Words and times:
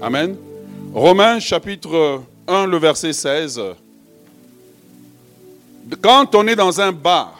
Amen. 0.00 0.36
Romains 0.94 1.40
chapitre 1.40 2.22
1, 2.46 2.66
le 2.66 2.76
verset 2.76 3.12
16. 3.12 3.60
Quand 6.00 6.34
on 6.36 6.46
est 6.46 6.54
dans 6.54 6.80
un 6.80 6.92
bar, 6.92 7.38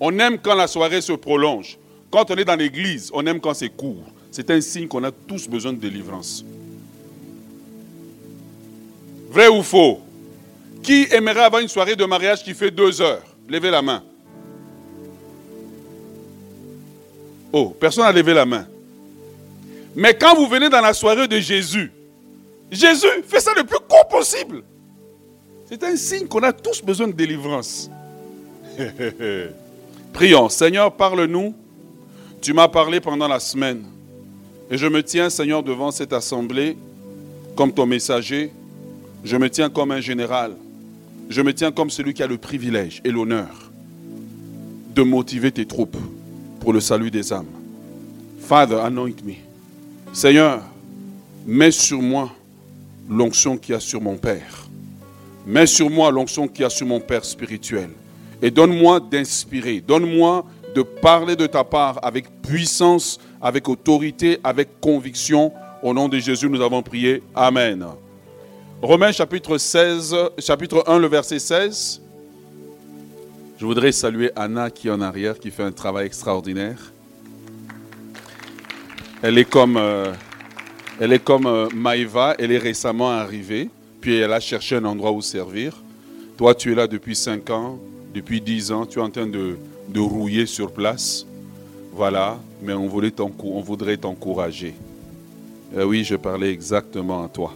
on 0.00 0.18
aime 0.18 0.38
quand 0.38 0.56
la 0.56 0.66
soirée 0.66 1.00
se 1.00 1.12
prolonge. 1.12 1.78
Quand 2.10 2.30
on 2.30 2.36
est 2.36 2.44
dans 2.44 2.56
l'église, 2.56 3.10
on 3.14 3.24
aime 3.26 3.40
quand 3.40 3.54
c'est 3.54 3.68
court. 3.68 4.02
C'est 4.30 4.50
un 4.50 4.60
signe 4.60 4.88
qu'on 4.88 5.04
a 5.04 5.12
tous 5.12 5.48
besoin 5.48 5.72
de 5.72 5.78
délivrance. 5.78 6.44
Vrai 9.30 9.48
ou 9.48 9.62
faux? 9.62 10.00
Qui 10.82 11.06
aimerait 11.12 11.44
avoir 11.44 11.62
une 11.62 11.68
soirée 11.68 11.96
de 11.96 12.04
mariage 12.04 12.42
qui 12.42 12.54
fait 12.54 12.70
deux 12.70 13.00
heures? 13.00 13.24
Levez 13.48 13.70
la 13.70 13.82
main. 13.82 14.02
Oh, 17.52 17.74
personne 17.78 18.04
n'a 18.04 18.12
levé 18.12 18.34
la 18.34 18.44
main. 18.44 18.66
Mais 19.98 20.14
quand 20.14 20.36
vous 20.36 20.46
venez 20.46 20.68
dans 20.68 20.80
la 20.80 20.94
soirée 20.94 21.26
de 21.26 21.40
Jésus, 21.40 21.90
Jésus 22.70 23.08
fait 23.26 23.40
ça 23.40 23.50
le 23.56 23.64
plus 23.64 23.80
court 23.88 24.06
possible. 24.06 24.62
C'est 25.68 25.82
un 25.82 25.96
signe 25.96 26.28
qu'on 26.28 26.44
a 26.44 26.52
tous 26.52 26.80
besoin 26.80 27.08
de 27.08 27.12
délivrance. 27.12 27.90
Prions. 30.12 30.48
Seigneur, 30.50 30.92
parle-nous. 30.92 31.52
Tu 32.40 32.52
m'as 32.52 32.68
parlé 32.68 33.00
pendant 33.00 33.26
la 33.26 33.40
semaine. 33.40 33.86
Et 34.70 34.78
je 34.78 34.86
me 34.86 35.02
tiens, 35.02 35.30
Seigneur, 35.30 35.64
devant 35.64 35.90
cette 35.90 36.12
assemblée 36.12 36.76
comme 37.56 37.72
ton 37.72 37.84
messager. 37.84 38.52
Je 39.24 39.36
me 39.36 39.50
tiens 39.50 39.68
comme 39.68 39.90
un 39.90 40.00
général. 40.00 40.54
Je 41.28 41.42
me 41.42 41.52
tiens 41.52 41.72
comme 41.72 41.90
celui 41.90 42.14
qui 42.14 42.22
a 42.22 42.28
le 42.28 42.38
privilège 42.38 43.00
et 43.04 43.10
l'honneur 43.10 43.72
de 44.94 45.02
motiver 45.02 45.50
tes 45.50 45.66
troupes 45.66 45.96
pour 46.60 46.72
le 46.72 46.78
salut 46.78 47.10
des 47.10 47.32
âmes. 47.32 47.50
Father, 48.38 48.76
anoint 48.76 49.10
me. 49.24 49.47
Seigneur, 50.12 50.62
mets 51.46 51.70
sur 51.70 52.00
moi 52.00 52.30
l'onction 53.08 53.56
qu'il 53.56 53.72
y 53.72 53.76
a 53.76 53.80
sur 53.80 54.00
mon 54.00 54.16
Père. 54.16 54.66
Mets 55.46 55.66
sur 55.66 55.90
moi 55.90 56.10
l'onction 56.10 56.48
qu'il 56.48 56.62
y 56.62 56.64
a 56.64 56.70
sur 56.70 56.86
mon 56.86 57.00
Père 57.00 57.24
spirituel. 57.24 57.90
Et 58.40 58.50
donne-moi 58.50 59.00
d'inspirer. 59.00 59.80
Donne-moi 59.80 60.44
de 60.74 60.82
parler 60.82 61.36
de 61.36 61.46
ta 61.46 61.64
part 61.64 61.98
avec 62.02 62.26
puissance, 62.42 63.18
avec 63.40 63.68
autorité, 63.68 64.38
avec 64.44 64.80
conviction. 64.80 65.52
Au 65.82 65.94
nom 65.94 66.08
de 66.08 66.18
Jésus, 66.18 66.48
nous 66.48 66.60
avons 66.60 66.82
prié. 66.82 67.22
Amen. 67.34 67.84
Romains 68.80 69.12
chapitre 69.12 69.58
16, 69.58 70.14
chapitre 70.38 70.84
1, 70.86 70.98
le 70.98 71.08
verset 71.08 71.38
16. 71.38 72.00
Je 73.58 73.66
voudrais 73.66 73.92
saluer 73.92 74.30
Anna 74.36 74.70
qui 74.70 74.88
est 74.88 74.90
en 74.92 75.00
arrière, 75.00 75.38
qui 75.38 75.50
fait 75.50 75.64
un 75.64 75.72
travail 75.72 76.06
extraordinaire. 76.06 76.92
Elle 79.20 79.36
est 79.36 79.44
comme, 79.44 79.76
euh, 79.76 80.12
elle 81.00 81.12
est 81.12 81.18
comme 81.22 81.46
euh, 81.46 81.68
Maïva, 81.74 82.36
elle 82.38 82.52
est 82.52 82.58
récemment 82.58 83.10
arrivée, 83.10 83.68
puis 84.00 84.16
elle 84.16 84.32
a 84.32 84.38
cherché 84.38 84.76
un 84.76 84.84
endroit 84.84 85.10
où 85.10 85.20
servir. 85.20 85.74
Toi, 86.36 86.54
tu 86.54 86.70
es 86.70 86.74
là 86.76 86.86
depuis 86.86 87.16
5 87.16 87.50
ans, 87.50 87.80
depuis 88.14 88.40
10 88.40 88.70
ans, 88.70 88.86
tu 88.86 89.00
es 89.00 89.02
en 89.02 89.10
train 89.10 89.26
de, 89.26 89.58
de 89.88 90.00
rouiller 90.00 90.46
sur 90.46 90.70
place. 90.70 91.26
Voilà, 91.92 92.38
mais 92.62 92.74
on, 92.74 92.86
voulait 92.86 93.12
on 93.18 93.60
voudrait 93.60 93.96
t'encourager. 93.96 94.74
Euh, 95.76 95.82
oui, 95.82 96.04
je 96.04 96.14
parlais 96.14 96.52
exactement 96.52 97.24
à 97.24 97.28
toi. 97.28 97.52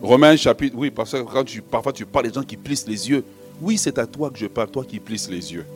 Romains 0.00 0.36
chapitre, 0.36 0.74
oui, 0.78 0.90
parce 0.90 1.12
que 1.12 1.18
quand 1.18 1.44
tu, 1.44 1.60
parfois 1.60 1.92
tu 1.92 2.06
parles 2.06 2.28
des 2.28 2.32
gens 2.32 2.42
qui 2.42 2.56
plissent 2.56 2.88
les 2.88 3.10
yeux. 3.10 3.24
Oui, 3.60 3.76
c'est 3.76 3.98
à 3.98 4.06
toi 4.06 4.30
que 4.30 4.38
je 4.38 4.46
parle, 4.46 4.70
toi 4.70 4.84
qui 4.88 5.00
plisses 5.00 5.28
les 5.28 5.52
yeux. 5.52 5.66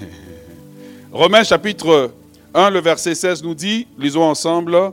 Romains 1.12 1.44
chapitre 1.44 2.10
1, 2.56 2.70
le 2.70 2.80
verset 2.80 3.14
16 3.14 3.44
nous 3.44 3.54
dit, 3.54 3.86
lisons 3.98 4.22
ensemble, 4.22 4.92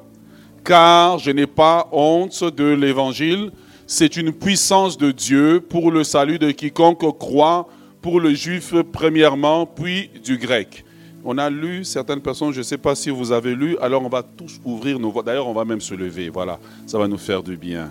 car 0.65 1.17
je 1.17 1.31
n'ai 1.31 1.47
pas 1.47 1.87
honte 1.93 2.43
de 2.43 2.65
l'évangile, 2.65 3.51
c'est 3.87 4.17
une 4.17 4.33
puissance 4.33 4.97
de 4.97 5.11
Dieu 5.11 5.61
pour 5.61 5.89
le 5.89 6.03
salut 6.03 6.37
de 6.37 6.51
quiconque 6.51 7.17
croit, 7.17 7.69
pour 8.01 8.19
le 8.19 8.33
juif 8.33 8.73
premièrement, 8.91 9.65
puis 9.65 10.09
du 10.25 10.37
grec. 10.37 10.83
On 11.23 11.37
a 11.37 11.49
lu 11.49 11.85
certaines 11.85 12.19
personnes, 12.19 12.51
je 12.51 12.57
ne 12.57 12.63
sais 12.63 12.77
pas 12.77 12.95
si 12.95 13.09
vous 13.09 13.31
avez 13.31 13.55
lu, 13.55 13.77
alors 13.79 14.03
on 14.03 14.09
va 14.09 14.23
tous 14.23 14.59
ouvrir 14.65 14.99
nos 14.99 15.09
voix. 15.09 15.23
D'ailleurs, 15.23 15.47
on 15.47 15.53
va 15.53 15.63
même 15.63 15.79
se 15.79 15.93
lever, 15.93 16.27
voilà, 16.27 16.59
ça 16.85 16.99
va 16.99 17.07
nous 17.07 17.17
faire 17.17 17.41
du 17.41 17.55
bien. 17.55 17.89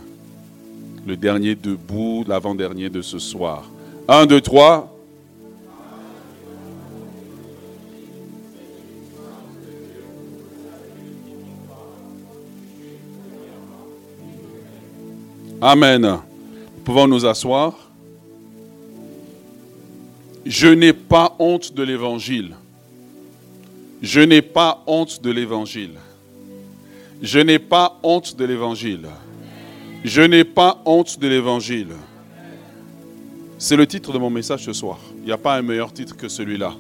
Le 1.07 1.17
dernier 1.17 1.55
debout, 1.55 2.25
l'avant-dernier 2.29 2.91
de 2.91 3.01
ce 3.01 3.19
soir. 3.19 3.65
Un, 4.07 4.27
deux, 4.27 4.43
trois. 4.43 4.95
Amen. 15.65 16.03
Nous 16.03 16.83
pouvons 16.85 17.07
nous 17.07 17.25
asseoir. 17.25 17.75
Je 20.45 20.67
n'ai 20.67 20.93
pas 20.93 21.37
honte 21.39 21.73
de 21.73 21.85
l'évangile. 21.85 22.57
Je 24.03 24.19
n'ai 24.19 24.43
pas 24.43 24.83
honte 24.89 25.23
de 25.23 25.31
l'évangile. 25.31 25.93
Je 27.23 27.39
n'ai 27.39 27.61
pas 27.61 27.97
honte 28.03 28.37
de 28.37 28.45
l'évangile. 28.45 29.07
Je 30.03 30.23
n'ai 30.23 30.43
pas 30.43 30.83
honte 30.85 31.21
de 31.21 31.29
l'évangile. 31.29 31.95
C'est 33.57 33.77
le 33.77 33.87
titre 33.87 34.13
de 34.13 34.19
mon 34.19 34.31
message 34.31 34.65
ce 34.65 34.73
soir. 34.73 34.99
Il 35.19 35.27
n'y 35.27 35.33
a 35.33 35.39
pas 35.39 35.55
un 35.55 35.63
meilleur 35.63 35.93
titre 35.93 36.17
que 36.17 36.27
celui-là. 36.27 36.75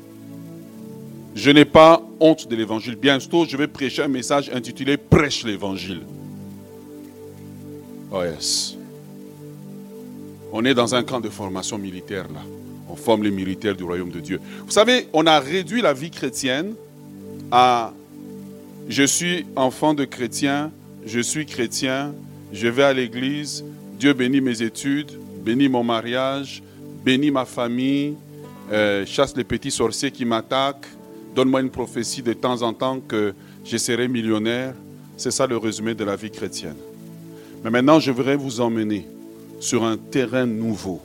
Je 1.36 1.52
n'ai 1.52 1.64
pas 1.64 2.02
honte 2.18 2.48
de 2.48 2.56
l'évangile. 2.56 2.96
Bientôt, 2.96 3.44
je 3.44 3.56
vais 3.56 3.68
prêcher 3.68 4.02
un 4.02 4.08
message 4.08 4.50
intitulé 4.52 4.96
Prêche 4.96 5.44
l'évangile. 5.44 6.00
Oh 8.12 8.22
yes. 8.22 8.76
On 10.52 10.64
est 10.66 10.74
dans 10.74 10.94
un 10.94 11.02
camp 11.02 11.20
de 11.20 11.30
formation 11.30 11.78
militaire 11.78 12.24
là. 12.32 12.40
On 12.88 12.94
forme 12.94 13.22
les 13.22 13.30
militaires 13.30 13.74
du 13.74 13.84
royaume 13.84 14.10
de 14.10 14.20
Dieu. 14.20 14.38
Vous 14.66 14.70
savez, 14.70 15.08
on 15.14 15.26
a 15.26 15.40
réduit 15.40 15.80
la 15.80 15.94
vie 15.94 16.10
chrétienne 16.10 16.74
à 17.50 17.94
je 18.88 19.02
suis 19.04 19.46
enfant 19.56 19.94
de 19.94 20.04
chrétien, 20.04 20.70
je 21.06 21.20
suis 21.20 21.46
chrétien, 21.46 22.12
je 22.52 22.68
vais 22.68 22.82
à 22.82 22.92
l'église, 22.92 23.64
Dieu 23.98 24.12
bénit 24.12 24.42
mes 24.42 24.62
études, 24.62 25.12
bénit 25.42 25.70
mon 25.70 25.82
mariage, 25.82 26.62
bénit 27.02 27.30
ma 27.30 27.46
famille, 27.46 28.14
euh, 28.70 29.06
chasse 29.06 29.34
les 29.36 29.44
petits 29.44 29.70
sorciers 29.70 30.10
qui 30.10 30.26
m'attaquent, 30.26 30.86
donne-moi 31.34 31.62
une 31.62 31.70
prophétie 31.70 32.22
de 32.22 32.34
temps 32.34 32.60
en 32.60 32.74
temps 32.74 33.00
que 33.00 33.32
je 33.64 33.76
serai 33.78 34.06
millionnaire. 34.08 34.74
C'est 35.16 35.30
ça 35.30 35.46
le 35.46 35.56
résumé 35.56 35.94
de 35.94 36.04
la 36.04 36.16
vie 36.16 36.30
chrétienne. 36.30 36.76
Mais 37.64 37.70
maintenant, 37.70 38.00
je 38.00 38.10
voudrais 38.10 38.36
vous 38.36 38.60
emmener 38.60 39.06
sur 39.60 39.84
un 39.84 39.96
terrain 39.96 40.46
nouveau. 40.46 41.00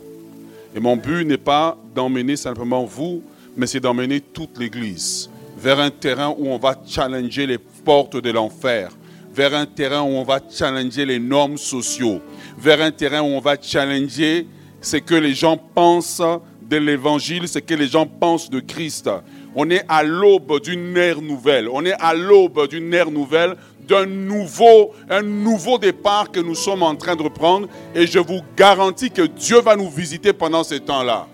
Et 0.75 0.79
mon 0.79 0.97
but 0.97 1.25
n'est 1.25 1.37
pas 1.37 1.77
d'emmener 1.93 2.35
simplement 2.35 2.83
vous, 2.83 3.21
mais 3.55 3.67
c'est 3.67 3.79
d'emmener 3.79 4.21
toute 4.21 4.57
l'Église 4.57 5.29
vers 5.57 5.79
un 5.79 5.89
terrain 5.89 6.35
où 6.37 6.47
on 6.49 6.57
va 6.57 6.75
challenger 6.85 7.47
les 7.47 7.57
portes 7.57 8.17
de 8.17 8.29
l'enfer, 8.29 8.91
vers 9.33 9.55
un 9.55 9.65
terrain 9.65 10.01
où 10.01 10.09
on 10.09 10.23
va 10.23 10.39
challenger 10.49 11.05
les 11.05 11.19
normes 11.19 11.57
sociaux, 11.57 12.21
vers 12.57 12.81
un 12.81 12.91
terrain 12.91 13.21
où 13.21 13.25
on 13.25 13.39
va 13.39 13.55
challenger 13.59 14.47
ce 14.81 14.97
que 14.97 15.15
les 15.15 15.33
gens 15.33 15.57
pensent 15.57 16.21
de 16.61 16.77
l'évangile, 16.77 17.47
ce 17.47 17.59
que 17.59 17.73
les 17.73 17.87
gens 17.87 18.05
pensent 18.05 18.49
de 18.49 18.59
Christ. 18.59 19.09
On 19.55 19.69
est 19.71 19.83
à 19.89 20.03
l'aube 20.03 20.61
d'une 20.61 20.95
ère 20.95 21.21
nouvelle. 21.21 21.67
On 21.71 21.83
est 21.83 21.99
à 21.99 22.13
l'aube 22.13 22.67
d'une 22.69 22.93
ère 22.93 23.09
nouvelle 23.09 23.55
d'un 23.87 24.05
nouveau, 24.05 24.93
un 25.09 25.21
nouveau 25.21 25.77
départ 25.77 26.31
que 26.31 26.39
nous 26.39 26.55
sommes 26.55 26.83
en 26.83 26.95
train 26.95 27.15
de 27.15 27.27
prendre. 27.29 27.67
Et 27.95 28.05
je 28.05 28.19
vous 28.19 28.41
garantis 28.55 29.09
que 29.09 29.23
Dieu 29.23 29.61
va 29.61 29.75
nous 29.75 29.89
visiter 29.89 30.33
pendant 30.33 30.63
ce 30.63 30.75
temps-là. 30.75 31.27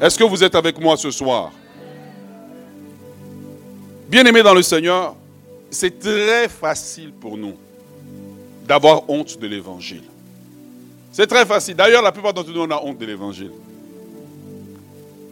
Est-ce 0.00 0.18
que 0.18 0.24
vous 0.24 0.44
êtes 0.44 0.54
avec 0.54 0.78
moi 0.80 0.96
ce 0.96 1.10
soir? 1.10 1.52
Bien-aimés 4.08 4.42
dans 4.42 4.54
le 4.54 4.62
Seigneur, 4.62 5.16
c'est 5.70 5.98
très 5.98 6.48
facile 6.48 7.12
pour 7.12 7.36
nous 7.36 7.54
d'avoir 8.66 9.08
honte 9.08 9.38
de 9.38 9.46
l'évangile. 9.46 10.04
C'est 11.12 11.26
très 11.26 11.46
facile. 11.46 11.74
D'ailleurs, 11.74 12.02
la 12.02 12.12
plupart 12.12 12.34
d'entre 12.34 12.50
nous, 12.50 12.60
on 12.60 12.70
honte 12.70 12.98
de 12.98 13.06
l'évangile. 13.06 13.52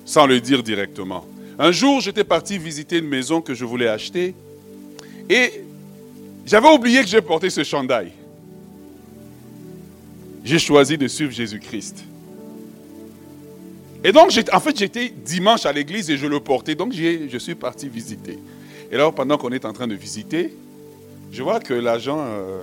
Sans 0.05 0.27
le 0.27 0.41
dire 0.41 0.62
directement. 0.62 1.25
Un 1.59 1.71
jour, 1.73 2.01
j'étais 2.01 2.25
parti 2.25 2.59
visiter 2.59 2.99
une 2.99 3.09
maison 3.09 3.41
que 3.41 3.55
je 3.55 3.65
voulais 3.65 3.89
acheter. 3.89 4.35
Et 5.29 5.65
j'avais 6.47 6.69
oublié 6.69 7.00
que 7.00 7.09
j'ai 7.09 7.23
porté 7.23 7.50
ce 7.50 7.65
chandail. 7.65 8.12
J'ai 10.44 10.59
choisi 10.59 10.99
de 10.99 11.09
suivre 11.09 11.32
Jésus-Christ. 11.32 12.05
Et 14.05 14.12
donc, 14.12 14.31
en 14.53 14.61
fait, 14.61 14.79
j'étais 14.79 15.09
dimanche 15.09 15.65
à 15.65 15.73
l'église 15.73 16.11
et 16.11 16.19
je 16.19 16.26
le 16.26 16.38
portais. 16.38 16.75
Donc, 16.75 16.93
je 16.93 17.38
suis 17.38 17.55
parti 17.55 17.88
visiter. 17.88 18.38
Et 18.93 18.94
alors, 18.97 19.15
pendant 19.15 19.38
qu'on 19.38 19.50
est 19.50 19.65
en 19.65 19.73
train 19.73 19.87
de 19.87 19.94
visiter, 19.94 20.55
je 21.32 21.43
vois 21.43 21.59
que 21.59 21.73
l'agent 21.73 22.20
euh, 22.20 22.62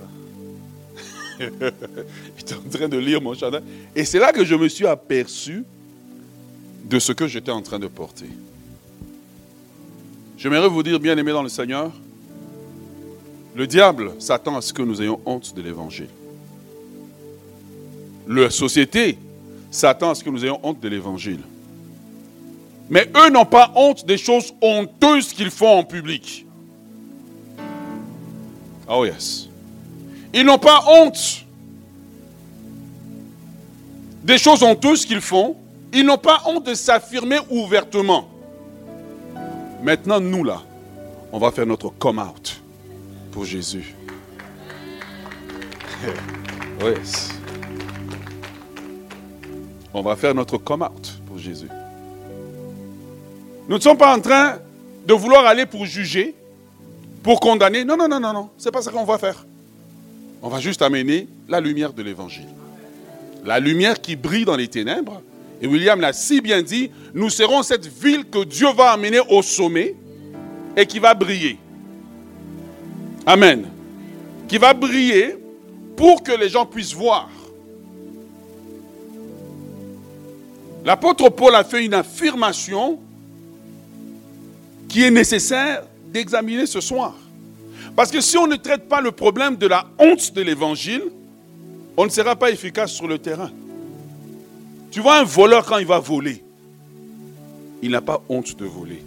est 1.40 2.52
en 2.52 2.70
train 2.70 2.88
de 2.88 2.96
lire 2.98 3.20
mon 3.20 3.34
chandail. 3.34 3.62
Et 3.96 4.04
c'est 4.04 4.20
là 4.20 4.32
que 4.32 4.44
je 4.44 4.54
me 4.54 4.68
suis 4.68 4.86
aperçu 4.86 5.64
de 6.84 6.98
ce 7.00 7.10
que 7.10 7.26
j'étais 7.26 7.50
en 7.50 7.62
train 7.62 7.80
de 7.80 7.88
porter. 7.88 8.28
J'aimerais 10.38 10.68
vous 10.68 10.82
dire, 10.84 11.00
bien 11.00 11.18
aimé 11.18 11.32
dans 11.32 11.42
le 11.42 11.48
Seigneur, 11.48 11.90
Le 13.54 13.66
diable 13.66 14.12
s'attend 14.18 14.56
à 14.56 14.62
ce 14.62 14.72
que 14.72 14.82
nous 14.82 15.02
ayons 15.02 15.20
honte 15.26 15.54
de 15.54 15.60
l'évangile. 15.60 16.08
La 18.26 18.50
société 18.50 19.18
s'attend 19.70 20.10
à 20.10 20.14
ce 20.14 20.24
que 20.24 20.30
nous 20.30 20.44
ayons 20.44 20.58
honte 20.62 20.80
de 20.80 20.88
l'évangile. 20.88 21.40
Mais 22.88 23.10
eux 23.16 23.30
n'ont 23.30 23.44
pas 23.44 23.70
honte 23.74 24.06
des 24.06 24.16
choses 24.16 24.54
honteuses 24.62 25.32
qu'ils 25.32 25.50
font 25.50 25.78
en 25.78 25.84
public. 25.84 26.46
Oh 28.88 29.04
yes. 29.04 29.48
Ils 30.32 30.44
n'ont 30.44 30.58
pas 30.58 30.84
honte 30.88 31.44
des 34.24 34.38
choses 34.38 34.62
honteuses 34.62 35.04
qu'ils 35.04 35.20
font. 35.20 35.56
Ils 35.92 36.06
n'ont 36.06 36.18
pas 36.18 36.42
honte 36.46 36.64
de 36.64 36.74
s'affirmer 36.74 37.38
ouvertement. 37.50 38.28
Maintenant, 39.82 40.20
nous 40.20 40.44
là, 40.44 40.62
on 41.32 41.38
va 41.38 41.50
faire 41.50 41.66
notre 41.66 41.90
come 41.98 42.18
out 42.18 42.61
pour 43.32 43.44
Jésus. 43.44 43.94
yes. 46.82 47.30
On 49.94 50.02
va 50.02 50.14
faire 50.16 50.34
notre 50.34 50.58
come 50.58 50.82
out 50.82 51.20
pour 51.26 51.38
Jésus. 51.38 51.68
Nous 53.68 53.76
ne 53.76 53.80
sommes 53.80 53.96
pas 53.96 54.16
en 54.16 54.20
train 54.20 54.58
de 55.06 55.14
vouloir 55.14 55.46
aller 55.46 55.66
pour 55.66 55.86
juger, 55.86 56.34
pour 57.22 57.40
condamner. 57.40 57.84
Non, 57.84 57.96
non, 57.96 58.08
non, 58.08 58.20
non, 58.20 58.32
non. 58.32 58.50
Ce 58.58 58.66
n'est 58.66 58.72
pas 58.72 58.82
ça 58.82 58.90
qu'on 58.90 59.04
va 59.04 59.18
faire. 59.18 59.44
On 60.42 60.48
va 60.48 60.60
juste 60.60 60.82
amener 60.82 61.28
la 61.48 61.60
lumière 61.60 61.92
de 61.92 62.02
l'évangile. 62.02 62.48
La 63.44 63.60
lumière 63.60 64.00
qui 64.00 64.16
brille 64.16 64.44
dans 64.44 64.56
les 64.56 64.68
ténèbres. 64.68 65.22
Et 65.60 65.66
William 65.66 66.00
l'a 66.00 66.12
si 66.12 66.40
bien 66.40 66.62
dit, 66.62 66.90
nous 67.14 67.30
serons 67.30 67.62
cette 67.62 67.86
ville 67.86 68.24
que 68.24 68.44
Dieu 68.44 68.66
va 68.76 68.90
amener 68.90 69.20
au 69.30 69.42
sommet 69.42 69.94
et 70.76 70.86
qui 70.86 70.98
va 70.98 71.14
briller. 71.14 71.58
Amen. 73.26 73.68
Qui 74.48 74.58
va 74.58 74.74
briller 74.74 75.36
pour 75.96 76.22
que 76.22 76.32
les 76.32 76.48
gens 76.48 76.66
puissent 76.66 76.94
voir. 76.94 77.28
L'apôtre 80.84 81.28
Paul 81.28 81.54
a 81.54 81.62
fait 81.62 81.84
une 81.84 81.94
affirmation 81.94 82.98
qui 84.88 85.04
est 85.04 85.10
nécessaire 85.10 85.84
d'examiner 86.08 86.66
ce 86.66 86.80
soir. 86.80 87.14
Parce 87.94 88.10
que 88.10 88.20
si 88.20 88.36
on 88.36 88.46
ne 88.46 88.56
traite 88.56 88.88
pas 88.88 89.00
le 89.00 89.12
problème 89.12 89.56
de 89.56 89.66
la 89.66 89.86
honte 89.98 90.32
de 90.34 90.42
l'évangile, 90.42 91.04
on 91.96 92.04
ne 92.04 92.10
sera 92.10 92.36
pas 92.36 92.50
efficace 92.50 92.92
sur 92.92 93.06
le 93.06 93.18
terrain. 93.18 93.50
Tu 94.90 95.00
vois 95.00 95.18
un 95.18 95.24
voleur 95.24 95.64
quand 95.64 95.78
il 95.78 95.86
va 95.86 95.98
voler, 95.98 96.42
il 97.82 97.90
n'a 97.90 98.00
pas 98.00 98.22
honte 98.28 98.56
de 98.56 98.64
voler. 98.64 99.02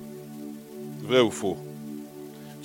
Vrai 1.03 1.19
ou 1.19 1.31
faux? 1.31 1.57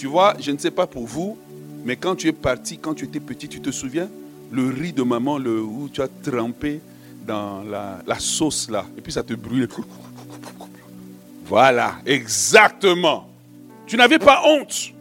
Tu 0.01 0.07
vois, 0.07 0.33
je 0.41 0.51
ne 0.51 0.57
sais 0.57 0.71
pas 0.71 0.87
pour 0.87 1.07
vous, 1.07 1.37
mais 1.85 1.95
quand 1.95 2.17
tu 2.17 2.27
es 2.27 2.33
parti, 2.33 2.79
quand 2.79 2.95
tu 2.95 3.05
étais 3.05 3.21
petit, 3.21 3.49
tu 3.49 3.61
te 3.61 3.71
souviens 3.71 4.09
Le 4.51 4.71
riz 4.71 4.95
de 4.95 5.03
maman, 5.03 5.37
le, 5.37 5.61
où 5.61 5.91
tu 5.93 6.01
as 6.01 6.09
trempé 6.09 6.81
dans 7.27 7.63
la, 7.63 8.19
sauce 8.19 8.71
là, 8.71 8.87
et 8.97 9.03
puis 9.03 9.13
ça 9.13 9.23
te 9.23 9.35
brûle. 9.35 9.69
Voilà, 11.45 11.97
exactement. 12.07 13.29
Tu 13.87 13.99
n'avais 13.99 14.19
pas 14.19 14.41
honte. 14.47 14.95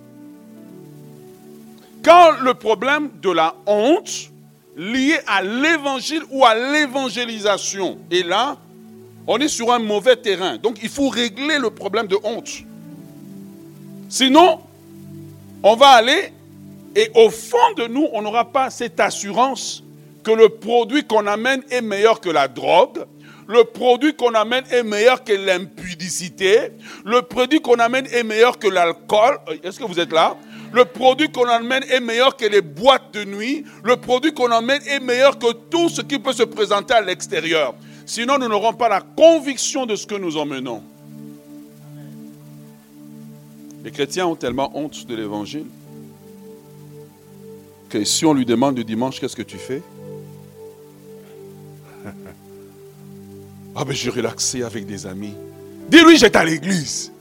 Quand 2.03 2.31
le 2.43 2.53
problème 2.53 3.09
de 3.21 3.31
la 3.31 3.55
honte 3.67 4.29
lié 4.75 5.15
à 5.27 5.41
l'évangile 5.41 6.23
ou 6.29 6.43
à 6.43 6.55
l'évangélisation 6.55 7.99
est 8.11 8.27
là, 8.27 8.57
on 9.27 9.37
est 9.37 9.47
sur 9.47 9.71
un 9.71 9.79
mauvais 9.79 10.17
terrain. 10.17 10.57
Donc 10.57 10.79
il 10.83 10.89
faut 10.89 11.07
régler 11.07 11.57
le 11.57 11.69
problème 11.69 12.07
de 12.07 12.17
honte. 12.21 12.65
Sinon, 14.09 14.59
on 15.63 15.75
va 15.75 15.87
aller 15.89 16.33
et 16.95 17.11
au 17.15 17.29
fond 17.29 17.57
de 17.77 17.87
nous, 17.87 18.07
on 18.13 18.21
n'aura 18.21 18.51
pas 18.51 18.69
cette 18.69 18.99
assurance 18.99 19.83
que 20.23 20.31
le 20.31 20.49
produit 20.49 21.05
qu'on 21.05 21.27
amène 21.27 21.63
est 21.69 21.81
meilleur 21.81 22.19
que 22.19 22.29
la 22.29 22.47
drogue, 22.47 23.05
le 23.49 23.63
produit 23.63 24.15
qu'on 24.15 24.35
amène 24.35 24.63
est 24.69 24.83
meilleur 24.83 25.23
que 25.23 25.33
l'impudicité. 25.33 26.71
Le 27.03 27.23
produit 27.23 27.59
qu'on 27.59 27.79
amène 27.79 28.05
est 28.11 28.21
meilleur 28.21 28.59
que 28.59 28.67
l'alcool. 28.67 29.39
Est-ce 29.63 29.79
que 29.79 29.85
vous 29.85 29.99
êtes 29.99 30.11
là? 30.11 30.37
Le 30.71 30.85
produit 30.85 31.31
qu'on 31.31 31.47
amène 31.47 31.81
est 31.89 31.99
meilleur 31.99 32.37
que 32.37 32.45
les 32.45 32.61
boîtes 32.61 33.11
de 33.11 33.23
nuit. 33.23 33.65
Le 33.83 33.97
produit 33.97 34.35
qu'on 34.35 34.51
amène 34.51 34.83
est 34.87 34.99
meilleur 34.99 35.39
que 35.39 35.51
tout 35.51 35.89
ce 35.89 36.01
qui 36.01 36.19
peut 36.19 36.31
se 36.31 36.43
présenter 36.43 36.93
à 36.93 37.01
l'extérieur. 37.01 37.73
Sinon, 38.05 38.37
nous 38.37 38.47
n'aurons 38.47 38.73
pas 38.73 38.87
la 38.87 39.01
conviction 39.01 39.87
de 39.87 39.95
ce 39.95 40.05
que 40.05 40.13
nous 40.13 40.37
emmenons. 40.37 40.83
Les 43.83 43.91
chrétiens 43.91 44.27
ont 44.27 44.35
tellement 44.35 44.71
honte 44.77 45.05
de 45.07 45.15
l'évangile 45.15 45.65
que 47.89 48.03
si 48.03 48.25
on 48.25 48.33
lui 48.33 48.45
demande 48.45 48.77
le 48.77 48.83
dimanche, 48.83 49.19
qu'est-ce 49.19 49.35
que 49.35 49.41
tu 49.41 49.57
fais? 49.57 49.81
Ah 53.75 53.85
ben 53.85 53.93
je 53.95 54.09
relaxé 54.09 54.63
avec 54.63 54.85
des 54.85 55.05
amis. 55.07 55.35
Dis-lui 55.89 56.17
j'étais 56.17 56.39
à 56.39 56.43
l'église. 56.43 57.13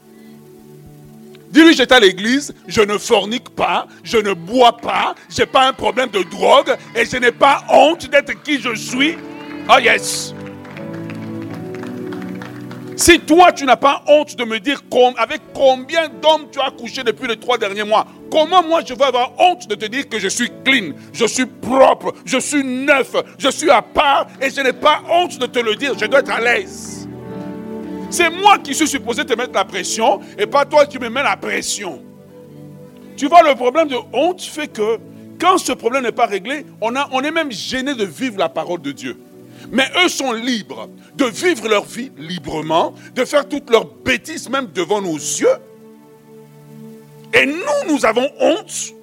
Dis-lui 1.53 1.75
j'étais 1.75 1.95
à 1.95 2.01
l'église, 2.01 2.53
je 2.67 2.81
ne 2.81 2.99
fornique 2.99 3.51
pas, 3.51 3.87
je 4.03 4.17
ne 4.17 4.33
bois 4.33 4.77
pas, 4.77 5.15
je 5.31 5.41
n'ai 5.43 5.47
pas 5.47 5.69
un 5.69 5.73
problème 5.73 6.09
de 6.11 6.23
drogue 6.25 6.75
et 6.97 7.05
je 7.05 7.17
n'ai 7.19 7.31
pas 7.31 7.65
honte 7.71 8.11
d'être 8.11 8.43
qui 8.43 8.61
je 8.61 8.75
suis. 8.75 9.17
Oh 9.71 9.79
yes. 9.79 10.35
Si 12.99 13.21
toi, 13.21 13.53
tu 13.53 13.65
n'as 13.65 13.77
pas 13.77 14.03
honte 14.09 14.35
de 14.35 14.43
me 14.43 14.59
dire 14.59 14.83
avec 15.19 15.41
combien 15.55 16.09
d'hommes 16.09 16.49
tu 16.50 16.59
as 16.59 16.73
couché 16.73 17.05
depuis 17.05 17.29
les 17.29 17.37
trois 17.37 17.56
derniers 17.56 17.85
mois, 17.85 18.05
comment 18.29 18.61
moi 18.61 18.81
je 18.85 18.93
vais 18.93 19.05
avoir 19.05 19.39
honte 19.39 19.69
de 19.69 19.77
te 19.77 19.85
dire 19.85 20.09
que 20.09 20.19
je 20.19 20.27
suis 20.27 20.50
clean, 20.65 20.95
je 21.12 21.25
suis 21.25 21.47
propre, 21.47 22.12
je 22.25 22.39
suis 22.39 22.65
neuf, 22.65 23.15
je 23.39 23.50
suis 23.50 23.71
à 23.71 23.83
part 23.83 24.27
et 24.43 24.50
je 24.50 24.61
n'ai 24.62 24.73
pas 24.73 25.00
honte 25.09 25.39
de 25.39 25.47
te 25.47 25.61
le 25.61 25.77
dire, 25.77 25.93
je 25.97 26.06
dois 26.06 26.19
être 26.19 26.33
à 26.33 26.41
l'aise. 26.41 27.09
C'est 28.11 28.31
moi 28.31 28.59
qui 28.59 28.75
suis 28.75 28.89
supposé 28.89 29.25
te 29.25 29.35
mettre 29.35 29.53
la 29.55 29.65
pression 29.65 30.19
et 30.37 30.47
pas 30.47 30.65
toi 30.65 30.85
qui 30.85 30.99
me 30.99 31.09
mets 31.09 31.23
la 31.23 31.37
pression. 31.37 32.03
Tu 33.17 33.29
vois, 33.29 33.49
le 33.49 33.55
problème 33.55 33.87
de 33.87 33.97
honte 34.12 34.43
fait 34.43 34.67
que 34.67 34.99
quand 35.41 35.59
ce 35.59 35.71
problème 35.71 36.03
n'est 36.03 36.11
pas 36.11 36.27
réglé, 36.27 36.67
on, 36.81 36.97
a, 36.97 37.09
on 37.12 37.21
est 37.21 37.31
même 37.31 37.53
gêné 37.53 37.95
de 37.95 38.05
vivre 38.05 38.39
la 38.39 38.49
parole 38.49 38.83
de 38.83 38.91
Dieu. 38.91 39.17
Mais 39.70 39.91
eux 40.05 40.09
sont 40.09 40.32
libres 40.32 40.88
de 41.15 41.26
vivre 41.26 41.69
leur 41.69 41.85
vie 41.85 42.11
librement, 42.17 42.94
de 43.15 43.25
faire 43.25 43.47
toutes 43.47 43.70
leurs 43.70 43.85
bêtises 43.87 44.49
même 44.49 44.69
devant 44.73 45.03
nos 45.03 45.17
yeux. 45.17 45.56
Et 47.35 47.44
nous, 47.44 47.93
nous 47.93 48.06
avons 48.06 48.29
honte. 48.41 48.94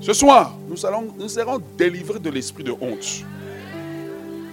Ce 0.00 0.12
soir, 0.12 0.56
nous, 0.68 0.76
nous 1.18 1.28
serons 1.28 1.60
délivrés 1.76 2.18
de 2.18 2.30
l'esprit 2.30 2.64
de 2.64 2.72
honte. 2.72 3.24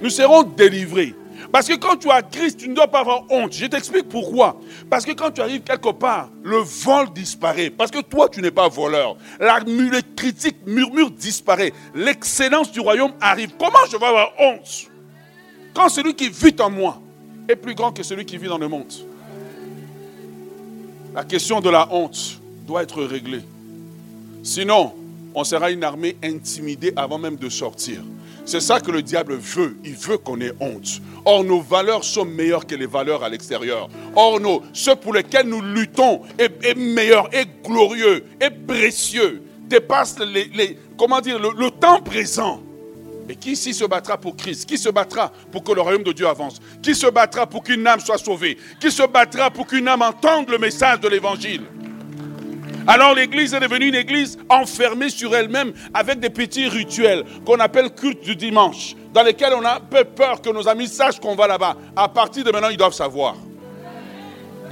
Nous 0.01 0.09
serons 0.09 0.43
délivrés. 0.43 1.15
Parce 1.51 1.67
que 1.67 1.75
quand 1.75 1.97
tu 1.97 2.09
as 2.09 2.21
Christ, 2.21 2.59
tu 2.59 2.69
ne 2.69 2.75
dois 2.75 2.87
pas 2.87 2.99
avoir 2.99 3.23
honte. 3.29 3.53
Je 3.53 3.65
t'explique 3.65 4.09
pourquoi. 4.09 4.59
Parce 4.89 5.05
que 5.05 5.11
quand 5.11 5.31
tu 5.31 5.41
arrives 5.41 5.61
quelque 5.61 5.89
part, 5.89 6.29
le 6.43 6.57
vol 6.57 7.11
disparaît. 7.13 7.69
Parce 7.69 7.91
que 7.91 8.01
toi, 8.01 8.27
tu 8.29 8.41
n'es 8.41 8.51
pas 8.51 8.67
voleur. 8.67 9.15
La 9.39 9.59
critique 10.15 10.57
murmure 10.65 11.11
disparaît. 11.11 11.73
L'excellence 11.95 12.71
du 12.71 12.79
royaume 12.79 13.13
arrive. 13.21 13.51
Comment 13.57 13.85
je 13.89 13.97
vais 13.97 14.05
avoir 14.05 14.31
honte? 14.39 14.87
Quand 15.73 15.89
celui 15.89 16.15
qui 16.15 16.29
vit 16.29 16.55
en 16.59 16.69
moi 16.69 17.01
est 17.47 17.55
plus 17.55 17.75
grand 17.75 17.91
que 17.91 18.03
celui 18.03 18.25
qui 18.25 18.37
vit 18.37 18.47
dans 18.47 18.57
le 18.57 18.67
monde. 18.67 18.91
La 21.13 21.23
question 21.23 21.61
de 21.61 21.69
la 21.69 21.87
honte 21.91 22.41
doit 22.65 22.83
être 22.83 23.01
réglée. 23.03 23.41
Sinon, 24.43 24.93
on 25.37 25.43
sera 25.43 25.69
une 25.69 25.83
armée 25.83 26.17
intimidée 26.23 26.91
avant 26.95 27.19
même 27.19 27.35
de 27.35 27.47
sortir. 27.47 28.01
C'est 28.43 28.59
ça 28.59 28.79
que 28.79 28.89
le 28.89 29.03
diable 29.03 29.35
veut. 29.35 29.77
Il 29.83 29.93
veut 29.93 30.17
qu'on 30.17 30.41
ait 30.41 30.51
honte. 30.59 30.99
Or, 31.25 31.43
nos 31.43 31.61
valeurs 31.61 32.03
sont 32.03 32.25
meilleures 32.25 32.65
que 32.65 32.73
les 32.73 32.87
valeurs 32.87 33.23
à 33.23 33.29
l'extérieur. 33.29 33.87
Or, 34.15 34.39
nos, 34.39 34.63
ceux 34.73 34.95
pour 34.95 35.13
lesquels 35.13 35.47
nous 35.47 35.61
luttons 35.61 36.21
est, 36.39 36.75
meilleur, 36.75 37.29
est 37.35 37.47
glorieux, 37.63 38.25
est 38.39 38.49
précieux, 38.49 39.43
dépasse 39.67 40.17
les, 40.17 40.79
comment 40.97 41.21
dire, 41.21 41.37
le, 41.37 41.69
temps 41.69 42.01
présent. 42.01 42.63
Et 43.29 43.35
qui 43.35 43.51
ici 43.51 43.75
se 43.75 43.85
battra 43.85 44.17
pour 44.17 44.35
Christ? 44.35 44.65
Qui 44.65 44.79
se 44.79 44.89
battra 44.89 45.31
pour 45.51 45.63
que 45.63 45.71
le 45.71 45.81
royaume 45.81 46.03
de 46.03 46.13
Dieu 46.13 46.27
avance? 46.27 46.59
Qui 46.81 46.95
se 46.95 47.05
battra 47.11 47.45
pour 47.45 47.61
qu'une 47.61 47.85
âme 47.85 47.99
soit 47.99 48.17
sauvée? 48.17 48.57
Qui 48.79 48.89
se 48.89 49.05
battra 49.05 49.51
pour 49.51 49.67
qu'une 49.67 49.87
âme 49.87 50.01
entende 50.01 50.49
le 50.49 50.57
message 50.57 50.99
de 51.01 51.09
l'évangile? 51.09 51.61
Alors 52.87 53.13
l'église 53.13 53.53
est 53.53 53.59
devenue 53.59 53.89
une 53.89 53.95
église 53.95 54.37
enfermée 54.49 55.09
sur 55.09 55.35
elle-même 55.35 55.73
avec 55.93 56.21
des 56.21 56.29
petits 56.29 56.69
rituels 56.69 57.25
qu'on 57.45 57.59
appelle 57.59 57.93
culte 57.93 58.23
du 58.23 58.35
dimanche, 58.37 58.95
dans 59.13 59.23
lesquels 59.23 59.53
on 59.57 59.65
a 59.65 59.81
peu 59.81 60.05
peur 60.05 60.41
que 60.41 60.49
nos 60.49 60.67
amis 60.69 60.87
sachent 60.87 61.19
qu'on 61.19 61.35
va 61.35 61.47
là-bas. 61.47 61.75
À 61.95 62.07
partir 62.07 62.45
de 62.45 62.51
maintenant, 62.51 62.69
ils 62.69 62.77
doivent 62.77 62.93
savoir. 62.93 63.35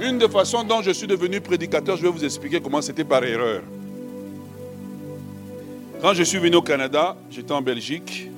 Une 0.00 0.18
des 0.18 0.28
façons 0.28 0.64
dont 0.64 0.80
je 0.80 0.92
suis 0.92 1.06
devenu 1.06 1.42
prédicateur, 1.42 1.96
je 1.96 2.02
vais 2.02 2.08
vous 2.08 2.24
expliquer 2.24 2.60
comment 2.60 2.80
c'était 2.80 3.04
par 3.04 3.22
erreur. 3.22 3.62
Quand 6.00 6.14
je 6.14 6.22
suis 6.22 6.38
venu 6.38 6.56
au 6.56 6.62
Canada, 6.62 7.16
j'étais 7.30 7.52
en 7.52 7.62
Belgique. 7.62 8.30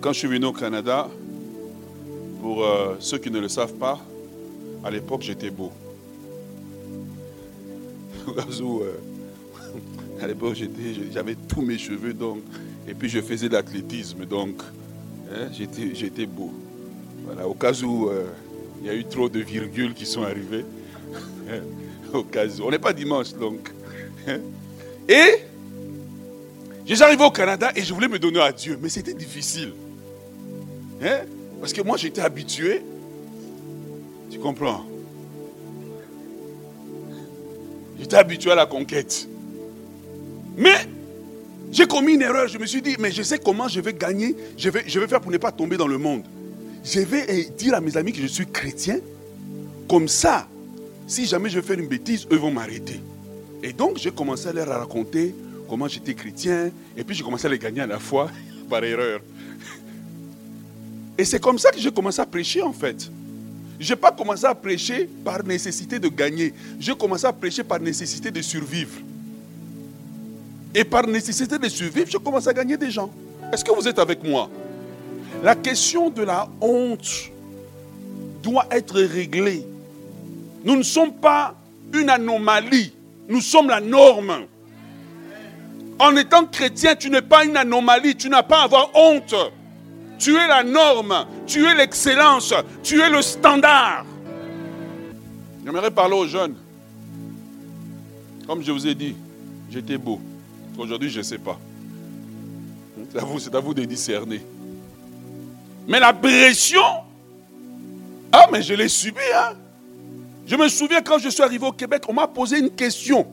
Quand 0.00 0.12
je 0.12 0.18
suis 0.18 0.28
venu 0.28 0.46
au 0.46 0.52
Canada, 0.52 1.08
pour 2.42 2.64
euh, 2.64 2.96
ceux 2.98 3.18
qui 3.18 3.30
ne 3.30 3.38
le 3.38 3.48
savent 3.48 3.74
pas, 3.74 3.98
à 4.84 4.90
l'époque 4.90 5.22
j'étais 5.22 5.50
beau. 5.50 5.72
Euh, 8.28 8.92
À 10.20 10.26
l'époque, 10.26 10.56
j'avais 11.12 11.34
tous 11.34 11.62
mes 11.62 11.78
cheveux, 11.78 12.12
donc, 12.12 12.42
et 12.86 12.94
puis 12.94 13.08
je 13.08 13.20
faisais 13.20 13.48
de 13.48 13.54
l'athlétisme, 13.54 14.24
donc 14.24 14.62
hein, 15.32 15.48
j'étais 15.50 16.26
beau. 16.26 16.52
Voilà, 17.24 17.48
au 17.48 17.54
cas 17.54 17.72
où 17.82 18.08
euh, 18.08 18.26
il 18.80 18.86
y 18.86 18.90
a 18.90 18.94
eu 18.94 19.04
trop 19.04 19.28
de 19.28 19.40
virgules 19.40 19.94
qui 19.94 20.06
sont 20.06 20.22
arrivées. 20.22 20.64
au 22.12 22.22
cas 22.22 22.46
où. 22.46 22.62
On 22.62 22.70
n'est 22.70 22.78
pas 22.78 22.92
dimanche, 22.92 23.32
donc. 23.34 23.72
Hein. 24.28 24.38
Et 25.08 25.44
j'arrivé 26.86 27.24
au 27.24 27.30
Canada 27.30 27.72
et 27.74 27.82
je 27.82 27.92
voulais 27.92 28.08
me 28.08 28.18
donner 28.18 28.40
à 28.40 28.52
Dieu, 28.52 28.78
mais 28.80 28.88
c'était 28.88 29.14
difficile. 29.14 29.72
Hein? 31.02 31.22
Parce 31.60 31.72
que 31.72 31.82
moi, 31.82 31.96
j'étais 31.96 32.20
habitué. 32.20 32.82
Tu 34.30 34.38
comprends 34.38 34.84
J'étais 38.02 38.16
habitué 38.16 38.50
à 38.50 38.56
la 38.56 38.66
conquête. 38.66 39.28
Mais 40.56 40.74
j'ai 41.70 41.86
commis 41.86 42.14
une 42.14 42.22
erreur. 42.22 42.48
Je 42.48 42.58
me 42.58 42.66
suis 42.66 42.82
dit, 42.82 42.96
mais 42.98 43.12
je 43.12 43.22
sais 43.22 43.38
comment 43.38 43.68
je 43.68 43.80
vais 43.80 43.92
gagner. 43.92 44.34
Je 44.58 44.70
vais, 44.70 44.82
faire 45.06 45.20
pour 45.20 45.30
ne 45.30 45.38
pas 45.38 45.52
tomber 45.52 45.76
dans 45.76 45.86
le 45.86 45.98
monde. 45.98 46.24
Je 46.82 46.98
vais 46.98 47.24
eh, 47.28 47.44
dire 47.56 47.74
à 47.74 47.80
mes 47.80 47.96
amis 47.96 48.12
que 48.12 48.20
je 48.20 48.26
suis 48.26 48.46
chrétien. 48.46 48.98
Comme 49.88 50.08
ça, 50.08 50.48
si 51.06 51.26
jamais 51.26 51.48
je 51.48 51.60
fais 51.60 51.74
une 51.74 51.86
bêtise, 51.86 52.26
eux 52.32 52.36
vont 52.36 52.50
m'arrêter. 52.50 53.00
Et 53.62 53.72
donc, 53.72 53.98
j'ai 53.98 54.10
commencé 54.10 54.48
à 54.48 54.52
leur 54.52 54.66
raconter 54.66 55.32
comment 55.68 55.86
j'étais 55.86 56.14
chrétien. 56.14 56.72
Et 56.96 57.04
puis, 57.04 57.14
j'ai 57.14 57.22
commencé 57.22 57.46
à 57.46 57.50
les 57.50 57.58
gagner 57.60 57.82
à 57.82 57.86
la 57.86 58.00
fois 58.00 58.32
par 58.68 58.82
erreur. 58.82 59.20
Et 61.16 61.24
c'est 61.24 61.40
comme 61.40 61.60
ça 61.60 61.70
que 61.70 61.78
j'ai 61.78 61.92
commencé 61.92 62.20
à 62.20 62.26
prêcher, 62.26 62.62
en 62.62 62.72
fait. 62.72 63.12
Je 63.82 63.92
n'ai 63.92 63.96
pas 63.96 64.12
commencé 64.12 64.44
à 64.44 64.54
prêcher 64.54 65.08
par 65.24 65.42
nécessité 65.42 65.98
de 65.98 66.06
gagner. 66.06 66.54
J'ai 66.78 66.94
commencé 66.94 67.26
à 67.26 67.32
prêcher 67.32 67.64
par 67.64 67.80
nécessité 67.80 68.30
de 68.30 68.40
survivre. 68.40 69.00
Et 70.72 70.84
par 70.84 71.04
nécessité 71.04 71.58
de 71.58 71.68
survivre, 71.68 72.08
je 72.08 72.16
commence 72.16 72.46
à 72.46 72.52
gagner 72.52 72.76
des 72.76 72.92
gens. 72.92 73.10
Est-ce 73.52 73.64
que 73.64 73.72
vous 73.72 73.88
êtes 73.88 73.98
avec 73.98 74.22
moi? 74.22 74.48
La 75.42 75.56
question 75.56 76.10
de 76.10 76.22
la 76.22 76.48
honte 76.60 77.30
doit 78.40 78.66
être 78.70 79.00
réglée. 79.00 79.66
Nous 80.64 80.76
ne 80.76 80.84
sommes 80.84 81.14
pas 81.14 81.56
une 81.92 82.08
anomalie, 82.08 82.92
nous 83.28 83.40
sommes 83.40 83.68
la 83.68 83.80
norme. 83.80 84.46
En 85.98 86.16
étant 86.16 86.46
chrétien, 86.46 86.94
tu 86.94 87.10
n'es 87.10 87.20
pas 87.20 87.44
une 87.44 87.56
anomalie, 87.56 88.14
tu 88.14 88.28
n'as 88.28 88.44
pas 88.44 88.60
à 88.60 88.64
avoir 88.64 88.90
honte. 88.94 89.34
Tu 90.22 90.36
es 90.36 90.46
la 90.46 90.62
norme, 90.62 91.26
tu 91.48 91.66
es 91.66 91.74
l'excellence, 91.74 92.54
tu 92.84 93.00
es 93.00 93.10
le 93.10 93.20
standard. 93.22 94.06
J'aimerais 95.64 95.90
parler 95.90 96.14
aux 96.14 96.28
jeunes. 96.28 96.54
Comme 98.46 98.62
je 98.62 98.70
vous 98.70 98.86
ai 98.86 98.94
dit, 98.94 99.16
j'étais 99.68 99.98
beau. 99.98 100.20
Aujourd'hui, 100.78 101.10
je 101.10 101.18
ne 101.18 101.22
sais 101.24 101.38
pas. 101.38 101.58
C'est 103.12 103.52
à, 103.52 103.58
vous, 103.58 103.74
de 103.74 103.84
discerner. 103.84 104.40
Mais 105.88 105.98
la 105.98 106.12
pression, 106.12 106.80
ah, 108.30 108.46
mais 108.52 108.62
je 108.62 108.74
l'ai 108.74 108.88
subi. 108.88 109.18
Hein? 109.34 109.54
Je 110.46 110.54
me 110.54 110.68
souviens 110.68 111.02
quand 111.02 111.18
je 111.18 111.30
suis 111.30 111.42
arrivé 111.42 111.66
au 111.66 111.72
Québec, 111.72 112.04
on 112.06 112.12
m'a 112.12 112.28
posé 112.28 112.60
une 112.60 112.70
question. 112.70 113.26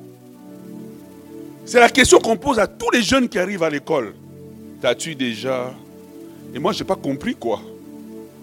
C'est 1.67 1.79
la 1.79 1.89
question 1.89 2.17
qu'on 2.17 2.35
pose 2.35 2.57
à 2.57 2.65
tous 2.65 2.89
les 2.89 3.03
jeunes 3.03 3.29
qui 3.29 3.37
arrivent 3.37 3.61
à 3.61 3.69
l'école. 3.69 4.15
T'as-tu 4.81 5.13
déjà 5.13 5.71
Et 6.53 6.59
moi, 6.59 6.71
je 6.71 6.79
n'ai 6.79 6.87
pas 6.87 6.95
compris 6.95 7.35
quoi. 7.35 7.61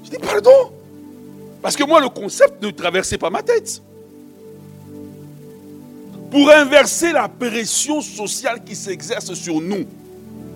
Je 0.04 0.10
dis 0.10 0.18
pardon? 0.18 0.72
Parce 1.62 1.76
que 1.76 1.84
moi, 1.84 2.00
le 2.00 2.08
concept 2.08 2.62
ne 2.62 2.70
traversait 2.70 3.18
pas 3.18 3.30
ma 3.30 3.42
tête 3.42 3.82
pour 6.30 6.50
inverser 6.50 7.12
la 7.12 7.28
pression 7.28 8.00
sociale 8.00 8.62
qui 8.64 8.74
s'exerce 8.74 9.32
sur 9.34 9.60
nous. 9.60 9.84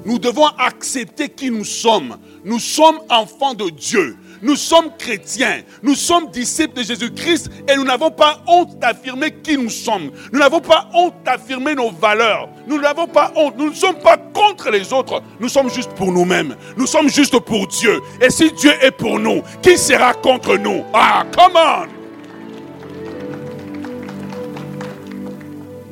Nous 0.04 0.18
devons 0.18 0.46
accepter 0.58 1.28
qui 1.28 1.50
nous 1.50 1.64
sommes. 1.64 2.16
Nous 2.44 2.58
sommes 2.58 3.00
enfants 3.08 3.54
de 3.54 3.70
Dieu. 3.70 4.16
Nous 4.42 4.56
sommes 4.56 4.90
chrétiens. 4.96 5.62
Nous 5.82 5.94
sommes 5.94 6.30
disciples 6.30 6.78
de 6.78 6.82
Jésus-Christ 6.82 7.50
et 7.68 7.76
nous 7.76 7.84
n'avons 7.84 8.10
pas 8.10 8.42
honte 8.46 8.78
d'affirmer 8.78 9.32
qui 9.42 9.58
nous 9.58 9.70
sommes. 9.70 10.10
Nous 10.32 10.38
n'avons 10.38 10.60
pas 10.60 10.88
honte 10.94 11.14
d'affirmer 11.24 11.74
nos 11.74 11.90
valeurs. 11.90 12.48
Nous 12.66 12.80
n'avons 12.80 13.06
pas 13.06 13.32
honte. 13.36 13.56
Nous 13.58 13.70
ne 13.70 13.74
sommes 13.74 13.98
pas 13.98 14.16
contre 14.16 14.70
les 14.70 14.92
autres. 14.92 15.22
Nous 15.38 15.48
sommes 15.48 15.70
juste 15.70 15.92
pour 15.92 16.10
nous-mêmes. 16.12 16.56
Nous 16.76 16.86
sommes 16.86 17.10
juste 17.10 17.38
pour 17.40 17.66
Dieu. 17.66 18.00
Et 18.20 18.30
si 18.30 18.50
Dieu 18.52 18.72
est 18.80 18.92
pour 18.92 19.18
nous, 19.18 19.42
qui 19.62 19.76
sera 19.76 20.14
contre 20.14 20.56
nous? 20.56 20.84
Ah, 20.94 21.24
come 21.34 21.56
on 21.56 22.00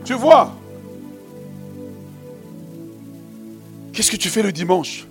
Tu 0.04 0.14
vois? 0.14 0.54
Qu'est-ce 3.92 4.10
que 4.10 4.16
tu 4.16 4.30
fais 4.30 4.42
le 4.42 4.52
dimanche? 4.52 5.04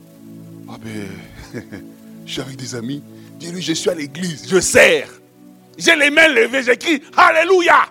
Ah 0.68 0.78
ben, 0.82 1.62
je 2.26 2.42
avec 2.42 2.56
des 2.56 2.74
amis. 2.74 3.04
Dis-lui, 3.38 3.62
je 3.62 3.74
suis 3.74 3.90
à 3.90 3.94
l'église, 3.94 4.48
je 4.50 4.60
sers. 4.60 5.10
J'ai 5.78 5.96
les 5.96 6.10
mains 6.10 6.28
levées, 6.28 6.64
j'écris 6.64 7.02
Alléluia. 7.16 7.86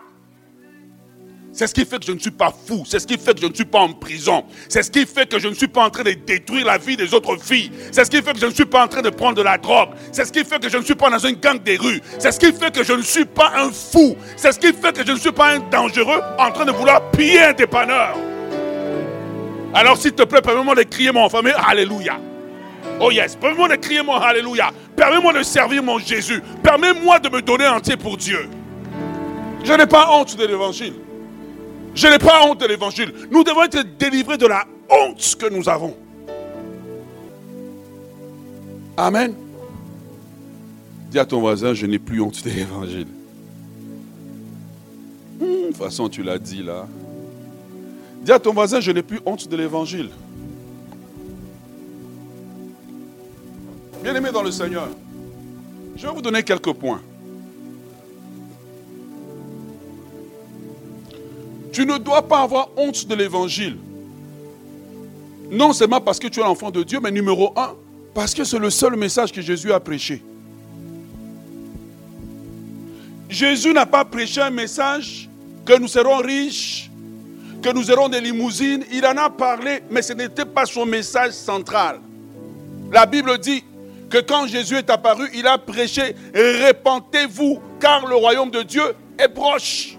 C'est 1.57 1.67
ce 1.67 1.73
qui 1.73 1.87
fait 1.87 1.99
que 1.99 2.05
je 2.05 2.13
ne 2.13 2.19
suis 2.19 2.31
pas 2.31 2.53
fou. 2.67 2.85
C'est 2.87 2.99
ce 2.99 3.07
qui 3.07 3.17
fait 3.17 3.33
que 3.33 3.41
je 3.41 3.47
ne 3.47 3.55
suis 3.55 3.65
pas 3.65 3.79
en 3.79 3.91
prison. 3.95 4.45
C'est 4.69 4.83
ce 4.83 4.91
qui 4.91 5.07
fait 5.07 5.27
que 5.27 5.39
je 5.39 5.49
ne 5.49 5.55
suis 5.55 5.69
pas 5.69 5.87
en 5.87 5.91
train 5.91 6.03
de 6.03 6.13
détruire 6.13 6.67
la 6.67 6.77
vie 6.77 6.99
des 6.99 7.15
autres 7.15 7.35
filles. 7.43 7.71
C'est 7.93 8.05
ce 8.05 8.11
qui 8.11 8.21
fait 8.21 8.35
que 8.35 8.39
je 8.39 8.45
ne 8.45 8.53
suis 8.53 8.67
pas 8.67 8.85
en 8.85 8.89
train 8.89 9.01
de 9.01 9.09
prendre 9.09 9.37
de 9.37 9.43
la 9.43 9.57
drogue. 9.57 9.89
C'est 10.13 10.27
ce 10.27 10.33
qui 10.33 10.45
fait 10.45 10.61
que 10.61 10.69
je 10.69 10.77
ne 10.77 10.83
suis 10.83 10.95
pas 10.95 11.09
dans 11.09 11.19
une 11.19 11.37
gang 11.37 11.63
des 11.63 11.79
rues. 11.79 12.03
C'est 12.19 12.31
ce 12.31 12.39
qui 12.39 12.53
fait 12.53 12.75
que 12.75 12.85
je 12.85 12.93
ne 12.93 13.01
suis 13.01 13.25
pas 13.25 13.53
un 13.57 13.71
fou. 13.73 14.17
C'est 14.37 14.53
ce 14.53 14.59
qui 14.59 14.71
fait 14.75 14.93
que 14.93 15.07
je 15.07 15.13
ne 15.13 15.19
suis 15.19 15.33
pas 15.33 15.53
un 15.55 15.61
dangereux 15.61 16.21
en 16.39 16.51
train 16.53 16.67
de 16.67 16.73
vouloir 16.73 17.11
piller 17.11 17.45
un 17.45 17.53
dépanneur. 17.55 18.19
Alors 19.73 19.97
s'il 19.97 20.13
te 20.13 20.25
plaît, 20.25 20.43
permets-moi 20.43 20.75
de 20.75 20.83
crier 20.83 21.11
mon 21.11 21.27
famille 21.31 21.55
Alléluia. 21.67 22.19
Oh 23.01 23.11
yes, 23.11 23.37
permets-moi 23.37 23.69
de 23.69 23.77
crier 23.77 24.03
mon 24.03 24.15
Alléluia. 24.15 24.71
Permets-moi 24.97 25.33
de 25.35 25.43
servir 25.43 25.83
mon 25.83 25.99
Jésus. 25.99 26.43
Permets-moi 26.63 27.19
de 27.19 27.29
me 27.29 27.43
donner 27.43 27.67
entier 27.67 27.97
pour 27.97 28.17
Dieu. 28.17 28.49
Je 29.65 29.73
n'ai 29.73 29.87
pas 29.87 30.11
honte 30.13 30.37
de 30.37 30.47
l'évangile. 30.47 30.95
Je 31.95 32.07
n'ai 32.09 32.19
pas 32.19 32.45
honte 32.45 32.61
de 32.61 32.67
l'évangile. 32.67 33.13
Nous 33.31 33.45
devons 33.45 33.65
être 33.65 33.83
délivrés 33.99 34.39
de 34.39 34.47
la 34.47 34.65
honte 34.89 35.37
que 35.39 35.49
nous 35.49 35.69
avons. 35.69 35.95
Amen. 38.97 39.35
Dis 41.11 41.19
à 41.19 41.27
ton 41.27 41.41
voisin, 41.41 41.75
je 41.75 41.87
n'ai 41.87 41.99
plus 41.99 42.21
honte 42.21 42.43
de 42.43 42.51
l'évangile. 42.51 43.09
Hmm, 45.39 45.45
de 45.45 45.67
toute 45.69 45.77
façon, 45.77 46.09
tu 46.09 46.23
l'as 46.23 46.39
dit 46.39 46.63
là. 46.63 46.87
Dis 48.23 48.33
à 48.33 48.39
ton 48.39 48.53
voisin, 48.53 48.81
je 48.81 48.91
n'ai 48.91 49.03
plus 49.03 49.21
honte 49.27 49.49
de 49.49 49.57
l'évangile. 49.57 50.11
Bien-aimé 54.07 54.31
dans 54.31 54.45
le 54.45 54.53
Seigneur, 54.53 54.87
je 55.97 56.07
vais 56.07 56.13
vous 56.13 56.23
donner 56.23 56.45
quelques 56.45 56.73
points. 56.75 57.03
Tu 61.73 61.85
ne 61.85 61.99
dois 61.99 62.23
pas 62.23 62.43
avoir 62.43 62.69
honte 62.77 63.05
de 63.09 63.15
l'évangile. 63.17 63.77
Non 65.51 65.73
seulement 65.73 66.01
parce 66.01 66.21
que 66.21 66.29
tu 66.29 66.39
es 66.39 66.45
l'enfant 66.45 66.71
de 66.71 66.85
Dieu, 66.85 67.01
mais 67.03 67.11
numéro 67.11 67.53
un, 67.57 67.75
parce 68.15 68.33
que 68.33 68.45
c'est 68.45 68.61
le 68.61 68.71
seul 68.71 68.95
message 68.95 69.33
que 69.33 69.43
Jésus 69.43 69.73
a 69.73 69.81
prêché. 69.81 70.23
Jésus 73.29 73.73
n'a 73.73 73.87
pas 73.87 74.05
prêché 74.05 74.41
un 74.41 74.51
message 74.51 75.29
que 75.65 75.77
nous 75.81 75.89
serons 75.89 76.19
riches, 76.19 76.93
que 77.61 77.73
nous 77.73 77.91
aurons 77.91 78.09
des 78.09 78.21
limousines. 78.21 78.85
Il 78.93 79.05
en 79.05 79.17
a 79.17 79.31
parlé, 79.31 79.83
mais 79.91 80.03
ce 80.03 80.13
n'était 80.13 80.45
pas 80.45 80.65
son 80.65 80.87
message 80.87 81.33
central. 81.33 81.99
La 82.93 83.05
Bible 83.05 83.37
dit 83.39 83.65
que 84.11 84.19
quand 84.19 84.47
Jésus 84.47 84.77
est 84.77 84.91
apparu, 84.91 85.29
il 85.35 85.47
a 85.47 85.59
prêché, 85.59 86.15
répentez-vous, 86.35 87.61
car 87.81 88.07
le 88.07 88.15
royaume 88.15 88.51
de 88.51 88.63
Dieu 88.63 88.95
est 89.19 89.29
proche. 89.29 89.97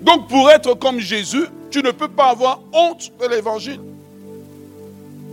Donc 0.00 0.28
pour 0.28 0.50
être 0.50 0.74
comme 0.74 0.98
Jésus, 0.98 1.44
tu 1.70 1.82
ne 1.82 1.90
peux 1.90 2.08
pas 2.08 2.30
avoir 2.30 2.60
honte 2.72 3.12
de 3.20 3.26
l'évangile. 3.26 3.80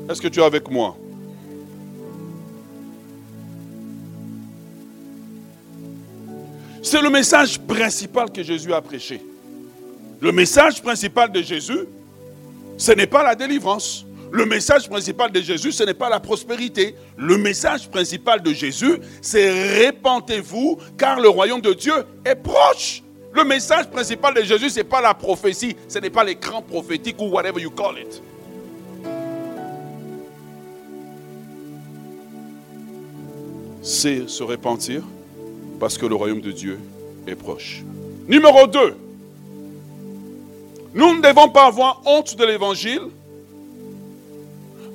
Est-ce 0.10 0.22
que 0.22 0.28
tu 0.28 0.40
es 0.40 0.44
avec 0.44 0.70
moi? 0.70 0.96
C'est 6.82 7.02
le 7.02 7.10
message 7.10 7.60
principal 7.60 8.32
que 8.32 8.42
Jésus 8.42 8.74
a 8.74 8.82
prêché. 8.82 9.22
Le 10.22 10.32
message 10.32 10.82
principal 10.82 11.30
de 11.32 11.42
Jésus, 11.42 11.86
ce 12.78 12.94
n'est 12.94 13.08
pas 13.08 13.24
la 13.24 13.36
délivrance. 13.36 14.07
Le 14.32 14.46
message 14.46 14.90
principal 14.90 15.32
de 15.32 15.42
Jésus, 15.42 15.72
ce 15.72 15.84
n'est 15.84 15.94
pas 15.94 16.10
la 16.10 16.20
prospérité. 16.20 16.96
Le 17.18 17.38
message 17.38 17.90
principal 17.90 18.42
de 18.42 18.54
Jésus, 18.54 18.98
c'est 19.22 19.78
répentez-vous 19.78 20.78
car 20.98 21.20
le 21.20 21.30
royaume 21.30 21.62
de 21.62 21.74
Dieu 21.74 21.94
est 22.26 22.36
proche. 22.36 23.04
Le 23.34 23.44
message 23.44 23.90
principal 23.90 24.34
de 24.34 24.42
Jésus, 24.42 24.70
ce 24.70 24.78
n'est 24.78 24.84
pas 24.84 25.02
la 25.02 25.14
prophétie, 25.14 25.76
ce 25.88 26.00
n'est 26.00 26.10
pas 26.10 26.24
l'écran 26.24 26.62
prophétique 26.62 27.18
ou 27.20 27.26
whatever 27.26 27.62
you 27.62 27.72
call 27.72 27.98
it. 27.98 28.22
C'est 33.82 34.28
se 34.28 34.44
repentir 34.44 35.04
parce 35.80 35.98
que 35.98 36.06
le 36.06 36.16
royaume 36.16 36.42
de 36.42 36.52
Dieu 36.52 36.80
est 37.28 37.36
proche. 37.36 37.84
Numéro 38.28 38.68
2. 38.68 38.96
Nous 40.94 41.16
ne 41.16 41.22
devons 41.22 41.50
pas 41.50 41.68
avoir 41.68 42.02
honte 42.06 42.36
de 42.36 42.44
l'évangile 42.44 43.04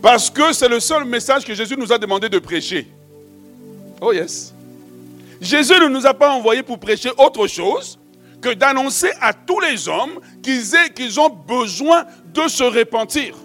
parce 0.02 0.28
que 0.28 0.52
c'est 0.52 0.68
le 0.68 0.80
seul 0.80 1.04
message 1.04 1.44
que 1.44 1.54
Jésus 1.54 1.76
nous 1.78 1.92
a 1.92 1.97
demandé 1.97 2.28
de 2.28 2.40
prêcher. 2.40 2.88
Oh 4.00 4.12
yes. 4.12 4.52
Jésus 5.40 5.78
ne 5.80 5.87
nous 5.87 6.04
a 6.04 6.12
pas 6.12 6.32
envoyé 6.32 6.64
pour 6.64 6.78
prêcher 6.78 7.11
autre 7.16 7.47
chose 7.47 7.99
que 8.40 8.52
d'annoncer 8.52 9.11
à 9.21 9.32
tous 9.32 9.61
les 9.61 9.88
hommes 9.88 10.18
qu'ils 10.42 11.21
ont 11.21 11.28
besoin 11.30 12.04
de 12.35 12.49
se 12.49 12.64
repentir. 12.64 13.37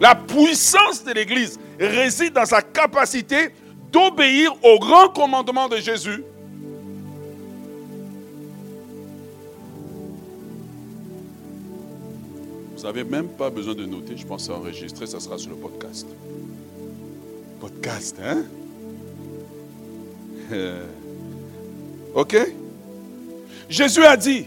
La 0.00 0.16
puissance 0.16 1.04
de 1.04 1.12
l'Église 1.12 1.60
réside 1.78 2.32
dans 2.32 2.44
sa 2.44 2.60
capacité 2.60 3.50
d'obéir 3.92 4.52
au 4.64 4.80
grand 4.80 5.08
commandement 5.10 5.68
de 5.68 5.76
Jésus. 5.76 6.24
N'avez 12.84 13.04
même 13.04 13.28
pas 13.28 13.50
besoin 13.50 13.74
de 13.74 13.84
noter, 13.86 14.16
je 14.16 14.26
pense 14.26 14.48
enregistrer, 14.50 15.06
ça 15.06 15.18
sera 15.18 15.38
sur 15.38 15.50
le 15.50 15.56
podcast. 15.56 16.06
Podcast, 17.60 18.16
hein? 18.22 18.44
Ok? 22.14 22.36
Jésus 23.68 24.04
a 24.04 24.16
dit, 24.16 24.46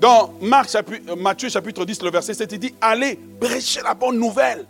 dans 0.00 0.32
Marc, 0.40 0.74
euh, 0.74 1.16
Matthieu 1.16 1.48
chapitre 1.48 1.84
10, 1.84 2.02
le 2.02 2.10
verset 2.10 2.34
7, 2.34 2.52
il 2.52 2.58
dit, 2.58 2.74
allez, 2.80 3.18
prêchez 3.40 3.82
la 3.82 3.94
bonne 3.94 4.18
nouvelle. 4.18 4.64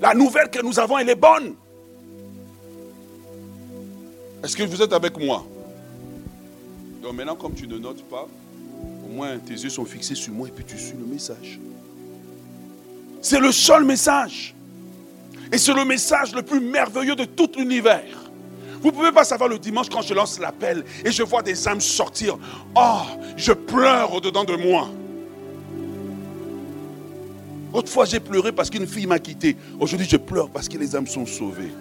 La 0.00 0.14
nouvelle 0.14 0.48
que 0.50 0.62
nous 0.62 0.78
avons, 0.78 0.98
elle 0.98 1.08
est 1.08 1.14
bonne. 1.14 1.54
Est-ce 4.42 4.56
que 4.56 4.62
vous 4.62 4.80
êtes 4.82 4.92
avec 4.92 5.18
moi? 5.18 5.44
Donc 7.02 7.14
maintenant, 7.14 7.36
comme 7.36 7.54
tu 7.54 7.66
ne 7.66 7.78
notes 7.78 8.02
pas, 8.04 8.28
tes 9.46 9.54
yeux 9.54 9.70
sont 9.70 9.84
fixés 9.84 10.14
sur 10.14 10.32
moi 10.32 10.48
et 10.48 10.50
puis 10.50 10.64
tu 10.64 10.78
suis 10.78 10.96
le 10.96 11.04
message. 11.06 11.58
C'est 13.20 13.40
le 13.40 13.52
seul 13.52 13.84
message. 13.84 14.54
Et 15.52 15.58
c'est 15.58 15.74
le 15.74 15.84
message 15.84 16.34
le 16.34 16.42
plus 16.42 16.60
merveilleux 16.60 17.14
de 17.14 17.24
tout 17.24 17.50
l'univers. 17.56 18.24
Vous 18.80 18.88
ne 18.88 18.94
pouvez 18.94 19.12
pas 19.12 19.24
savoir 19.24 19.48
le 19.48 19.58
dimanche 19.58 19.88
quand 19.88 20.02
je 20.02 20.12
lance 20.12 20.38
l'appel 20.38 20.84
et 21.04 21.10
je 21.10 21.22
vois 21.22 21.42
des 21.42 21.66
âmes 21.66 21.80
sortir. 21.80 22.36
Oh, 22.76 23.00
je 23.36 23.52
pleure 23.52 24.12
au-dedans 24.12 24.44
de 24.44 24.56
moi. 24.56 24.90
Autrefois, 27.72 28.04
j'ai 28.04 28.20
pleuré 28.20 28.52
parce 28.52 28.68
qu'une 28.68 28.86
fille 28.86 29.06
m'a 29.06 29.18
quitté. 29.18 29.56
Aujourd'hui, 29.80 30.06
je 30.08 30.16
pleure 30.16 30.48
parce 30.48 30.68
que 30.68 30.76
les 30.76 30.94
âmes 30.94 31.06
sont 31.06 31.26
sauvées. 31.26 31.72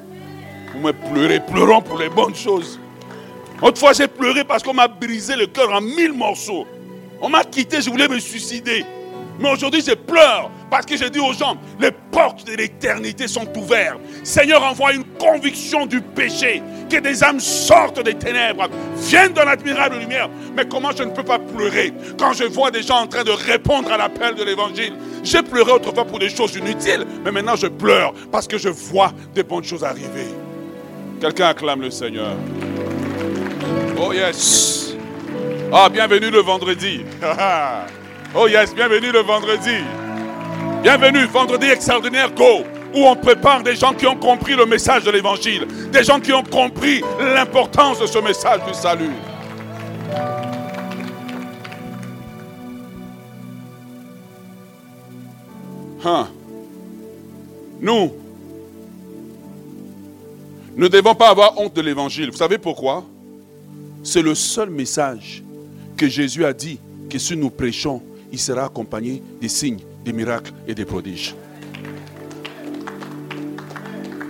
Vous 0.73 0.79
me 0.79 0.91
pleurez, 0.91 1.39
pleurons 1.39 1.81
pour 1.81 1.97
les 1.97 2.09
bonnes 2.09 2.35
choses. 2.35 2.79
Autrefois, 3.61 3.93
j'ai 3.93 4.07
pleuré 4.07 4.43
parce 4.43 4.63
qu'on 4.63 4.73
m'a 4.73 4.87
brisé 4.87 5.35
le 5.35 5.47
cœur 5.47 5.71
en 5.71 5.81
mille 5.81 6.13
morceaux. 6.13 6.65
On 7.23 7.29
m'a 7.29 7.45
quitté, 7.45 7.81
je 7.81 7.89
voulais 7.89 8.09
me 8.09 8.19
suicider. 8.19 8.85
Mais 9.39 9.49
aujourd'hui, 9.49 9.81
je 9.81 9.93
pleure 9.93 10.51
parce 10.69 10.85
que 10.85 10.97
j'ai 10.97 11.09
dit 11.09 11.19
aux 11.19 11.31
gens, 11.31 11.55
les 11.79 11.91
portes 12.11 12.45
de 12.45 12.53
l'éternité 12.53 13.29
sont 13.29 13.47
ouvertes. 13.57 13.99
Seigneur, 14.25 14.61
envoie 14.61 14.91
une 14.91 15.05
conviction 15.17 15.85
du 15.85 16.01
péché, 16.01 16.61
que 16.89 16.97
des 16.97 17.23
âmes 17.23 17.39
sortent 17.39 18.03
des 18.03 18.15
ténèbres, 18.15 18.67
viennent 18.97 19.31
dans 19.31 19.45
l'admirable 19.45 19.99
lumière. 19.99 20.29
Mais 20.53 20.67
comment 20.67 20.91
je 20.91 21.03
ne 21.03 21.11
peux 21.11 21.23
pas 21.23 21.39
pleurer 21.39 21.93
quand 22.19 22.33
je 22.33 22.43
vois 22.43 22.71
des 22.71 22.83
gens 22.83 22.97
en 22.97 23.07
train 23.07 23.23
de 23.23 23.31
répondre 23.31 23.89
à 23.89 23.97
l'appel 23.97 24.35
de 24.35 24.43
l'évangile? 24.43 24.93
J'ai 25.23 25.43
pleuré 25.43 25.71
autrefois 25.71 26.03
pour 26.03 26.19
des 26.19 26.29
choses 26.29 26.55
inutiles, 26.55 27.05
mais 27.23 27.31
maintenant 27.31 27.55
je 27.55 27.67
pleure 27.67 28.13
parce 28.33 28.49
que 28.49 28.57
je 28.57 28.67
vois 28.67 29.13
des 29.33 29.43
bonnes 29.43 29.63
choses 29.63 29.85
arriver. 29.85 30.27
Quelqu'un 31.21 31.47
acclame 31.47 31.81
le 31.81 31.89
Seigneur. 31.89 32.35
Oh 33.97 34.11
yes. 34.11 34.92
Ah, 35.75 35.89
bienvenue 35.89 36.29
le 36.29 36.39
vendredi. 36.39 37.01
Oh 38.35 38.47
yes, 38.47 38.73
bienvenue 38.73 39.11
le 39.11 39.19
vendredi. 39.19 39.77
Bienvenue, 40.81 41.25
vendredi 41.25 41.67
extraordinaire, 41.67 42.31
go, 42.31 42.63
où 42.95 43.05
on 43.05 43.15
prépare 43.15 43.61
des 43.61 43.75
gens 43.75 43.93
qui 43.93 44.07
ont 44.07 44.15
compris 44.15 44.55
le 44.55 44.65
message 44.65 45.03
de 45.03 45.11
l'évangile, 45.11 45.67
des 45.91 46.03
gens 46.03 46.19
qui 46.19 46.33
ont 46.33 46.43
compris 46.43 47.03
l'importance 47.19 47.99
de 47.99 48.07
ce 48.07 48.17
message 48.19 48.61
du 48.67 48.73
salut. 48.73 49.11
Hein. 56.03 56.27
Nous 57.81 58.11
ne 60.75 60.87
devons 60.87 61.13
pas 61.13 61.29
avoir 61.29 61.59
honte 61.59 61.75
de 61.75 61.81
l'évangile. 61.81 62.31
Vous 62.31 62.37
savez 62.37 62.57
pourquoi? 62.57 63.03
C'est 64.03 64.23
le 64.23 64.33
seul 64.33 64.71
message 64.71 65.43
que 65.95 66.07
Jésus 66.07 66.45
a 66.45 66.53
dit 66.53 66.79
que 67.09 67.17
si 67.19 67.35
nous 67.35 67.49
prêchons, 67.49 68.01
il 68.31 68.39
sera 68.39 68.65
accompagné 68.65 69.21
des 69.39 69.49
signes, 69.49 69.81
des 70.03 70.13
miracles 70.13 70.51
et 70.67 70.73
des 70.73 70.85
prodiges. 70.85 71.35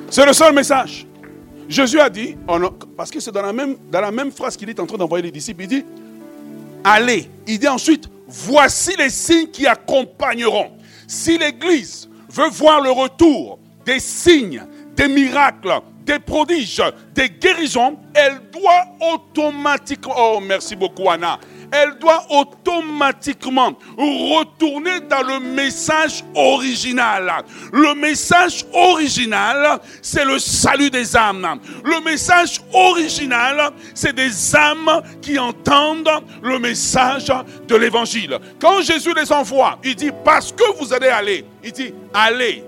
C'est 0.10 0.26
le 0.26 0.34
seul 0.34 0.54
message. 0.54 1.08
Jésus 1.68 2.00
a 2.00 2.10
dit, 2.10 2.36
parce 2.96 3.10
que 3.10 3.20
c'est 3.20 3.32
dans 3.32 3.42
la 3.42 3.54
même, 3.54 3.78
dans 3.90 4.02
la 4.02 4.12
même 4.12 4.32
phrase 4.32 4.58
qu'il 4.58 4.70
est 4.70 4.80
en 4.80 4.86
train 4.86 4.98
d'envoyer 4.98 5.24
les 5.24 5.32
disciples, 5.32 5.64
il 5.64 5.68
dit, 5.68 5.86
allez. 6.84 7.30
Il 7.48 7.58
dit 7.58 7.68
ensuite, 7.68 8.10
voici 8.28 8.92
les 8.98 9.10
signes 9.10 9.48
qui 9.48 9.66
accompagneront. 9.66 10.72
Si 11.08 11.38
l'Église 11.38 12.10
veut 12.30 12.50
voir 12.50 12.82
le 12.82 12.92
retour 12.92 13.60
des 13.86 14.00
signes, 14.00 14.64
des 14.96 15.08
miracles, 15.08 15.82
des 16.04 16.20
prodiges, 16.20 16.82
des 17.14 17.30
guérisons, 17.30 17.98
elle 18.14 18.42
doit 18.52 18.86
automatiquement, 19.14 20.14
oh 20.18 20.40
merci 20.42 20.76
beaucoup 20.76 21.10
Anna, 21.10 21.40
elle 21.72 21.98
doit 21.98 22.24
automatiquement 22.30 23.74
retourner 23.98 25.00
dans 25.10 25.24
le 25.24 25.40
message 25.40 26.24
original. 26.36 27.44
Le 27.72 27.96
message 27.96 28.66
original, 28.74 29.80
c'est 30.02 30.24
le 30.24 30.38
salut 30.38 30.92
des 30.92 31.18
âmes. 31.18 31.60
Le 31.84 32.00
message 32.04 32.62
original, 32.72 33.72
c'est 33.96 34.14
des 34.14 34.56
âmes 34.56 35.02
qui 35.22 35.40
entendent 35.40 36.12
le 36.44 36.60
message 36.60 37.32
de 37.68 37.76
l'évangile. 37.76 38.38
Quand 38.60 38.82
Jésus 38.82 39.14
les 39.16 39.32
envoie, 39.32 39.80
il 39.84 39.96
dit, 39.96 40.12
parce 40.24 40.52
que 40.52 40.78
vous 40.78 40.94
allez 40.94 41.08
aller, 41.10 41.46
il 41.64 41.72
dit, 41.72 41.94
allez, 42.14 42.64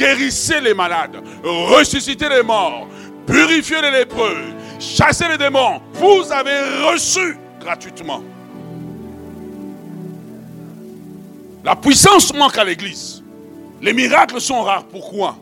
guérissez 0.00 0.62
les 0.62 0.72
malades, 0.72 1.22
ressuscitez 1.44 2.28
les 2.30 2.42
morts, 2.42 2.88
purifiez 3.26 3.82
les 3.82 3.90
lépreux, 3.90 4.38
chassez 4.78 5.28
les 5.28 5.36
démons. 5.36 5.82
Vous 5.92 6.32
avez 6.32 6.58
reçu 6.90 7.36
gratuitement. 7.60 8.22
La 11.62 11.76
puissance 11.76 12.32
manque 12.32 12.56
à 12.56 12.64
l'église. 12.64 13.22
Les 13.82 13.92
miracles 13.92 14.40
sont 14.40 14.62
rares. 14.62 14.84
Pourquoi? 14.84 15.36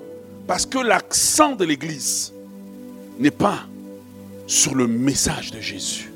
Parce 0.49 0.67
que 0.67 0.79
l'accent 0.79 1.55
de 1.55 1.65
l'église 1.65 2.33
n'est 3.21 3.31
pas 3.31 3.61
sur 4.49 4.75
le 4.75 4.89
message 4.89 5.53
de 5.53 5.61
Jésus. 5.61 6.11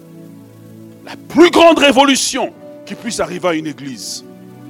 La 1.04 1.14
plus 1.28 1.50
grande 1.50 1.78
révolution 1.78 2.52
qui 2.84 2.96
puisse 2.96 3.20
arriver 3.20 3.48
à 3.48 3.54
une 3.54 3.68
église, 3.68 4.24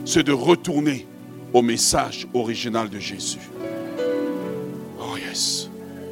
c'est 0.04 0.22
de 0.22 0.32
retourner 0.32 1.06
au 1.54 1.62
message 1.62 2.26
original 2.34 2.90
de 2.90 2.98
Jésus. 2.98 3.38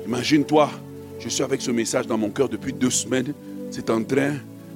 Imagine-toi, 0.07 0.71
je 1.19 1.29
suis 1.29 1.43
avec 1.43 1.61
ce 1.61 1.71
message 1.71 2.07
dans 2.07 2.19
mon 2.19 2.31
cœur 2.31 2.49
depuis 2.49 2.73
deux 2.73 2.91
semaines. 2.91 3.33
C'est 3.71 3.91
en 3.91 4.03
train 4.03 4.35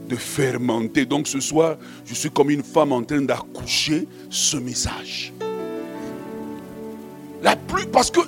de 0.09 0.17
fermenter. 0.17 1.05
Donc 1.05 1.27
ce 1.27 1.41
soir, 1.41 1.77
je 2.05 2.15
suis 2.15 2.31
comme 2.31 2.51
une 2.51 2.63
femme 2.63 2.93
en 2.93 3.03
train 3.03 3.23
d'accoucher 3.23 4.07
ce 4.31 4.57
message. 4.57 5.33
La 7.43 7.57
plus, 7.57 7.87
parce 7.87 8.11
que 8.11 8.21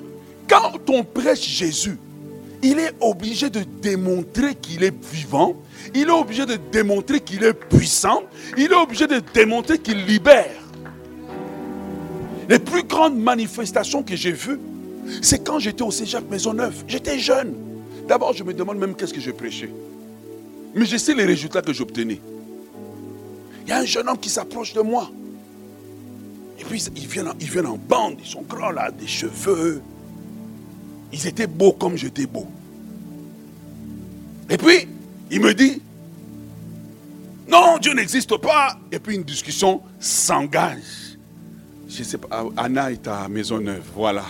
quand 0.48 0.78
on 0.88 1.04
prêche 1.04 1.46
Jésus, 1.46 1.98
il 2.62 2.78
est 2.78 2.94
obligé 3.00 3.50
de 3.50 3.60
démontrer 3.80 4.54
qu'il 4.54 4.82
est 4.82 4.94
vivant, 5.04 5.56
il 5.94 6.08
est 6.08 6.10
obligé 6.10 6.46
de 6.46 6.56
démontrer 6.72 7.20
qu'il 7.20 7.44
est 7.44 7.54
puissant, 7.54 8.22
il 8.56 8.72
est 8.72 8.74
obligé 8.74 9.06
de 9.06 9.20
démontrer 9.32 9.78
qu'il 9.78 10.04
libère. 10.04 10.62
Les 12.48 12.58
plus 12.58 12.84
grandes 12.84 13.18
manifestations 13.18 14.02
que 14.02 14.16
j'ai 14.16 14.32
vues, 14.32 14.58
c'est 15.22 15.44
quand 15.44 15.58
j'étais 15.58 15.82
au 15.82 15.90
Cégep 15.90 16.30
Maisonneuve. 16.30 16.84
J'étais 16.86 17.18
jeune. 17.18 17.54
D'abord, 18.08 18.32
je 18.32 18.44
me 18.44 18.54
demande 18.54 18.78
même 18.78 18.94
qu'est-ce 18.94 19.12
que 19.12 19.20
j'ai 19.20 19.32
prêché. 19.32 19.72
Mais 20.74 20.84
je 20.84 20.96
sais 20.96 21.14
les 21.14 21.24
résultats 21.24 21.62
que 21.62 21.72
j'obtenais. 21.72 22.20
Il 23.64 23.70
y 23.70 23.72
a 23.72 23.78
un 23.78 23.84
jeune 23.84 24.08
homme 24.08 24.18
qui 24.18 24.28
s'approche 24.28 24.72
de 24.72 24.80
moi. 24.80 25.10
Et 26.60 26.64
puis, 26.64 26.82
ils 26.96 27.06
viennent, 27.06 27.32
ils 27.40 27.50
viennent 27.50 27.66
en 27.66 27.76
bande. 27.76 28.18
Ils 28.20 28.28
sont 28.28 28.42
grands 28.42 28.70
là, 28.70 28.90
des 28.90 29.06
cheveux. 29.06 29.82
Ils 31.12 31.26
étaient 31.26 31.46
beaux 31.46 31.72
comme 31.72 31.96
j'étais 31.96 32.26
beau. 32.26 32.46
Et 34.48 34.56
puis, 34.56 34.86
il 35.30 35.40
me 35.40 35.52
dit, 35.52 35.82
non, 37.48 37.78
Dieu 37.80 37.94
n'existe 37.94 38.36
pas. 38.36 38.78
Et 38.92 38.98
puis, 38.98 39.16
une 39.16 39.24
discussion 39.24 39.80
s'engage. 39.98 41.18
Je 41.88 42.02
sais 42.02 42.18
pas, 42.18 42.46
Anna 42.56 42.90
est 42.92 43.06
à 43.08 43.28
Maisonneuve, 43.28 43.84
voilà. 43.94 44.24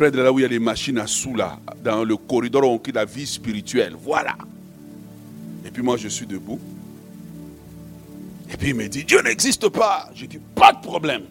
Près 0.00 0.10
de 0.10 0.22
là 0.22 0.32
où 0.32 0.38
il 0.38 0.42
y 0.42 0.44
a 0.46 0.48
les 0.48 0.58
machines 0.58 0.96
à 0.96 1.06
sous, 1.06 1.34
là, 1.34 1.58
dans 1.84 2.04
le 2.04 2.16
corridor 2.16 2.64
où 2.64 2.80
on 2.82 2.92
la 2.94 3.04
vie 3.04 3.26
spirituelle, 3.26 3.92
voilà. 4.02 4.34
Et 5.66 5.70
puis 5.70 5.82
moi, 5.82 5.98
je 5.98 6.08
suis 6.08 6.26
debout. 6.26 6.58
Et 8.50 8.56
puis 8.56 8.70
il 8.70 8.76
me 8.76 8.88
dit, 8.88 9.04
Dieu 9.04 9.20
n'existe 9.20 9.68
pas. 9.68 10.08
Je 10.14 10.24
dis, 10.24 10.38
pas 10.54 10.72
de 10.72 10.80
problème. 10.80 11.24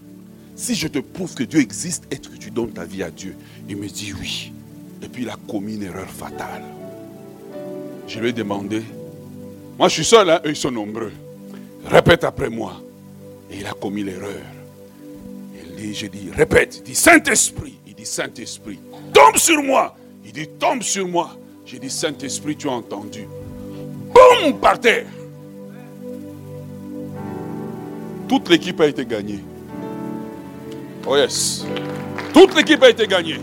Si 0.56 0.76
je 0.76 0.88
te 0.88 1.00
prouve 1.00 1.34
que 1.34 1.46
Dieu 1.46 1.62
existe, 1.62 2.04
est-ce 2.12 2.30
que 2.30 2.38
tu 2.38 2.52
donnes 2.52 2.70
ta 2.70 2.86
vie 2.86 3.02
à 3.02 3.10
Dieu? 3.10 3.36
Il 3.68 3.76
me 3.78 3.88
dit 3.88 4.14
oui. 4.14 4.52
Et 5.02 5.08
puis 5.08 5.24
il 5.24 5.30
a 5.32 5.38
commis 5.48 5.74
une 5.74 5.82
erreur 5.82 6.08
fatale. 6.08 6.62
Je 8.08 8.20
lui 8.20 8.30
ai 8.30 8.34
demandé, 8.34 8.84
moi 9.80 9.88
je 9.88 9.96
suis 9.96 10.06
seul, 10.06 10.30
hein, 10.30 10.42
eux 10.46 10.52
ils 10.52 10.56
sont 10.56 10.70
nombreux. 10.70 11.14
Répète 11.86 12.24
après 12.24 12.52
moi. 12.52 12.80
Et 13.50 13.62
il 13.62 13.66
a 13.66 13.72
commis 13.72 14.04
l'erreur. 14.04 14.44
Dit, 15.76 15.96
j'ai 15.96 16.10
dit, 16.10 16.30
répète. 16.32 16.76
Il 16.78 16.84
dit, 16.84 16.96
Saint-Esprit. 16.96 17.79
Dit, 18.00 18.06
Saint-Esprit, 18.06 18.80
tombe 19.14 19.36
sur 19.36 19.62
moi. 19.62 19.94
Il 20.24 20.32
dit, 20.32 20.48
tombe 20.48 20.82
sur 20.82 21.06
moi. 21.06 21.32
J'ai 21.66 21.80
dit, 21.80 21.90
Saint-Esprit, 21.90 22.56
tu 22.56 22.70
as 22.70 22.72
entendu. 22.72 23.28
Boum, 24.14 24.58
par 24.58 24.80
terre. 24.80 25.06
Toute 28.30 28.48
l'équipe 28.48 28.80
a 28.80 28.88
été 28.88 29.06
gagnée. 29.06 29.44
Oh 31.06 31.18
yes. 31.18 31.66
Toute 32.34 32.56
l'équipe 32.56 32.82
a 32.82 32.90
été 32.90 33.06
gagnée. 33.06 33.42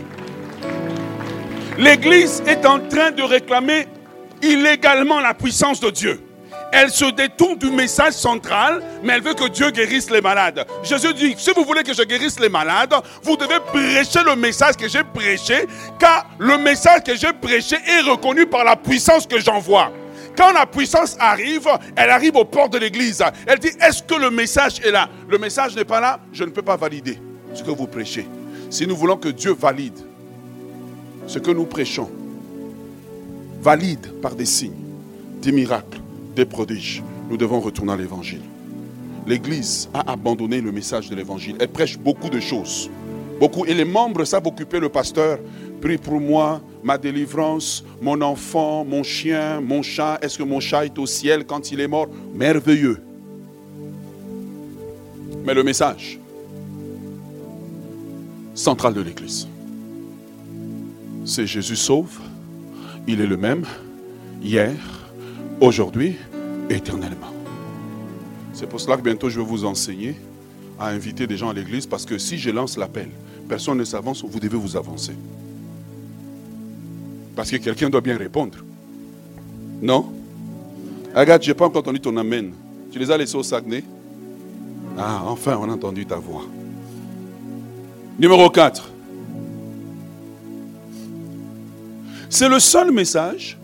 L'Église 1.77 2.41
est 2.47 2.65
en 2.65 2.79
train 2.79 3.11
de 3.11 3.21
réclamer 3.21 3.87
illégalement 4.41 5.19
la 5.19 5.35
puissance 5.35 5.79
de 5.79 5.91
Dieu. 5.91 6.26
Elle 6.71 6.89
se 6.89 7.05
détourne 7.05 7.57
du 7.57 7.71
message 7.71 8.13
central, 8.13 8.83
mais 9.01 9.13
elle 9.13 9.21
veut 9.21 9.33
que 9.33 9.47
Dieu 9.47 9.71
guérisse 9.71 10.09
les 10.09 10.21
malades. 10.21 10.65
Jésus 10.83 11.13
dit, 11.13 11.35
si 11.37 11.51
vous 11.55 11.63
voulez 11.63 11.83
que 11.83 11.93
je 11.93 12.03
guérisse 12.03 12.39
les 12.39 12.49
malades, 12.49 12.93
vous 13.23 13.37
devez 13.37 13.59
prêcher 13.65 14.19
le 14.25 14.35
message 14.35 14.75
que 14.75 14.87
j'ai 14.87 15.03
prêché, 15.03 15.65
car 15.97 16.29
le 16.37 16.57
message 16.57 17.03
que 17.03 17.15
j'ai 17.15 17.31
prêché 17.33 17.77
est 17.87 18.01
reconnu 18.01 18.45
par 18.45 18.63
la 18.63 18.75
puissance 18.75 19.25
que 19.25 19.39
j'envoie. 19.39 19.91
Quand 20.37 20.51
la 20.51 20.65
puissance 20.65 21.15
arrive, 21.19 21.67
elle 21.95 22.09
arrive 22.11 22.35
au 22.35 22.45
port 22.45 22.69
de 22.69 22.77
l'église. 22.77 23.23
Elle 23.47 23.59
dit, 23.59 23.71
est-ce 23.81 24.03
que 24.03 24.15
le 24.15 24.29
message 24.29 24.79
est 24.83 24.91
là? 24.91 25.09
Le 25.27 25.37
message 25.39 25.75
n'est 25.75 25.85
pas 25.85 25.99
là, 25.99 26.19
je 26.31 26.43
ne 26.43 26.51
peux 26.51 26.61
pas 26.61 26.77
valider 26.77 27.19
ce 27.53 27.63
que 27.63 27.71
vous 27.71 27.87
prêchez. 27.87 28.27
Si 28.69 28.85
nous 28.85 28.95
voulons 28.95 29.17
que 29.17 29.29
Dieu 29.29 29.55
valide 29.57 29.97
ce 31.25 31.39
que 31.39 31.49
nous 31.49 31.65
prêchons, 31.65 32.11
valide 33.61 34.21
par 34.21 34.35
des 34.35 34.45
signes, 34.45 34.75
des 35.41 35.51
miracles, 35.51 35.99
des 36.37 36.45
prodiges, 36.45 37.03
nous 37.29 37.35
devons 37.35 37.59
retourner 37.59 37.93
à 37.93 37.97
l'évangile. 37.97 38.41
L'Église 39.25 39.89
a 39.93 40.11
abandonné 40.11 40.61
le 40.61 40.71
message 40.71 41.09
de 41.09 41.15
l'évangile. 41.15 41.57
Elle 41.59 41.67
prêche 41.67 41.97
beaucoup 41.97 42.29
de 42.29 42.39
choses. 42.39 42.89
Beaucoup. 43.39 43.65
Et 43.65 43.73
les 43.73 43.83
membres 43.83 44.23
savent 44.23 44.47
occuper 44.47 44.79
le 44.79 44.87
pasteur. 44.87 45.39
Prie 45.81 45.97
pour 45.97 46.19
moi, 46.19 46.61
ma 46.83 46.97
délivrance, 46.97 47.83
mon 48.01 48.21
enfant, 48.21 48.85
mon 48.85 49.03
chien, 49.03 49.59
mon 49.61 49.81
chat. 49.81 50.19
Est-ce 50.21 50.37
que 50.37 50.43
mon 50.43 50.59
chat 50.59 50.85
est 50.85 50.97
au 50.97 51.05
ciel 51.05 51.43
quand 51.45 51.71
il 51.71 51.81
est 51.81 51.87
mort? 51.87 52.07
Merveilleux. 52.33 53.01
Mais 55.43 55.53
le 55.53 55.63
message 55.63 56.19
central 58.53 58.93
de 58.93 59.01
l'Église, 59.01 59.47
c'est 61.25 61.45
Jésus 61.45 61.75
sauve. 61.75 62.19
Il 63.07 63.21
est 63.21 63.27
le 63.27 63.37
même 63.37 63.65
hier, 64.41 64.75
aujourd'hui, 65.59 66.15
éternellement. 66.69 67.31
C'est 68.53 68.67
pour 68.67 68.79
cela 68.79 68.97
que 68.97 69.01
bientôt 69.01 69.29
je 69.29 69.39
vais 69.39 69.45
vous 69.45 69.65
enseigner 69.65 70.15
à 70.79 70.89
inviter 70.89 71.27
des 71.27 71.37
gens 71.37 71.49
à 71.49 71.53
l'église 71.53 71.85
parce 71.85 72.05
que 72.05 72.17
si 72.17 72.37
je 72.37 72.49
lance 72.49 72.77
l'appel, 72.77 73.09
personne 73.47 73.77
ne 73.77 73.83
s'avance, 73.83 74.23
vous 74.23 74.39
devez 74.39 74.57
vous 74.57 74.75
avancer. 74.75 75.13
Parce 77.35 77.51
que 77.51 77.57
quelqu'un 77.57 77.89
doit 77.89 78.01
bien 78.01 78.17
répondre. 78.17 78.57
Non? 79.81 80.11
Regarde, 81.15 81.43
je 81.43 81.49
n'ai 81.49 81.53
pas 81.53 81.65
encore 81.65 81.81
entendu 81.81 81.99
ton 81.99 82.17
amen. 82.17 82.51
Tu 82.91 82.99
les 82.99 83.11
as 83.11 83.17
laissés 83.17 83.35
au 83.35 83.43
Saguenay 83.43 83.83
Ah, 84.97 85.21
enfin, 85.25 85.57
on 85.61 85.69
a 85.69 85.73
entendu 85.73 86.05
ta 86.05 86.15
voix. 86.15 86.45
Numéro 88.19 88.49
4. 88.49 88.91
C'est 92.29 92.49
le 92.49 92.59
seul 92.59 92.91
message, 92.91 93.57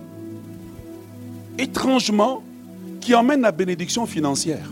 étrangement, 1.57 2.43
qui 3.01 3.13
emmène 3.15 3.41
la 3.41 3.51
bénédiction 3.51 4.05
financière. 4.05 4.69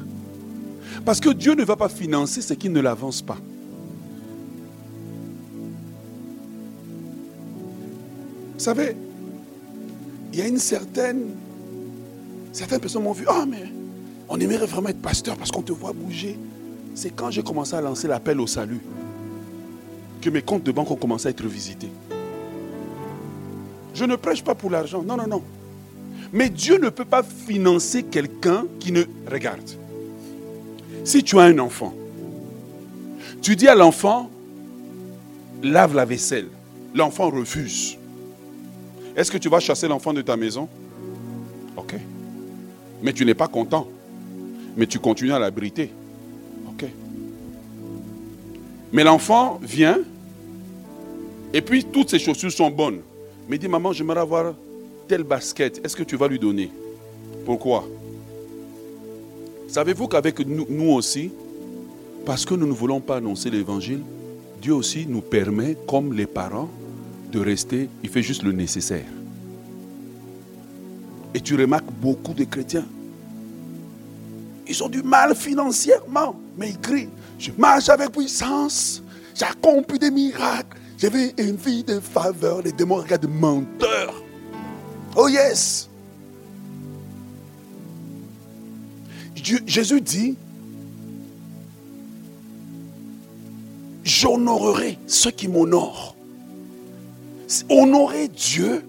Parce 1.06 1.20
que 1.20 1.30
Dieu 1.30 1.54
ne 1.54 1.64
va 1.64 1.76
pas 1.76 1.90
financer 1.90 2.42
ce 2.42 2.54
qui 2.54 2.70
ne 2.70 2.80
l'avance 2.80 3.22
pas. 3.22 3.38
Vous 8.54 8.60
savez, 8.60 8.96
il 10.32 10.40
y 10.40 10.42
a 10.42 10.48
une 10.48 10.60
certaine... 10.60 11.32
Certaines 12.54 12.80
personnes 12.80 13.04
m'ont 13.04 13.14
vu, 13.14 13.26
ah 13.28 13.46
mais 13.48 13.72
on 14.28 14.40
aimerait 14.40 14.66
vraiment 14.66 14.90
être 14.90 15.02
pasteur 15.02 15.38
parce 15.38 15.52
qu'on 15.52 15.62
te 15.62 15.72
voit 15.72 15.94
bouger. 15.94 16.38
C'est 16.96 17.10
quand 17.10 17.32
j'ai 17.32 17.44
commencé 17.44 17.76
à 17.76 17.82
lancer 17.82 18.08
l'appel 18.08 18.40
au 18.40 18.48
salut 18.48 18.82
que 20.22 20.30
mes 20.30 20.42
comptes 20.42 20.64
de 20.64 20.72
banque 20.72 20.92
ont 20.92 20.96
commencé 20.96 21.28
à 21.28 21.32
être 21.32 21.46
visités. 21.48 21.90
Je 23.94 24.06
ne 24.06 24.16
prêche 24.16 24.44
pas 24.44 24.54
pour 24.54 24.70
l'argent, 24.70 25.02
non, 25.02 25.18
non, 25.18 25.28
non. 25.28 25.42
Mais 26.34 26.50
Dieu 26.50 26.80
ne 26.80 26.90
peut 26.90 27.06
pas 27.06 27.24
financer 27.24 28.04
quelqu'un 28.04 28.66
qui 28.80 28.92
ne 28.92 29.04
regarde. 29.30 29.70
Si 31.04 31.24
tu 31.24 31.38
as 31.40 31.44
un 31.44 31.60
enfant, 31.60 31.94
tu 33.42 33.56
dis 33.56 33.68
à 33.68 33.76
l'enfant, 33.76 34.30
lave 35.64 35.96
la 35.96 36.06
vaisselle. 36.06 36.48
L'enfant 36.94 37.30
refuse. 37.30 37.98
Est-ce 39.16 39.32
que 39.32 39.38
tu 39.38 39.50
vas 39.50 39.60
chasser 39.60 39.88
l'enfant 39.88 40.14
de 40.14 40.22
ta 40.22 40.38
maison? 40.38 40.70
Ok. 41.76 41.96
Mais 43.02 43.14
tu 43.14 43.26
n'es 43.26 43.34
pas 43.34 43.48
content. 43.48 43.88
Mais 44.78 44.88
tu 44.88 45.00
continues 45.00 45.34
à 45.34 45.40
l'abriter. 45.40 45.92
Ok. 46.70 46.86
Mais 48.94 49.04
l'enfant 49.04 49.60
vient, 49.62 50.00
et 51.54 51.62
puis 51.62 51.84
toutes 51.84 52.10
ses 52.10 52.20
chaussures 52.20 52.52
sont 52.52 52.70
bonnes. 52.70 53.02
Mais 53.50 53.56
il 53.58 53.60
dit, 53.60 53.68
maman, 53.68 53.92
j'aimerais 53.92 54.22
avoir 54.22 54.54
basket, 55.20 55.86
est-ce 55.86 55.96
que 55.96 56.04
tu 56.04 56.16
vas 56.16 56.28
lui 56.28 56.40
donner? 56.40 56.72
Pourquoi? 57.46 57.88
Savez-vous 59.68 60.08
qu'avec 60.08 60.40
nous, 60.46 60.66
nous, 60.70 60.92
aussi, 60.92 61.32
parce 62.26 62.46
que 62.46 62.54
nous 62.54 62.68
ne 62.68 62.74
voulons 62.74 63.00
pas 63.00 63.18
annoncer 63.18 63.50
l'évangile, 63.50 64.02
Dieu 64.62 64.74
aussi 64.74 65.06
nous 65.08 65.22
permet, 65.22 65.78
comme 65.88 66.14
les 66.14 66.26
parents, 66.26 66.70
de 67.32 67.40
rester, 67.40 67.90
il 68.04 68.10
fait 68.10 68.22
juste 68.22 68.44
le 68.44 68.52
nécessaire. 68.52 69.06
Et 71.34 71.40
tu 71.40 71.56
remarques 71.56 71.92
beaucoup 72.02 72.34
de 72.34 72.44
chrétiens, 72.44 72.86
ils 74.68 74.84
ont 74.84 74.90
du 74.90 75.02
mal 75.02 75.36
financièrement, 75.36 76.36
mais 76.58 76.70
ils 76.70 76.80
crient, 76.80 77.10
je 77.40 77.52
marche 77.58 77.90
avec 77.90 78.12
puissance, 78.12 79.02
j'accomplis 79.36 80.00
des 80.00 80.12
miracles, 80.12 80.78
j'avais 80.98 81.34
une 81.38 81.56
vie 81.56 81.84
de 81.84 82.00
faveur, 82.00 82.62
les 82.62 82.72
démons 82.72 82.96
regardent 82.96 83.30
menteurs. 83.30 84.21
Oh 85.16 85.28
yes. 85.28 85.90
Jésus 89.66 90.02
dit, 90.02 90.38
j'honorerai 94.04 94.98
ceux 95.08 95.32
qui 95.32 95.48
m'honorent. 95.48 96.16
Honorer 97.70 98.30
Dieu 98.30 98.86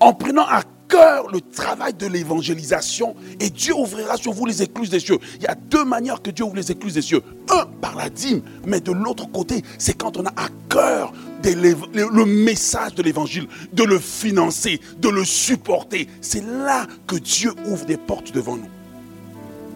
en 0.00 0.14
prenant 0.14 0.46
à 0.46 0.62
cœur 0.88 1.30
le 1.30 1.40
travail 1.40 1.94
de 1.94 2.06
l'évangélisation 2.06 3.14
et 3.40 3.50
Dieu 3.50 3.74
ouvrira 3.74 4.16
sur 4.16 4.32
vous 4.32 4.46
les 4.46 4.62
écluses 4.62 4.90
des 4.90 5.00
cieux. 5.00 5.18
Il 5.36 5.42
y 5.42 5.46
a 5.46 5.54
deux 5.54 5.84
manières 5.84 6.22
que 6.22 6.30
Dieu 6.30 6.44
ouvre 6.44 6.56
les 6.56 6.70
écluses 6.70 6.94
des 6.94 7.02
cieux. 7.02 7.22
Un, 7.50 7.66
par 7.80 7.96
la 7.96 8.08
dîme, 8.08 8.42
mais 8.66 8.80
de 8.80 8.92
l'autre 8.92 9.30
côté, 9.30 9.62
c'est 9.78 9.96
quand 9.96 10.16
on 10.16 10.24
a 10.24 10.30
à 10.30 10.48
cœur 10.68 11.12
le 11.50 12.24
message 12.24 12.94
de 12.94 13.02
l'évangile, 13.02 13.48
de 13.72 13.84
le 13.84 13.98
financer, 13.98 14.80
de 14.98 15.08
le 15.08 15.24
supporter. 15.24 16.08
C'est 16.20 16.44
là 16.44 16.86
que 17.06 17.16
Dieu 17.16 17.52
ouvre 17.66 17.84
des 17.86 17.96
portes 17.96 18.32
devant 18.32 18.56
nous. 18.56 18.70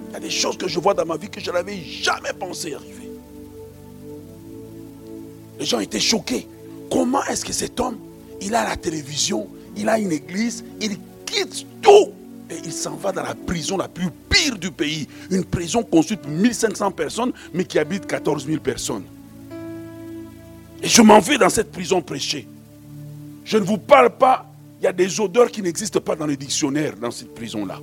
Il 0.09 0.12
y 0.12 0.16
a 0.16 0.20
des 0.20 0.31
choses 0.31 0.57
que 0.57 0.68
je 0.68 0.79
vois 0.79 0.94
dans 0.94 1.05
ma 1.05 1.16
vie 1.16 1.29
que 1.29 1.40
je 1.40 1.50
n'avais 1.50 1.79
jamais 1.79 2.33
pensé 2.38 2.74
arriver. 2.74 3.11
Les 5.59 5.66
gens 5.66 5.81
étaient 5.81 6.00
choqués. 6.00 6.46
Comment 6.90 7.24
est-ce 7.24 7.44
que 7.44 7.52
cet 7.52 7.81
homme, 7.81 7.98
il 8.40 8.55
a 8.55 8.68
la 8.68 8.76
télévision, 8.76 9.48
il 9.76 9.88
a 9.88 9.98
une 9.98 10.12
église, 10.12 10.64
il 10.81 10.98
quitte 11.24 11.66
tout 11.83 12.12
et 12.50 12.59
il 12.64 12.72
s'en 12.72 12.94
va 12.94 13.12
dans 13.12 13.22
la 13.22 13.35
prison 13.35 13.76
la 13.76 13.88
plus 13.88 14.11
pire 14.31 14.57
du 14.57 14.70
pays. 14.70 15.09
Une 15.31 15.44
prison 15.44 15.83
construite 15.83 16.20
pour 16.20 16.31
1500 16.31 16.92
personnes, 16.92 17.33
mais 17.52 17.64
qui 17.64 17.79
habite 17.79 18.07
14 18.07 18.46
000 18.46 18.61
personnes. 18.61 19.05
Et 20.83 20.89
je 20.89 21.03
m'en 21.03 21.21
vais 21.21 21.39
dans 21.39 21.49
cette 21.49 21.73
prison 21.73 22.03
prêcher. 22.03 22.47
Je 23.45 23.59
ne 23.59 23.65
vous 23.65 23.79
parle 23.79 24.11
pas, 24.11 24.47
il 24.81 24.85
y 24.85 24.87
a 24.87 24.93
des 24.93 25.21
odeurs 25.21 25.51
qui 25.51 25.62
n'existent 25.62 26.01
pas 26.01 26.17
dans 26.17 26.27
les 26.27 26.37
dictionnaires 26.37 26.95
dans 26.97 27.11
cette 27.11 27.35
prison-là. 27.35 27.79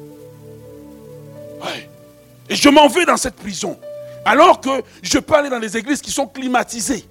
Et 2.50 2.56
je 2.56 2.70
m'en 2.70 2.88
vais 2.88 3.06
dans 3.06 3.18
cette 3.18 3.36
prison. 3.36 3.78
Alors 4.26 4.62
que 4.62 4.70
je 5.02 5.18
peux 5.20 5.34
aller 5.36 5.50
dans 5.50 5.60
des 5.60 5.78
églises 5.78 6.02
qui 6.02 6.12
sont 6.12 6.28
climatisées. 6.28 7.06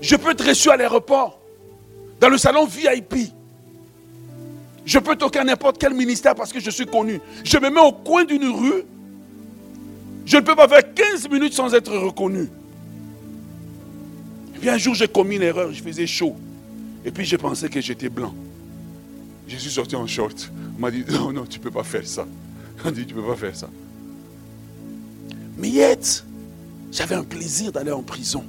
Je 0.00 0.16
peux 0.16 0.30
être 0.30 0.46
reçu 0.46 0.70
à 0.70 0.76
l'aéroport, 0.76 1.38
dans 2.20 2.28
le 2.28 2.38
salon 2.38 2.66
VIP. 2.66 3.32
Je 4.84 4.98
peux 4.98 5.16
toquer 5.16 5.40
à 5.40 5.44
n'importe 5.44 5.78
quel 5.78 5.94
ministère 5.94 6.34
parce 6.34 6.52
que 6.52 6.60
je 6.60 6.70
suis 6.70 6.86
connu. 6.86 7.20
Je 7.44 7.58
me 7.58 7.70
mets 7.70 7.80
au 7.80 7.92
coin 7.92 8.24
d'une 8.24 8.48
rue 8.48 8.84
Je 10.24 10.36
ne 10.36 10.42
peux 10.42 10.54
pas 10.56 10.68
faire 10.68 10.94
15 10.94 11.28
minutes 11.28 11.54
sans 11.54 11.72
être 11.74 11.96
reconnu. 11.96 12.48
Un 14.68 14.78
jour, 14.78 14.94
j'ai 14.94 15.08
commis 15.08 15.36
une 15.36 15.42
erreur, 15.42 15.72
je 15.72 15.82
faisais 15.82 16.06
chaud. 16.06 16.36
Et 17.04 17.10
puis 17.10 17.24
j'ai 17.24 17.38
pensé 17.38 17.68
que 17.68 17.80
j'étais 17.80 18.08
blanc. 18.08 18.34
Je 19.46 19.56
sorti 19.68 19.94
en 19.94 20.06
short. 20.06 20.50
On 20.76 20.80
m'a 20.80 20.90
dit, 20.90 21.04
non, 21.10 21.32
non, 21.32 21.46
tu 21.46 21.58
ne 21.58 21.64
peux 21.64 21.70
pas 21.70 21.84
faire 21.84 22.06
ça. 22.06 22.26
On 22.84 22.90
dit, 22.90 23.06
tu 23.06 23.14
ne 23.14 23.20
peux 23.20 23.28
pas 23.28 23.36
faire 23.36 23.54
ça. 23.54 23.68
Mais 25.56 25.68
yet, 25.68 26.24
j'avais 26.90 27.14
un 27.14 27.22
plaisir 27.22 27.70
d'aller 27.70 27.92
en 27.92 28.02
prison. 28.02 28.44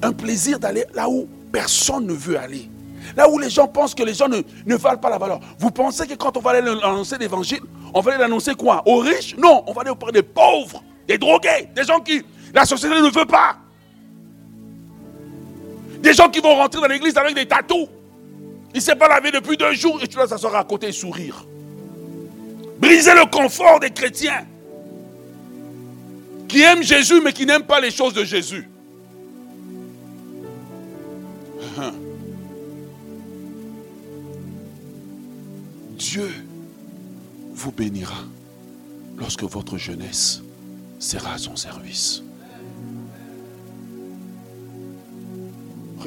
Un 0.00 0.12
plaisir 0.12 0.58
d'aller 0.58 0.84
là 0.94 1.08
où 1.08 1.28
personne 1.50 2.06
ne 2.06 2.12
veut 2.12 2.38
aller. 2.38 2.70
Là 3.16 3.28
où 3.28 3.38
les 3.38 3.50
gens 3.50 3.66
pensent 3.66 3.94
que 3.94 4.04
les 4.04 4.14
gens 4.14 4.28
ne, 4.28 4.40
ne 4.64 4.76
valent 4.76 5.00
pas 5.00 5.10
la 5.10 5.18
valeur. 5.18 5.40
Vous 5.58 5.70
pensez 5.70 6.06
que 6.06 6.14
quand 6.14 6.36
on 6.36 6.40
va 6.40 6.52
aller 6.52 6.68
annoncer 6.82 7.18
l'évangile, 7.18 7.60
on 7.92 8.00
va 8.00 8.12
aller 8.12 8.20
l'annoncer 8.20 8.54
quoi? 8.54 8.82
Aux 8.86 8.98
riches? 8.98 9.36
Non, 9.36 9.64
on 9.66 9.72
va 9.72 9.82
aller 9.82 9.90
auprès 9.90 10.12
des 10.12 10.22
pauvres, 10.22 10.82
des 11.08 11.18
drogués, 11.18 11.68
des 11.74 11.82
gens 11.82 12.00
qui 12.00 12.22
la 12.54 12.64
société 12.64 12.94
ne 12.94 13.10
veut 13.10 13.26
pas. 13.26 13.56
Des 16.02 16.12
gens 16.12 16.28
qui 16.28 16.40
vont 16.40 16.56
rentrer 16.56 16.80
dans 16.80 16.88
l'église 16.88 17.16
avec 17.16 17.34
des 17.34 17.46
tatous. 17.46 17.88
Il 18.74 18.78
ne 18.78 18.82
s'est 18.82 18.96
pas 18.96 19.08
lavé 19.08 19.30
depuis 19.30 19.56
deux 19.56 19.72
jours 19.74 20.00
et 20.02 20.08
tu 20.08 20.16
dois 20.16 20.26
s'asseoir 20.26 20.56
à 20.56 20.64
côté 20.64 20.88
et 20.88 20.92
sourire. 20.92 21.46
Briser 22.78 23.14
le 23.14 23.30
confort 23.30 23.78
des 23.80 23.90
chrétiens 23.90 24.46
qui 26.48 26.62
aiment 26.62 26.82
Jésus 26.82 27.20
mais 27.22 27.32
qui 27.32 27.46
n'aiment 27.46 27.62
pas 27.66 27.80
les 27.80 27.90
choses 27.90 28.14
de 28.14 28.24
Jésus. 28.24 28.68
Dieu 35.96 36.28
vous 37.54 37.72
bénira 37.72 38.24
lorsque 39.16 39.44
votre 39.44 39.78
jeunesse 39.78 40.42
sera 40.98 41.34
à 41.34 41.38
son 41.38 41.54
service. 41.54 42.22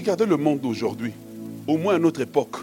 Regardez 0.05 0.27
le 0.27 0.37
monde 0.37 0.59
d'aujourd'hui. 0.59 1.13
Au 1.65 1.79
moins 1.79 1.95
à 1.95 1.97
notre 1.97 2.21
époque, 2.21 2.57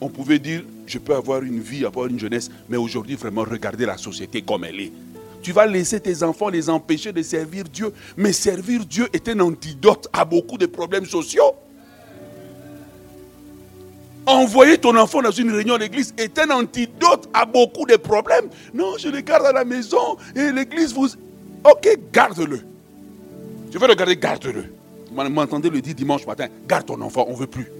on 0.00 0.08
pouvait 0.08 0.40
dire, 0.40 0.64
je 0.84 0.98
peux 0.98 1.14
avoir 1.14 1.40
une 1.44 1.60
vie, 1.60 1.86
avoir 1.86 2.08
une 2.08 2.18
jeunesse, 2.18 2.50
mais 2.68 2.76
aujourd'hui, 2.76 3.14
vraiment, 3.14 3.44
regardez 3.48 3.86
la 3.86 3.96
société 3.96 4.42
comme 4.42 4.64
elle 4.64 4.80
est. 4.80 4.92
Tu 5.42 5.52
vas 5.52 5.64
laisser 5.64 6.00
tes 6.00 6.24
enfants 6.24 6.48
les 6.48 6.68
empêcher 6.68 7.12
de 7.12 7.22
servir 7.22 7.66
Dieu, 7.72 7.92
mais 8.16 8.32
servir 8.32 8.84
Dieu 8.84 9.08
est 9.12 9.28
un 9.28 9.38
antidote 9.38 10.08
à 10.12 10.24
beaucoup 10.24 10.58
de 10.58 10.66
problèmes 10.66 11.06
sociaux. 11.06 11.52
Envoyer 14.26 14.76
ton 14.76 14.96
enfant 14.96 15.22
dans 15.22 15.30
une 15.30 15.52
réunion 15.52 15.78
d'église 15.78 16.12
est 16.18 16.36
un 16.40 16.50
antidote 16.50 17.28
à 17.32 17.46
beaucoup 17.46 17.86
de 17.86 17.94
problèmes. 17.94 18.48
Non, 18.74 18.98
je 18.98 19.08
le 19.08 19.20
garde 19.20 19.46
à 19.46 19.52
la 19.52 19.64
maison 19.64 20.16
et 20.34 20.50
l'église 20.50 20.92
vous... 20.92 21.10
Ok, 21.62 21.96
garde-le. 22.12 22.58
Je 23.72 23.78
veux 23.78 23.86
le 23.86 23.94
garder, 23.94 24.16
garde-le. 24.16 24.81
M'entendez 25.14 25.70
le 25.70 25.80
dire 25.80 25.94
dimanche 25.94 26.26
matin, 26.26 26.48
garde 26.66 26.86
ton 26.86 27.00
enfant, 27.00 27.26
on 27.28 27.32
ne 27.32 27.38
veut 27.38 27.46
plus. 27.46 27.70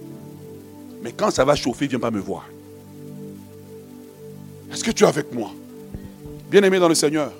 Mais 1.01 1.11
quand 1.11 1.31
ça 1.31 1.43
va 1.43 1.55
chauffer, 1.55 1.87
viens 1.87 1.99
pas 1.99 2.11
me 2.11 2.19
voir. 2.19 2.47
Est-ce 4.71 4.83
que 4.83 4.91
tu 4.91 5.03
es 5.03 5.07
avec 5.07 5.33
moi? 5.33 5.51
Bien-aimé 6.49 6.79
dans 6.79 6.87
le 6.87 6.95
Seigneur, 6.95 7.31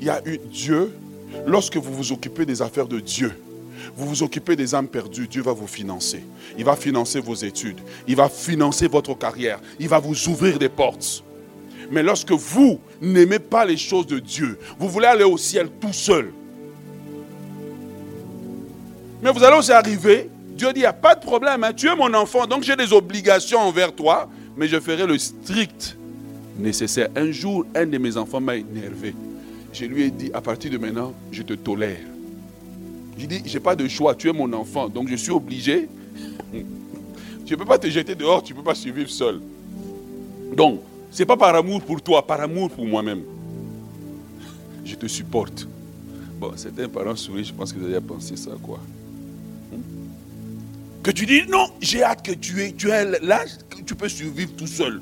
il 0.00 0.06
y 0.06 0.10
a 0.10 0.22
eu 0.26 0.38
Dieu, 0.38 0.92
lorsque 1.46 1.76
vous 1.76 1.92
vous 1.92 2.12
occupez 2.12 2.46
des 2.46 2.62
affaires 2.62 2.86
de 2.86 3.00
Dieu, 3.00 3.32
vous 3.96 4.06
vous 4.06 4.22
occupez 4.22 4.56
des 4.56 4.74
âmes 4.74 4.88
perdues, 4.88 5.28
Dieu 5.28 5.42
va 5.42 5.52
vous 5.52 5.66
financer. 5.66 6.22
Il 6.56 6.64
va 6.64 6.76
financer 6.76 7.20
vos 7.20 7.34
études. 7.34 7.80
Il 8.06 8.16
va 8.16 8.28
financer 8.28 8.86
votre 8.86 9.16
carrière. 9.16 9.60
Il 9.78 9.88
va 9.88 9.98
vous 9.98 10.28
ouvrir 10.28 10.58
des 10.58 10.68
portes. 10.68 11.24
Mais 11.90 12.02
lorsque 12.02 12.32
vous 12.32 12.80
n'aimez 13.00 13.38
pas 13.38 13.64
les 13.64 13.76
choses 13.76 14.06
de 14.06 14.18
Dieu, 14.18 14.58
vous 14.78 14.88
voulez 14.88 15.06
aller 15.06 15.24
au 15.24 15.38
ciel 15.38 15.68
tout 15.80 15.92
seul. 15.92 16.32
Mais 19.22 19.32
vous 19.32 19.42
allez 19.42 19.56
aussi 19.56 19.72
arriver, 19.72 20.30
Dieu 20.56 20.72
dit, 20.72 20.80
il 20.80 20.82
n'y 20.82 20.86
a 20.86 20.92
pas 20.92 21.14
de 21.14 21.20
problème, 21.20 21.64
hein. 21.64 21.72
tu 21.72 21.88
es 21.88 21.96
mon 21.96 22.12
enfant, 22.14 22.46
donc 22.46 22.62
j'ai 22.62 22.76
des 22.76 22.92
obligations 22.92 23.60
envers 23.60 23.92
toi, 23.92 24.28
mais 24.56 24.68
je 24.68 24.78
ferai 24.78 25.06
le 25.06 25.18
strict 25.18 25.96
nécessaire. 26.58 27.08
Un 27.16 27.30
jour, 27.30 27.64
un 27.74 27.86
de 27.86 27.98
mes 27.98 28.16
enfants 28.16 28.40
m'a 28.40 28.56
énervé. 28.56 29.14
Je 29.72 29.84
lui 29.84 30.04
ai 30.04 30.10
dit, 30.10 30.30
à 30.32 30.40
partir 30.40 30.70
de 30.70 30.78
maintenant, 30.78 31.14
je 31.30 31.42
te 31.42 31.54
tolère. 31.54 31.98
Je 33.16 33.26
dis, 33.26 33.42
je 33.44 33.54
n'ai 33.54 33.60
pas 33.60 33.74
de 33.74 33.86
choix, 33.88 34.14
tu 34.14 34.28
es 34.28 34.32
mon 34.32 34.52
enfant, 34.52 34.88
donc 34.88 35.08
je 35.08 35.16
suis 35.16 35.32
obligé. 35.32 35.88
Tu 36.52 37.54
ne 37.54 37.58
peux 37.58 37.64
pas 37.64 37.78
te 37.78 37.88
jeter 37.88 38.14
dehors, 38.14 38.42
tu 38.42 38.52
ne 38.52 38.58
peux 38.58 38.64
pas 38.64 38.74
survivre 38.74 39.10
seul. 39.10 39.40
Donc, 40.54 40.80
ce 41.10 41.20
n'est 41.20 41.26
pas 41.26 41.36
par 41.36 41.54
amour 41.54 41.82
pour 41.82 42.00
toi, 42.00 42.26
par 42.26 42.40
amour 42.40 42.70
pour 42.70 42.86
moi-même. 42.86 43.22
Je 44.84 44.94
te 44.94 45.06
supporte. 45.06 45.66
Bon, 46.38 46.52
certains 46.56 46.88
parents 46.88 47.16
sourient, 47.16 47.44
je 47.44 47.52
pense 47.52 47.72
que 47.72 47.78
vous 47.78 47.86
avez 47.86 48.00
pensé 48.00 48.36
ça, 48.36 48.52
quoi. 48.62 48.78
Que 51.02 51.10
tu 51.10 51.26
dis, 51.26 51.46
non, 51.48 51.70
j'ai 51.80 52.02
hâte 52.02 52.22
que 52.22 52.32
tu 52.32 52.62
aies, 52.62 52.72
tu 52.72 52.88
l'âge 52.88 53.50
que 53.70 53.82
tu 53.82 53.94
peux 53.94 54.08
survivre 54.08 54.52
tout 54.56 54.66
seul. 54.66 55.00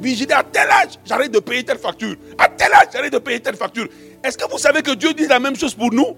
puis 0.00 0.16
j'ai 0.16 0.26
dit, 0.26 0.32
à 0.32 0.42
tel 0.42 0.68
âge, 0.68 0.98
j'arrête 1.04 1.32
de 1.32 1.38
payer 1.38 1.64
telle 1.64 1.78
facture. 1.78 2.16
À 2.38 2.48
tel 2.48 2.72
âge, 2.72 2.88
j'arrête 2.92 3.12
de 3.12 3.18
payer 3.18 3.40
telle 3.40 3.56
facture. 3.56 3.88
Est-ce 4.24 4.36
que 4.36 4.50
vous 4.50 4.58
savez 4.58 4.82
que 4.82 4.94
Dieu 4.94 5.12
dit 5.12 5.26
la 5.26 5.38
même 5.38 5.56
chose 5.56 5.74
pour 5.74 5.92
nous? 5.92 6.16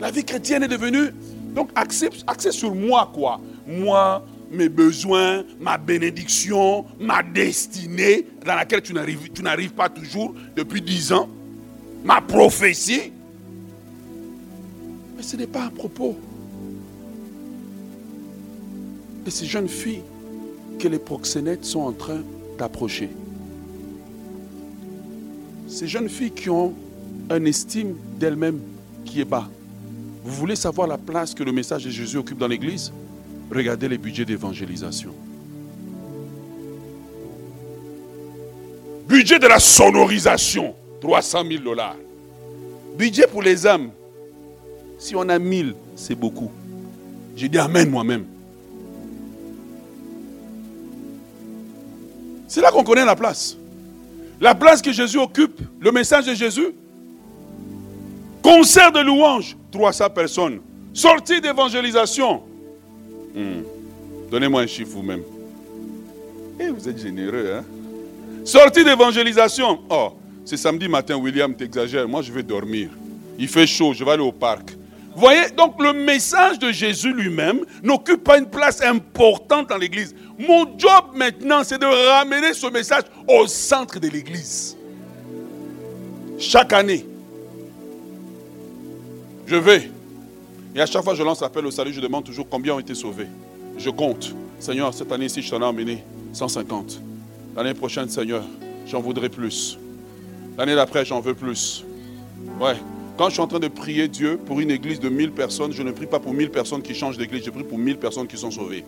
La 0.00 0.10
vie 0.10 0.24
chrétienne 0.24 0.62
est 0.62 0.68
devenue, 0.68 1.10
donc 1.54 1.70
axée, 1.74 2.10
sur 2.50 2.74
moi, 2.74 3.10
quoi. 3.14 3.40
Moi, 3.66 4.24
mes 4.50 4.68
besoins, 4.68 5.42
ma 5.58 5.78
bénédiction, 5.78 6.84
ma 7.00 7.22
destinée, 7.22 8.26
dans 8.44 8.54
laquelle 8.54 8.82
tu 8.82 8.92
n'arrives, 8.92 9.30
tu 9.32 9.42
n'arrives 9.42 9.72
pas 9.72 9.88
toujours 9.88 10.34
depuis 10.54 10.82
dix 10.82 11.12
ans, 11.12 11.28
ma 12.04 12.20
prophétie. 12.20 13.12
Mais 15.16 15.22
ce 15.22 15.36
n'est 15.36 15.46
pas 15.46 15.64
un 15.64 15.70
propos 15.70 16.16
de 19.24 19.30
ces 19.30 19.46
jeunes 19.46 19.68
filles 19.68 20.02
que 20.78 20.88
les 20.88 20.98
proxénètes 20.98 21.64
sont 21.64 21.80
en 21.80 21.92
train 21.92 22.20
d'approcher. 22.58 23.08
Ces 25.68 25.88
jeunes 25.88 26.08
filles 26.08 26.30
qui 26.30 26.48
ont 26.50 26.74
un 27.30 27.44
estime 27.44 27.96
d'elles-mêmes 28.18 28.60
qui 29.04 29.20
est 29.20 29.24
bas. 29.24 29.48
Vous 30.24 30.34
voulez 30.34 30.56
savoir 30.56 30.86
la 30.86 30.98
place 30.98 31.34
que 31.34 31.42
le 31.42 31.52
message 31.52 31.84
de 31.84 31.90
Jésus 31.90 32.18
occupe 32.18 32.38
dans 32.38 32.48
l'Église? 32.48 32.92
Regardez 33.50 33.88
les 33.88 33.98
budgets 33.98 34.24
d'évangélisation. 34.24 35.12
Budget 39.08 39.38
de 39.38 39.46
la 39.46 39.60
sonorisation, 39.60 40.74
300 41.00 41.44
000 41.48 41.62
dollars. 41.62 41.96
Budget 42.98 43.26
pour 43.28 43.42
les 43.42 43.66
âmes, 43.66 43.90
si 44.98 45.14
on 45.16 45.28
a 45.28 45.38
1000, 45.38 45.74
c'est 45.94 46.14
beaucoup. 46.14 46.50
J'ai 47.36 47.48
dit 47.48 47.58
Amen 47.58 47.90
moi-même. 47.90 48.24
C'est 52.48 52.60
là 52.60 52.70
qu'on 52.70 52.84
connaît 52.84 53.04
la 53.04 53.16
place. 53.16 53.56
La 54.40 54.54
place 54.54 54.80
que 54.80 54.92
Jésus 54.92 55.18
occupe, 55.18 55.60
le 55.80 55.92
message 55.92 56.26
de 56.26 56.34
Jésus, 56.34 56.72
Concert 58.46 58.92
de 58.92 59.00
louange, 59.00 59.56
300 59.72 60.08
personnes. 60.10 60.60
Sortie 60.94 61.40
d'évangélisation. 61.40 62.42
Hmm. 63.34 63.62
Donnez-moi 64.30 64.62
un 64.62 64.66
chiffre 64.68 64.92
vous-même. 64.92 65.22
Eh, 66.60 66.68
vous 66.68 66.88
êtes 66.88 67.02
généreux, 67.02 67.54
hein? 67.56 67.64
Sortie 68.44 68.84
d'évangélisation. 68.84 69.80
Oh, 69.90 70.12
c'est 70.44 70.56
samedi 70.56 70.86
matin, 70.86 71.16
William, 71.16 71.52
t'exagères. 71.56 72.06
Moi, 72.06 72.22
je 72.22 72.30
vais 72.30 72.44
dormir. 72.44 72.90
Il 73.36 73.48
fait 73.48 73.66
chaud, 73.66 73.92
je 73.92 74.04
vais 74.04 74.12
aller 74.12 74.22
au 74.22 74.30
parc. 74.30 74.76
Vous 75.16 75.22
voyez, 75.22 75.48
donc 75.56 75.82
le 75.82 75.94
message 75.94 76.58
de 76.58 76.70
Jésus 76.70 77.10
lui-même 77.10 77.64
n'occupe 77.82 78.22
pas 78.22 78.36
une 78.36 78.50
place 78.50 78.82
importante 78.82 79.70
dans 79.70 79.78
l'église. 79.78 80.14
Mon 80.38 80.66
job 80.76 81.06
maintenant, 81.14 81.64
c'est 81.64 81.78
de 81.78 81.86
ramener 81.86 82.52
ce 82.52 82.66
message 82.66 83.04
au 83.26 83.46
centre 83.46 83.98
de 83.98 84.08
l'église. 84.08 84.76
Chaque 86.38 86.74
année, 86.74 87.06
je 89.46 89.56
vais. 89.56 89.90
Et 90.74 90.82
à 90.82 90.84
chaque 90.84 91.02
fois 91.02 91.14
je 91.14 91.22
lance 91.22 91.40
l'appel 91.40 91.64
au 91.64 91.70
salut, 91.70 91.94
je 91.94 92.00
demande 92.02 92.24
toujours 92.24 92.46
combien 92.50 92.74
ont 92.74 92.80
été 92.80 92.94
sauvés. 92.94 93.28
Je 93.78 93.88
compte. 93.88 94.34
Seigneur, 94.58 94.92
cette 94.92 95.10
année-ci, 95.10 95.40
je 95.40 95.50
t'en 95.50 95.62
ai 95.62 95.64
emmené 95.64 96.04
150. 96.34 97.00
L'année 97.56 97.72
prochaine, 97.72 98.10
Seigneur, 98.10 98.44
j'en 98.86 99.00
voudrais 99.00 99.30
plus. 99.30 99.78
L'année 100.58 100.74
d'après, 100.74 101.06
j'en 101.06 101.20
veux 101.20 101.34
plus. 101.34 101.86
Ouais. 102.60 102.76
Quand 103.16 103.28
je 103.28 103.32
suis 103.32 103.40
en 103.40 103.46
train 103.46 103.60
de 103.60 103.68
prier 103.68 104.08
Dieu 104.08 104.36
pour 104.36 104.60
une 104.60 104.70
église 104.70 105.00
de 105.00 105.08
1000 105.08 105.32
personnes, 105.32 105.72
je 105.72 105.82
ne 105.82 105.90
prie 105.90 106.06
pas 106.06 106.20
pour 106.20 106.34
1000 106.34 106.50
personnes 106.50 106.82
qui 106.82 106.94
changent 106.94 107.16
d'église, 107.16 107.44
je 107.46 107.50
prie 107.50 107.64
pour 107.64 107.78
1000 107.78 107.96
personnes 107.96 108.26
qui 108.26 108.36
sont 108.36 108.50
sauvées. 108.50 108.84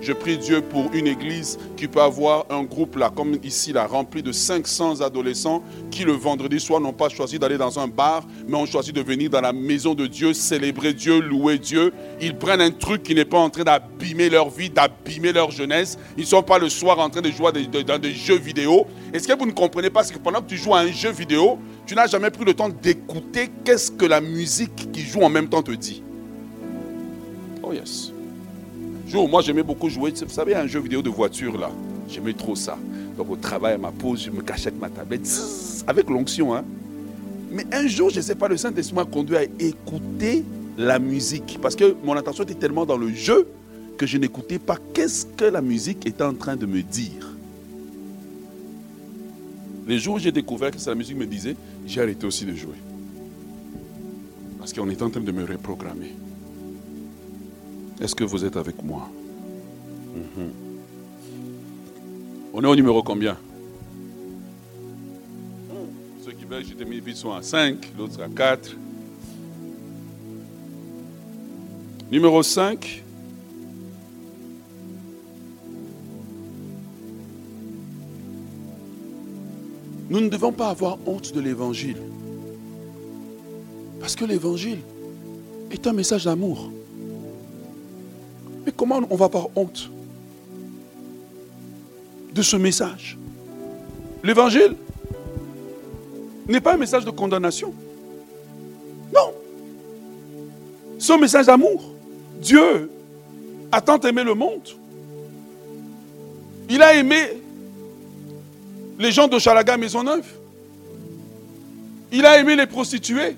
Je 0.00 0.14
prie 0.14 0.38
Dieu 0.38 0.62
pour 0.62 0.90
une 0.94 1.06
église 1.06 1.58
qui 1.76 1.86
peut 1.86 2.00
avoir 2.00 2.46
un 2.48 2.62
groupe 2.62 2.96
là, 2.96 3.12
comme 3.14 3.36
ici, 3.44 3.74
rempli 3.76 4.22
de 4.22 4.32
500 4.32 5.02
adolescents 5.02 5.62
qui 5.90 6.04
le 6.04 6.12
vendredi 6.12 6.58
soir 6.58 6.80
n'ont 6.80 6.94
pas 6.94 7.10
choisi 7.10 7.38
d'aller 7.38 7.58
dans 7.58 7.78
un 7.78 7.86
bar, 7.86 8.26
mais 8.48 8.56
ont 8.56 8.64
choisi 8.64 8.92
de 8.92 9.02
venir 9.02 9.28
dans 9.28 9.42
la 9.42 9.52
maison 9.52 9.94
de 9.94 10.06
Dieu, 10.06 10.32
célébrer 10.32 10.94
Dieu, 10.94 11.20
louer 11.20 11.58
Dieu. 11.58 11.92
Ils 12.20 12.34
prennent 12.34 12.62
un 12.62 12.70
truc 12.70 13.02
qui 13.02 13.14
n'est 13.14 13.26
pas 13.26 13.38
en 13.38 13.50
train 13.50 13.64
d'abîmer 13.64 14.30
leur 14.30 14.48
vie, 14.48 14.70
d'abîmer 14.70 15.32
leur 15.32 15.50
jeunesse. 15.50 15.98
Ils 16.16 16.22
ne 16.22 16.26
sont 16.26 16.42
pas 16.42 16.58
le 16.58 16.70
soir 16.70 16.98
en 16.98 17.10
train 17.10 17.20
de 17.20 17.30
jouer 17.30 17.52
dans 17.84 17.98
des 17.98 18.14
jeux 18.14 18.38
vidéo. 18.38 18.86
Est-ce 19.12 19.28
que 19.28 19.38
vous 19.38 19.46
ne 19.46 19.52
comprenez 19.52 19.90
pas? 19.90 20.04
Que 20.04 20.18
pendant 20.18 20.40
que 20.40 20.48
tu 20.48 20.56
joues 20.56 20.74
à 20.74 20.80
un 20.80 20.90
jeu 20.90 21.10
vidéo, 21.10 21.58
tu 21.86 21.94
n'as 21.94 22.06
jamais 22.06 22.30
pris 22.30 22.44
le 22.44 22.54
temps 22.54 22.70
d'écouter 22.70 23.50
qu'est-ce 23.64 23.90
que 23.90 24.06
la 24.06 24.22
musique 24.22 24.90
qui 24.92 25.02
joue 25.02 25.20
en 25.20 25.28
même 25.28 25.48
temps 25.48 25.62
te 25.62 25.72
dit 25.72 26.02
Oh 27.62 27.72
yes 27.72 28.12
moi 29.14 29.42
j'aimais 29.42 29.62
beaucoup 29.62 29.88
jouer, 29.88 30.12
vous 30.12 30.28
savez, 30.28 30.54
un 30.54 30.66
jeu 30.66 30.80
vidéo 30.80 31.02
de 31.02 31.10
voiture 31.10 31.58
là. 31.58 31.70
J'aimais 32.08 32.32
trop 32.32 32.54
ça. 32.56 32.76
Donc 33.16 33.30
au 33.30 33.36
travail, 33.36 33.74
à 33.74 33.78
ma 33.78 33.90
pause, 33.90 34.24
je 34.24 34.30
me 34.30 34.42
cachais 34.42 34.68
avec 34.68 34.80
ma 34.80 34.88
tablette, 34.88 35.28
avec 35.86 36.08
l'onction. 36.08 36.54
Hein. 36.54 36.64
Mais 37.50 37.66
un 37.72 37.86
jour, 37.86 38.10
je 38.10 38.16
ne 38.16 38.22
sais 38.22 38.34
pas, 38.34 38.48
le 38.48 38.56
Saint-Esprit 38.56 38.94
m'a 38.94 39.04
conduit 39.04 39.36
à 39.36 39.42
écouter 39.42 40.44
la 40.78 40.98
musique. 40.98 41.58
Parce 41.60 41.76
que 41.76 41.94
mon 42.04 42.16
attention 42.16 42.44
était 42.44 42.54
tellement 42.54 42.86
dans 42.86 42.96
le 42.96 43.12
jeu 43.12 43.46
que 43.96 44.06
je 44.06 44.16
n'écoutais 44.18 44.58
pas 44.58 44.76
qu'est-ce 44.94 45.26
que 45.26 45.44
la 45.44 45.60
musique 45.60 46.06
était 46.06 46.24
en 46.24 46.34
train 46.34 46.56
de 46.56 46.66
me 46.66 46.82
dire. 46.82 47.34
Les 49.86 49.98
jours 49.98 50.14
où 50.14 50.18
j'ai 50.18 50.32
découvert 50.32 50.70
que 50.70 50.76
la 50.86 50.94
musique 50.94 51.16
me 51.16 51.26
disait, 51.26 51.56
j'ai 51.86 52.00
arrêté 52.00 52.26
aussi 52.26 52.44
de 52.44 52.54
jouer. 52.54 52.76
Parce 54.58 54.72
qu'on 54.72 54.88
est 54.88 55.02
en 55.02 55.10
train 55.10 55.20
de 55.20 55.32
me 55.32 55.44
reprogrammer. 55.44 56.14
Est-ce 58.00 58.14
que 58.14 58.24
vous 58.24 58.44
êtes 58.44 58.56
avec 58.56 58.82
moi 58.82 59.08
mhm. 60.14 60.50
On 62.54 62.64
est 62.64 62.66
au 62.66 62.74
numéro 62.74 63.02
combien 63.02 63.36
Ceux 66.24 66.32
qui 66.32 66.44
veulent, 66.44 66.64
j'ai 66.64 66.84
mis 66.84 67.14
sont 67.14 67.32
à 67.32 67.42
5, 67.42 67.92
l'autre 67.98 68.22
à 68.22 68.28
4. 68.28 68.74
Numéro 72.10 72.42
5. 72.42 73.04
Nous 80.08 80.20
ne 80.20 80.28
devons 80.28 80.52
pas 80.52 80.70
avoir 80.70 80.98
honte 81.06 81.32
de 81.32 81.40
l'évangile. 81.40 81.98
Parce 84.00 84.16
que 84.16 84.24
l'évangile 84.24 84.78
est 85.70 85.86
un 85.86 85.92
message 85.92 86.24
d'amour. 86.24 86.72
Mais 88.64 88.72
comment 88.72 89.00
on 89.08 89.16
va 89.16 89.26
avoir 89.26 89.48
honte 89.56 89.90
de 92.32 92.42
ce 92.42 92.56
message? 92.56 93.16
L'évangile 94.22 94.76
n'est 96.46 96.60
pas 96.60 96.74
un 96.74 96.76
message 96.76 97.04
de 97.04 97.10
condamnation. 97.10 97.72
Non. 99.14 99.32
C'est 100.98 101.12
un 101.12 101.18
message 101.18 101.46
d'amour. 101.46 101.82
Dieu 102.40 102.90
a 103.72 103.80
tant 103.80 103.98
aimé 104.00 104.24
le 104.24 104.34
monde. 104.34 104.68
Il 106.68 106.82
a 106.82 106.94
aimé 106.94 107.40
les 108.98 109.10
gens 109.10 109.26
de 109.26 109.38
Chalaga 109.38 109.76
Maisonneuve. 109.76 110.26
Il 112.12 112.26
a 112.26 112.38
aimé 112.38 112.56
les 112.56 112.66
prostituées. 112.66 113.36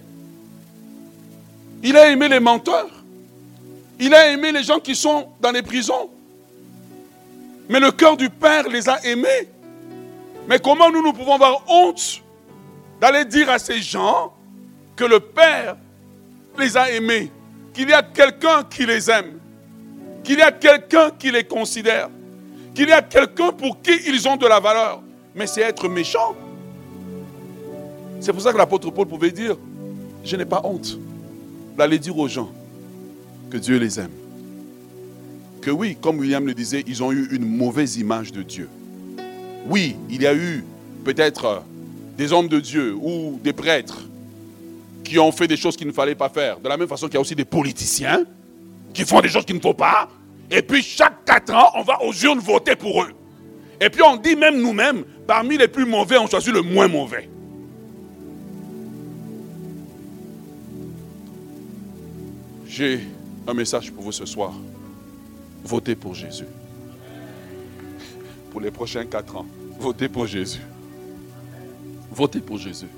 Il 1.82 1.96
a 1.96 2.10
aimé 2.10 2.28
les 2.28 2.40
menteurs. 2.40 3.01
Il 4.04 4.12
a 4.14 4.32
aimé 4.32 4.50
les 4.50 4.64
gens 4.64 4.80
qui 4.80 4.96
sont 4.96 5.28
dans 5.40 5.52
les 5.52 5.62
prisons. 5.62 6.10
Mais 7.68 7.78
le 7.78 7.92
cœur 7.92 8.16
du 8.16 8.28
Père 8.28 8.68
les 8.68 8.88
a 8.88 8.98
aimés. 9.06 9.48
Mais 10.48 10.58
comment 10.58 10.90
nous, 10.90 11.04
nous 11.04 11.12
pouvons 11.12 11.34
avoir 11.34 11.62
honte 11.68 12.20
d'aller 13.00 13.24
dire 13.24 13.48
à 13.48 13.60
ces 13.60 13.80
gens 13.80 14.32
que 14.96 15.04
le 15.04 15.20
Père 15.20 15.76
les 16.58 16.76
a 16.76 16.90
aimés, 16.90 17.30
qu'il 17.72 17.90
y 17.90 17.92
a 17.92 18.02
quelqu'un 18.02 18.64
qui 18.68 18.84
les 18.86 19.08
aime, 19.08 19.38
qu'il 20.24 20.40
y 20.40 20.42
a 20.42 20.50
quelqu'un 20.50 21.12
qui 21.16 21.30
les 21.30 21.44
considère, 21.44 22.10
qu'il 22.74 22.88
y 22.88 22.92
a 22.92 23.02
quelqu'un 23.02 23.52
pour 23.52 23.82
qui 23.82 23.92
ils 24.08 24.26
ont 24.26 24.36
de 24.36 24.48
la 24.48 24.58
valeur. 24.58 25.00
Mais 25.36 25.46
c'est 25.46 25.60
être 25.60 25.88
méchant. 25.88 26.34
C'est 28.20 28.32
pour 28.32 28.42
ça 28.42 28.52
que 28.52 28.58
l'apôtre 28.58 28.90
Paul 28.90 29.06
pouvait 29.06 29.30
dire, 29.30 29.56
je 30.24 30.34
n'ai 30.34 30.44
pas 30.44 30.60
honte 30.64 30.98
d'aller 31.76 32.00
dire 32.00 32.18
aux 32.18 32.26
gens, 32.26 32.50
que 33.52 33.58
Dieu 33.58 33.76
les 33.76 34.00
aime. 34.00 34.10
Que 35.60 35.70
oui, 35.70 35.98
comme 36.00 36.18
William 36.18 36.46
le 36.46 36.54
disait, 36.54 36.82
ils 36.86 37.02
ont 37.02 37.12
eu 37.12 37.28
une 37.32 37.44
mauvaise 37.44 37.98
image 37.98 38.32
de 38.32 38.42
Dieu. 38.42 38.66
Oui, 39.66 39.94
il 40.08 40.22
y 40.22 40.26
a 40.26 40.34
eu 40.34 40.64
peut-être 41.04 41.62
des 42.16 42.32
hommes 42.32 42.48
de 42.48 42.58
Dieu 42.60 42.96
ou 42.98 43.38
des 43.44 43.52
prêtres 43.52 44.04
qui 45.04 45.18
ont 45.18 45.30
fait 45.30 45.46
des 45.46 45.58
choses 45.58 45.76
qu'il 45.76 45.86
ne 45.86 45.92
fallait 45.92 46.14
pas 46.14 46.30
faire. 46.30 46.60
De 46.60 46.68
la 46.68 46.78
même 46.78 46.88
façon 46.88 47.06
qu'il 47.06 47.14
y 47.14 47.18
a 47.18 47.20
aussi 47.20 47.34
des 47.34 47.44
politiciens 47.44 48.24
qui 48.94 49.04
font 49.04 49.20
des 49.20 49.28
choses 49.28 49.44
qu'il 49.44 49.56
ne 49.56 49.60
faut 49.60 49.74
pas. 49.74 50.08
Et 50.50 50.62
puis 50.62 50.82
chaque 50.82 51.22
quatre 51.26 51.54
ans, 51.54 51.72
on 51.74 51.82
va 51.82 52.02
aux 52.02 52.12
urnes 52.14 52.40
voter 52.40 52.74
pour 52.74 53.02
eux. 53.02 53.12
Et 53.78 53.90
puis 53.90 54.00
on 54.02 54.16
dit 54.16 54.34
même 54.34 54.62
nous-mêmes, 54.62 55.04
parmi 55.26 55.58
les 55.58 55.68
plus 55.68 55.84
mauvais, 55.84 56.16
on 56.16 56.26
choisit 56.26 56.54
le 56.54 56.62
moins 56.62 56.88
mauvais. 56.88 57.28
J'ai 62.66 63.00
un 63.46 63.54
message 63.54 63.90
pour 63.92 64.04
vous 64.04 64.12
ce 64.12 64.26
soir. 64.26 64.52
Votez 65.64 65.94
pour 65.94 66.14
Jésus. 66.14 66.46
Pour 68.50 68.60
les 68.60 68.70
prochains 68.70 69.04
quatre 69.06 69.36
ans, 69.36 69.46
votez 69.78 70.08
pour 70.08 70.26
Jésus. 70.26 70.60
Votez 72.10 72.40
pour 72.40 72.58
Jésus. 72.58 72.88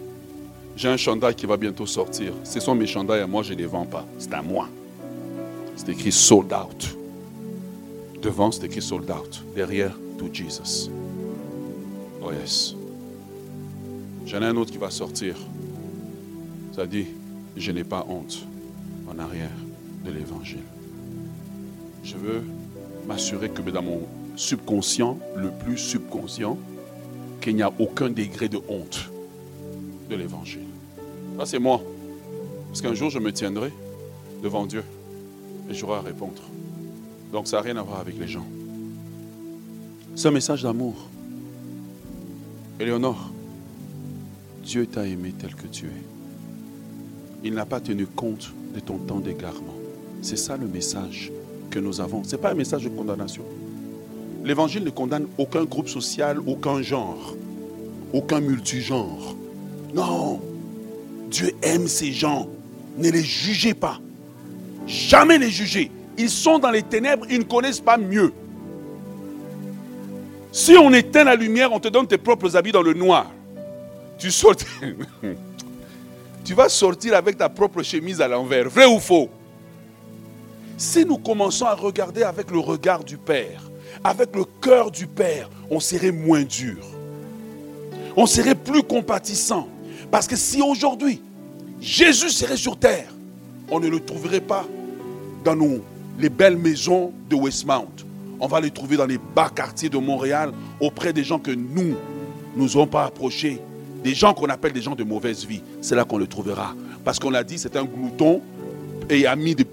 J'ai 0.76 0.88
un 0.88 0.96
chandail 0.96 1.34
qui 1.34 1.46
va 1.46 1.56
bientôt 1.56 1.86
sortir. 1.86 2.32
Ce 2.42 2.58
sont 2.58 2.74
mes 2.74 2.86
chandails 2.86 3.20
à 3.20 3.26
moi, 3.26 3.42
je 3.42 3.52
ne 3.52 3.58
les 3.58 3.66
vends 3.66 3.86
pas. 3.86 4.04
C'est 4.18 4.32
à 4.34 4.42
moi. 4.42 4.68
C'est 5.76 5.88
écrit 5.90 6.10
sold 6.10 6.52
out. 6.52 6.96
Devant, 8.20 8.50
c'est 8.50 8.64
écrit 8.64 8.82
sold 8.82 9.08
out. 9.10 9.44
Derrière, 9.54 9.96
to 10.18 10.28
Jesus. 10.32 10.90
Oh 12.22 12.32
yes. 12.32 12.74
J'en 14.26 14.42
ai 14.42 14.46
un 14.46 14.56
autre 14.56 14.72
qui 14.72 14.78
va 14.78 14.90
sortir. 14.90 15.36
Ça 16.74 16.86
dit, 16.86 17.06
je 17.56 17.70
n'ai 17.70 17.84
pas 17.84 18.04
honte. 18.08 18.44
En 19.08 19.18
arrière 19.18 19.50
l'évangile. 20.10 20.62
Je 22.02 22.16
veux 22.16 22.42
m'assurer 23.06 23.48
que 23.48 23.62
dans 23.70 23.82
mon 23.82 24.00
subconscient, 24.36 25.18
le 25.36 25.50
plus 25.50 25.78
subconscient, 25.78 26.58
qu'il 27.40 27.56
n'y 27.56 27.62
a 27.62 27.72
aucun 27.78 28.10
degré 28.10 28.48
de 28.48 28.58
honte 28.68 29.10
de 30.10 30.16
l'évangile. 30.16 30.66
Ça, 31.38 31.46
c'est 31.46 31.58
moi. 31.58 31.82
Parce 32.68 32.82
qu'un 32.82 32.94
jour, 32.94 33.10
je 33.10 33.18
me 33.18 33.32
tiendrai 33.32 33.72
devant 34.42 34.66
Dieu 34.66 34.82
et 35.70 35.74
j'aurai 35.74 35.98
à 35.98 36.00
répondre. 36.00 36.42
Donc, 37.32 37.48
ça 37.48 37.56
n'a 37.56 37.62
rien 37.62 37.76
à 37.76 37.82
voir 37.82 38.00
avec 38.00 38.18
les 38.18 38.28
gens. 38.28 38.46
C'est 40.14 40.28
un 40.28 40.32
message 40.32 40.62
d'amour. 40.62 40.94
Éléonore, 42.78 43.30
Dieu 44.64 44.86
t'a 44.86 45.06
aimé 45.06 45.34
tel 45.38 45.54
que 45.54 45.66
tu 45.66 45.86
es. 45.86 46.02
Il 47.44 47.54
n'a 47.54 47.66
pas 47.66 47.80
tenu 47.80 48.06
compte 48.06 48.52
de 48.74 48.80
ton 48.80 48.98
temps 48.98 49.20
d'égarement. 49.20 49.74
C'est 50.24 50.38
ça 50.38 50.56
le 50.56 50.66
message 50.66 51.30
que 51.70 51.78
nous 51.78 52.00
avons. 52.00 52.24
Ce 52.24 52.34
n'est 52.34 52.40
pas 52.40 52.52
un 52.52 52.54
message 52.54 52.82
de 52.82 52.88
condamnation. 52.88 53.42
L'évangile 54.42 54.82
ne 54.82 54.88
condamne 54.88 55.26
aucun 55.36 55.64
groupe 55.64 55.86
social, 55.86 56.38
aucun 56.46 56.80
genre, 56.80 57.36
aucun 58.14 58.40
multigenre. 58.40 59.36
Non. 59.94 60.40
Dieu 61.30 61.52
aime 61.60 61.86
ces 61.86 62.10
gens. 62.10 62.48
Ne 62.96 63.10
les 63.10 63.22
jugez 63.22 63.74
pas. 63.74 64.00
Jamais 64.86 65.36
les 65.36 65.50
juger. 65.50 65.90
Ils 66.16 66.30
sont 66.30 66.58
dans 66.58 66.70
les 66.70 66.82
ténèbres, 66.82 67.26
ils 67.28 67.40
ne 67.40 67.44
connaissent 67.44 67.80
pas 67.80 67.98
mieux. 67.98 68.32
Si 70.52 70.74
on 70.78 70.90
éteint 70.94 71.24
la 71.24 71.36
lumière, 71.36 71.70
on 71.70 71.80
te 71.80 71.88
donne 71.88 72.06
tes 72.06 72.16
propres 72.16 72.56
habits 72.56 72.72
dans 72.72 72.80
le 72.80 72.94
noir. 72.94 73.30
Tu 74.16 74.30
sors. 74.30 74.54
tu 76.44 76.54
vas 76.54 76.70
sortir 76.70 77.14
avec 77.14 77.36
ta 77.36 77.50
propre 77.50 77.82
chemise 77.82 78.22
à 78.22 78.28
l'envers. 78.28 78.70
Vrai 78.70 78.86
ou 78.86 78.98
faux? 78.98 79.28
Si 80.76 81.04
nous 81.04 81.18
commençons 81.18 81.66
à 81.66 81.74
regarder 81.74 82.22
avec 82.22 82.50
le 82.50 82.58
regard 82.58 83.04
du 83.04 83.16
Père, 83.16 83.62
avec 84.02 84.34
le 84.34 84.44
cœur 84.60 84.90
du 84.90 85.06
Père, 85.06 85.48
on 85.70 85.80
serait 85.80 86.12
moins 86.12 86.42
dur. 86.42 86.84
On 88.16 88.26
serait 88.26 88.54
plus 88.54 88.82
compatissant. 88.82 89.68
Parce 90.10 90.26
que 90.26 90.36
si 90.36 90.62
aujourd'hui, 90.62 91.20
Jésus 91.80 92.30
serait 92.30 92.56
sur 92.56 92.78
terre, 92.78 93.08
on 93.70 93.80
ne 93.80 93.88
le 93.88 94.00
trouverait 94.00 94.40
pas 94.40 94.64
dans 95.44 95.56
nos, 95.56 95.80
les 96.18 96.28
belles 96.28 96.56
maisons 96.56 97.12
de 97.28 97.34
Westmount. 97.34 97.88
On 98.40 98.46
va 98.46 98.60
le 98.60 98.70
trouver 98.70 98.96
dans 98.96 99.06
les 99.06 99.18
bas 99.18 99.50
quartiers 99.54 99.88
de 99.88 99.98
Montréal, 99.98 100.52
auprès 100.80 101.12
des 101.12 101.24
gens 101.24 101.38
que 101.38 101.50
nous, 101.50 101.96
nous 102.56 102.66
n'avons 102.66 102.86
pas 102.86 103.04
approchés. 103.04 103.60
Des 104.02 104.14
gens 104.14 104.34
qu'on 104.34 104.48
appelle 104.48 104.72
des 104.72 104.82
gens 104.82 104.94
de 104.94 105.04
mauvaise 105.04 105.46
vie. 105.46 105.62
C'est 105.80 105.94
là 105.94 106.04
qu'on 106.04 106.18
le 106.18 106.26
trouvera. 106.26 106.74
Parce 107.04 107.18
qu'on 107.18 107.34
a 107.34 107.42
dit, 107.42 107.58
c'est 107.58 107.76
un 107.76 107.84
glouton 107.84 108.42
et 109.10 109.26
ami 109.26 109.54
de, 109.54 109.64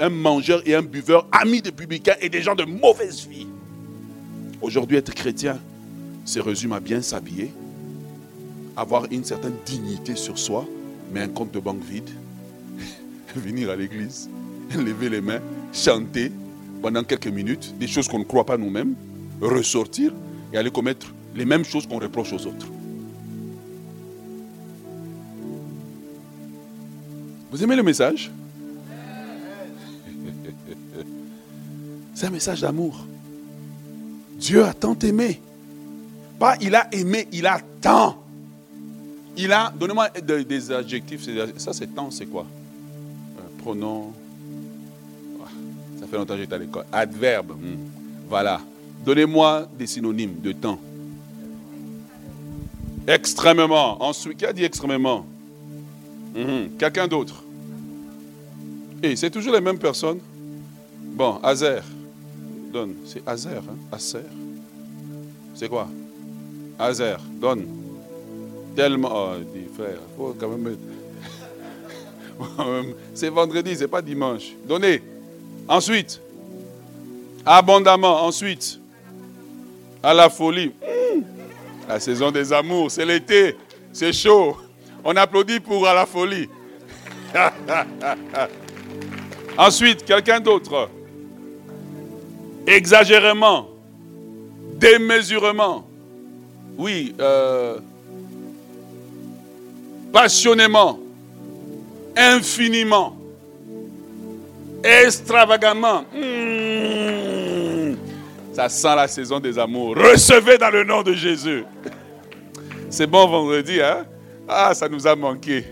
un, 0.00 0.08
mangeur 0.08 0.62
et 0.66 0.74
un 0.74 0.82
buveur, 0.82 1.26
ami 1.32 1.62
de 1.62 1.70
publicains 1.70 2.14
et 2.20 2.28
des 2.28 2.42
gens 2.42 2.54
de 2.54 2.64
mauvaise 2.64 3.26
vie. 3.26 3.46
Aujourd'hui, 4.62 4.96
être 4.96 5.14
chrétien 5.14 5.58
se 6.24 6.40
résume 6.40 6.72
à 6.72 6.80
bien 6.80 7.02
s'habiller, 7.02 7.52
avoir 8.76 9.06
une 9.10 9.24
certaine 9.24 9.56
dignité 9.66 10.16
sur 10.16 10.38
soi, 10.38 10.66
mais 11.12 11.20
un 11.20 11.28
compte 11.28 11.52
de 11.52 11.60
banque 11.60 11.84
vide, 11.84 12.10
venir 13.36 13.70
à 13.70 13.76
l'église, 13.76 14.28
lever 14.74 15.10
les 15.10 15.20
mains, 15.20 15.40
chanter 15.72 16.32
pendant 16.80 17.04
quelques 17.04 17.28
minutes, 17.28 17.74
des 17.78 17.86
choses 17.86 18.08
qu'on 18.08 18.18
ne 18.18 18.24
croit 18.24 18.46
pas 18.46 18.56
nous-mêmes, 18.56 18.94
ressortir 19.40 20.12
et 20.52 20.56
aller 20.56 20.70
commettre 20.70 21.12
les 21.34 21.44
mêmes 21.44 21.64
choses 21.64 21.86
qu'on 21.86 21.98
reproche 21.98 22.32
aux 22.32 22.46
autres. 22.46 22.68
Vous 27.50 27.62
aimez 27.62 27.76
le 27.76 27.82
message? 27.82 28.30
C'est 32.14 32.26
un 32.26 32.30
message 32.30 32.60
d'amour. 32.60 33.04
Dieu 34.38 34.64
a 34.64 34.72
tant 34.72 34.96
aimé. 35.00 35.40
Pas 36.38 36.56
il 36.60 36.74
a 36.74 36.92
aimé, 36.94 37.28
il 37.32 37.46
a 37.46 37.60
tant. 37.80 38.22
Il 39.36 39.52
a, 39.52 39.72
donnez-moi 39.76 40.08
des 40.10 40.70
adjectifs. 40.70 41.26
Ça, 41.56 41.72
c'est 41.72 41.92
tant, 41.94 42.10
c'est 42.10 42.26
quoi? 42.26 42.46
Euh, 43.38 43.42
Pronom. 43.58 44.12
Ça 46.00 46.06
fait 46.06 46.16
longtemps 46.16 46.34
que 46.34 46.40
j'étais 46.40 46.54
à 46.54 46.58
l'école. 46.58 46.84
Adverbe. 46.92 47.52
Hmm. 47.52 47.76
Voilà. 48.28 48.60
Donnez-moi 49.04 49.68
des 49.76 49.86
synonymes 49.86 50.40
de 50.40 50.52
temps. 50.52 50.78
Extrêmement. 53.06 54.02
Ensuite, 54.02 54.38
qui 54.38 54.46
a 54.46 54.52
dit 54.52 54.64
extrêmement? 54.64 55.26
Mhm. 56.34 56.70
Quelqu'un 56.78 57.06
d'autre? 57.06 57.44
Et 59.02 59.16
c'est 59.16 59.30
toujours 59.30 59.52
les 59.52 59.60
mêmes 59.60 59.78
personnes 59.78 60.18
Bon, 61.14 61.38
Azer. 61.42 61.84
Donne. 62.74 62.96
C'est 63.06 63.22
Azer, 63.24 63.62
hein. 63.68 64.08
C'est 65.54 65.68
quoi? 65.68 65.86
Azer. 66.76 67.20
Donne. 67.40 67.68
Tellement. 68.74 69.10
Oh, 69.12 69.36
dit 69.54 69.68
frère, 69.72 70.00
faut 70.16 70.34
quand 70.36 70.48
même. 70.48 70.76
c'est 73.14 73.28
vendredi, 73.28 73.76
c'est 73.76 73.86
pas 73.86 74.02
dimanche. 74.02 74.54
Donnez. 74.66 75.00
Ensuite. 75.68 76.20
Abondamment. 77.46 78.24
Ensuite. 78.24 78.80
À 80.02 80.12
la 80.12 80.28
folie. 80.28 80.72
La 81.88 82.00
saison 82.00 82.32
des 82.32 82.52
amours, 82.52 82.90
c'est 82.90 83.04
l'été, 83.04 83.56
c'est 83.92 84.12
chaud. 84.12 84.56
On 85.04 85.14
applaudit 85.14 85.60
pour 85.60 85.86
à 85.86 85.94
la 85.94 86.06
folie. 86.06 86.48
Ensuite, 89.58 90.04
quelqu'un 90.04 90.40
d'autre. 90.40 90.88
Exagérément, 92.66 93.68
démesurement, 94.76 95.86
oui, 96.78 97.14
euh, 97.20 97.78
passionnément, 100.12 100.98
infiniment, 102.16 103.16
extravagamment. 104.82 106.04
Hmm. 106.14 107.96
Ça 108.54 108.68
sent 108.68 108.94
la 108.94 109.08
saison 109.08 109.40
des 109.40 109.58
amours. 109.58 109.96
Recevez 109.96 110.56
dans 110.56 110.70
le 110.70 110.84
nom 110.84 111.02
de 111.02 111.12
Jésus. 111.12 111.64
C'est 112.88 113.08
bon 113.08 113.26
vendredi, 113.26 113.80
hein? 113.82 114.06
Ah, 114.48 114.72
ça 114.74 114.88
nous 114.88 115.06
a 115.06 115.16
manqué. 115.16 115.64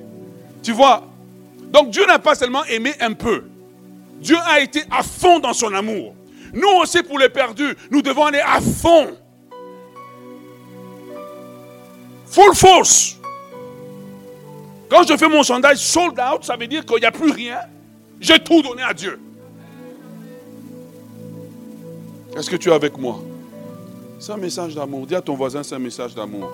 Tu 0.63 0.73
vois, 0.73 1.05
donc 1.73 1.91
Dieu 1.91 2.05
n'a 2.07 2.19
pas 2.19 2.35
seulement 2.35 2.65
aimé 2.65 2.93
un 3.01 3.13
peu. 3.13 3.45
Dieu 4.21 4.37
a 4.45 4.61
été 4.61 4.83
à 4.91 5.03
fond 5.03 5.39
dans 5.39 5.53
son 5.53 5.73
amour. 5.73 6.15
Nous 6.53 6.69
aussi, 6.83 7.03
pour 7.03 7.19
les 7.19 7.29
perdus, 7.29 7.77
nous 7.91 8.03
devons 8.03 8.27
aller 8.27 8.41
à 8.41 8.61
fond. 8.61 9.17
Full 12.27 12.55
force. 12.55 13.19
Quand 14.89 15.07
je 15.07 15.17
fais 15.17 15.29
mon 15.29 15.43
sondage 15.43 15.79
sold 15.79 16.21
out, 16.21 16.45
ça 16.45 16.57
veut 16.57 16.67
dire 16.67 16.85
qu'il 16.85 16.99
n'y 16.99 17.07
a 17.07 17.13
plus 17.13 17.31
rien. 17.31 17.61
J'ai 18.21 18.39
tout 18.39 18.63
donné 18.63 18.83
à 18.83 18.93
Dieu. 18.93 19.19
Est-ce 22.37 22.49
que 22.49 22.57
tu 22.57 22.71
es 22.71 22.73
avec 22.73 22.97
moi? 22.99 23.19
C'est 24.19 24.33
un 24.33 24.37
message 24.37 24.75
d'amour. 24.75 25.07
Dis 25.07 25.15
à 25.15 25.21
ton 25.21 25.35
voisin, 25.35 25.63
c'est 25.63 25.75
un 25.75 25.79
message 25.79 26.15
d'amour. 26.15 26.51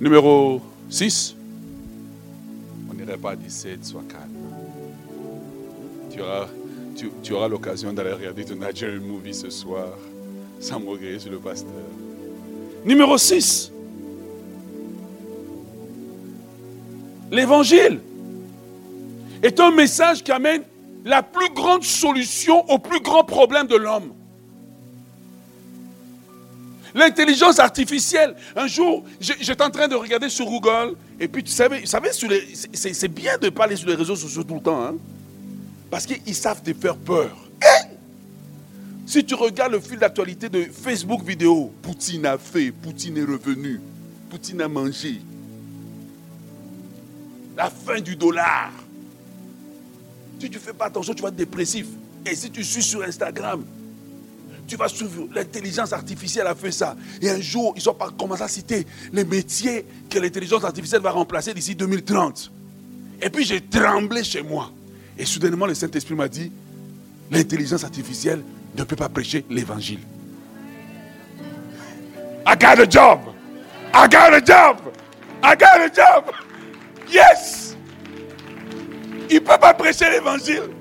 Numéro 0.00 0.62
6. 0.88 1.37
Pas 3.16 3.36
17, 3.36 3.84
sois 3.84 4.02
calme. 4.08 4.28
Tu 6.10 6.20
auras, 6.20 6.48
tu, 7.22 7.32
auras 7.32 7.48
l'occasion 7.48 7.92
d'aller 7.92 8.12
regarder 8.12 8.44
ton 8.44 8.56
Nigerian 8.56 9.00
movie 9.00 9.32
ce 9.32 9.48
soir 9.48 9.88
sans 10.60 10.78
me 10.78 11.18
sur 11.18 11.30
le 11.30 11.38
pasteur. 11.38 11.72
Numéro 12.84 13.16
6. 13.16 13.72
L'évangile 17.30 18.00
est 19.42 19.58
un 19.58 19.70
message 19.70 20.22
qui 20.22 20.32
amène 20.32 20.62
la 21.04 21.22
plus 21.22 21.52
grande 21.54 21.84
solution 21.84 22.68
au 22.70 22.78
plus 22.78 23.00
grand 23.00 23.24
problème 23.24 23.66
de 23.66 23.76
l'homme. 23.76 24.12
L'intelligence 26.94 27.58
artificielle. 27.58 28.34
Un 28.56 28.66
jour, 28.66 29.04
j'étais 29.20 29.62
en 29.62 29.70
train 29.70 29.88
de 29.88 29.94
regarder 29.94 30.28
sur 30.28 30.46
Google, 30.46 30.96
et 31.20 31.28
puis 31.28 31.42
tu 31.42 31.50
savais, 31.50 31.84
savez 31.86 32.10
c'est 32.12 33.08
bien 33.08 33.36
de 33.38 33.52
aller 33.60 33.76
sur 33.76 33.88
les 33.88 33.94
réseaux 33.94 34.16
sociaux 34.16 34.44
tout 34.44 34.54
le 34.54 34.60
temps, 34.60 34.82
hein, 34.82 34.94
parce 35.90 36.06
qu'ils 36.06 36.34
savent 36.34 36.62
te 36.62 36.72
faire 36.72 36.96
peur. 36.96 37.36
si 39.06 39.24
tu 39.24 39.34
regardes 39.34 39.72
le 39.72 39.80
fil 39.80 39.98
d'actualité 39.98 40.48
de 40.48 40.64
Facebook 40.64 41.22
vidéo, 41.24 41.72
Poutine 41.82 42.26
a 42.26 42.38
fait, 42.38 42.70
Poutine 42.70 43.18
est 43.18 43.24
revenu, 43.24 43.80
Poutine 44.30 44.60
a 44.62 44.68
mangé. 44.68 45.20
La 47.56 47.70
fin 47.70 48.00
du 48.00 48.14
dollar. 48.14 48.70
Si 50.38 50.48
tu 50.48 50.56
ne 50.56 50.62
fais 50.62 50.72
pas 50.72 50.86
attention, 50.86 51.12
tu 51.12 51.22
vas 51.22 51.28
être 51.28 51.34
dépressif. 51.34 51.86
Et 52.24 52.36
si 52.36 52.50
tu 52.50 52.62
suis 52.62 52.82
sur 52.82 53.02
Instagram, 53.02 53.64
tu 54.68 54.76
vas 54.76 54.88
suivre. 54.88 55.26
L'intelligence 55.34 55.92
artificielle 55.92 56.46
a 56.46 56.54
fait 56.54 56.70
ça. 56.70 56.94
Et 57.20 57.28
un 57.30 57.40
jour, 57.40 57.74
ils 57.76 57.88
ont 57.88 57.96
commencé 58.16 58.42
à 58.42 58.48
citer 58.48 58.86
les 59.12 59.24
métiers 59.24 59.84
que 60.08 60.18
l'intelligence 60.18 60.62
artificielle 60.62 61.00
va 61.00 61.10
remplacer 61.10 61.54
d'ici 61.54 61.74
2030. 61.74 62.52
Et 63.20 63.30
puis 63.30 63.44
j'ai 63.44 63.60
tremblé 63.60 64.22
chez 64.22 64.42
moi. 64.42 64.70
Et 65.18 65.24
soudainement, 65.24 65.66
le 65.66 65.74
Saint-Esprit 65.74 66.14
m'a 66.14 66.28
dit, 66.28 66.52
l'intelligence 67.30 67.82
artificielle 67.82 68.44
ne 68.76 68.84
peut 68.84 68.94
pas 68.94 69.08
prêcher 69.08 69.44
l'évangile. 69.50 70.00
I 72.46 72.54
got 72.56 72.80
a 72.80 72.88
job. 72.88 73.20
I 73.92 74.06
got 74.08 74.32
a 74.32 74.40
job. 74.40 74.76
I 75.42 75.56
got 75.56 75.80
a 75.80 75.88
job. 75.92 76.32
Yes. 77.10 77.76
Il 79.30 79.36
ne 79.36 79.40
peut 79.40 79.58
pas 79.60 79.74
prêcher 79.74 80.10
l'évangile. 80.10 80.77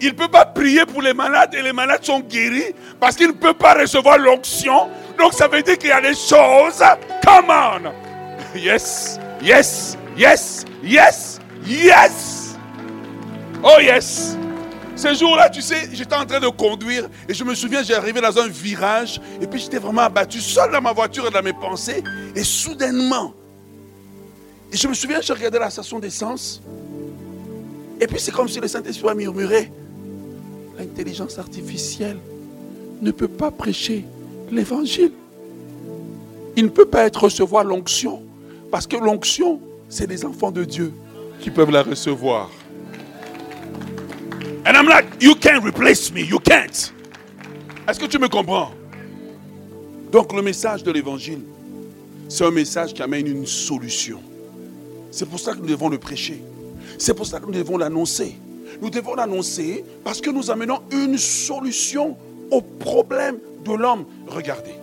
Il 0.00 0.08
ne 0.08 0.12
peut 0.12 0.28
pas 0.28 0.44
prier 0.44 0.84
pour 0.84 1.02
les 1.02 1.14
malades 1.14 1.54
et 1.54 1.62
les 1.62 1.72
malades 1.72 2.04
sont 2.04 2.20
guéris 2.20 2.74
parce 3.00 3.16
qu'il 3.16 3.28
ne 3.28 3.32
peut 3.32 3.54
pas 3.54 3.74
recevoir 3.74 4.18
l'onction. 4.18 4.88
Donc 5.18 5.32
ça 5.32 5.48
veut 5.48 5.62
dire 5.62 5.78
qu'il 5.78 5.88
y 5.88 5.92
a 5.92 6.00
des 6.00 6.14
choses. 6.14 6.82
Come 7.24 7.50
on. 7.50 7.92
Yes, 8.56 9.18
yes, 9.42 9.96
yes, 10.16 10.64
yes, 10.82 11.40
yes. 11.66 12.56
Oh 13.62 13.80
yes. 13.80 14.36
Ce 14.94 15.12
jour-là, 15.12 15.50
tu 15.50 15.60
sais, 15.60 15.90
j'étais 15.92 16.14
en 16.14 16.24
train 16.24 16.40
de 16.40 16.48
conduire 16.48 17.06
et 17.28 17.34
je 17.34 17.44
me 17.44 17.54
souviens, 17.54 17.82
j'ai 17.82 17.94
arrivé 17.94 18.20
dans 18.20 18.38
un 18.38 18.48
virage 18.48 19.20
et 19.40 19.46
puis 19.46 19.60
j'étais 19.60 19.78
vraiment 19.78 20.02
abattu 20.02 20.40
seul 20.40 20.72
dans 20.72 20.80
ma 20.80 20.92
voiture 20.92 21.26
et 21.26 21.30
dans 21.30 21.42
mes 21.42 21.52
pensées. 21.52 22.02
Et 22.34 22.42
soudainement, 22.42 23.34
et 24.72 24.76
je 24.76 24.88
me 24.88 24.94
souviens, 24.94 25.20
je 25.20 25.32
regardais 25.32 25.58
la 25.58 25.70
station 25.70 25.98
d'essence 25.98 26.62
et 28.00 28.06
puis 28.06 28.18
c'est 28.18 28.32
comme 28.32 28.48
si 28.48 28.60
le 28.60 28.68
Saint-Esprit 28.68 29.08
a 29.08 29.14
murmuré, 29.14 29.70
l'intelligence 30.78 31.38
artificielle 31.38 32.18
ne 33.00 33.10
peut 33.10 33.28
pas 33.28 33.50
prêcher 33.50 34.04
l'évangile. 34.50 35.12
Il 36.56 36.64
ne 36.64 36.70
peut 36.70 36.86
pas 36.86 37.04
être 37.04 37.24
recevoir 37.24 37.64
l'onction. 37.64 38.22
Parce 38.70 38.86
que 38.86 38.96
l'onction, 38.96 39.60
c'est 39.88 40.08
les 40.08 40.24
enfants 40.24 40.50
de 40.50 40.64
Dieu 40.64 40.92
qui 41.40 41.50
peuvent 41.50 41.70
la 41.70 41.82
recevoir. 41.82 42.50
And 44.66 44.74
I'm 44.74 44.88
like, 44.88 45.06
you 45.20 45.34
can't 45.34 45.62
replace 45.62 46.12
me, 46.12 46.22
you 46.22 46.40
can't. 46.40 46.92
Est-ce 47.88 48.00
que 48.00 48.06
tu 48.06 48.18
me 48.18 48.28
comprends? 48.28 48.72
Donc 50.10 50.32
le 50.32 50.42
message 50.42 50.82
de 50.82 50.90
l'évangile, 50.90 51.42
c'est 52.28 52.44
un 52.44 52.50
message 52.50 52.92
qui 52.92 53.02
amène 53.02 53.26
une 53.26 53.46
solution. 53.46 54.20
C'est 55.10 55.28
pour 55.28 55.38
ça 55.38 55.52
que 55.52 55.58
nous 55.58 55.68
devons 55.68 55.88
le 55.88 55.98
prêcher. 55.98 56.42
C'est 56.98 57.14
pour 57.14 57.26
ça 57.26 57.38
que 57.38 57.46
nous 57.46 57.52
devons 57.52 57.76
l'annoncer. 57.78 58.36
Nous 58.80 58.90
devons 58.90 59.14
l'annoncer 59.14 59.84
parce 60.04 60.20
que 60.20 60.30
nous 60.30 60.50
amenons 60.50 60.80
une 60.90 61.18
solution 61.18 62.16
au 62.50 62.60
problème 62.60 63.38
de 63.64 63.72
l'homme. 63.72 64.04
Regardez. 64.28 64.74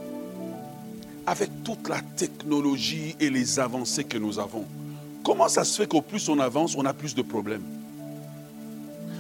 avec 1.25 1.49
toute 1.63 1.87
la 1.87 2.01
technologie 2.17 3.15
et 3.19 3.29
les 3.29 3.59
avancées 3.59 4.03
que 4.03 4.17
nous 4.17 4.39
avons, 4.39 4.65
comment 5.23 5.47
ça 5.47 5.63
se 5.63 5.81
fait 5.81 5.87
qu'au 5.87 6.01
plus 6.01 6.27
on 6.29 6.39
avance, 6.39 6.75
on 6.75 6.85
a 6.85 6.93
plus 6.93 7.15
de 7.15 7.21
problèmes? 7.21 7.63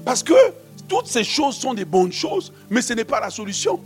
Parce 0.03 0.21
que 0.21 0.33
toutes 0.87 1.07
ces 1.07 1.23
choses 1.23 1.55
sont 1.55 1.73
des 1.73 1.85
bonnes 1.85 2.11
choses, 2.11 2.51
mais 2.69 2.81
ce 2.81 2.93
n'est 2.93 3.05
pas 3.05 3.21
la 3.21 3.29
solution. 3.29 3.79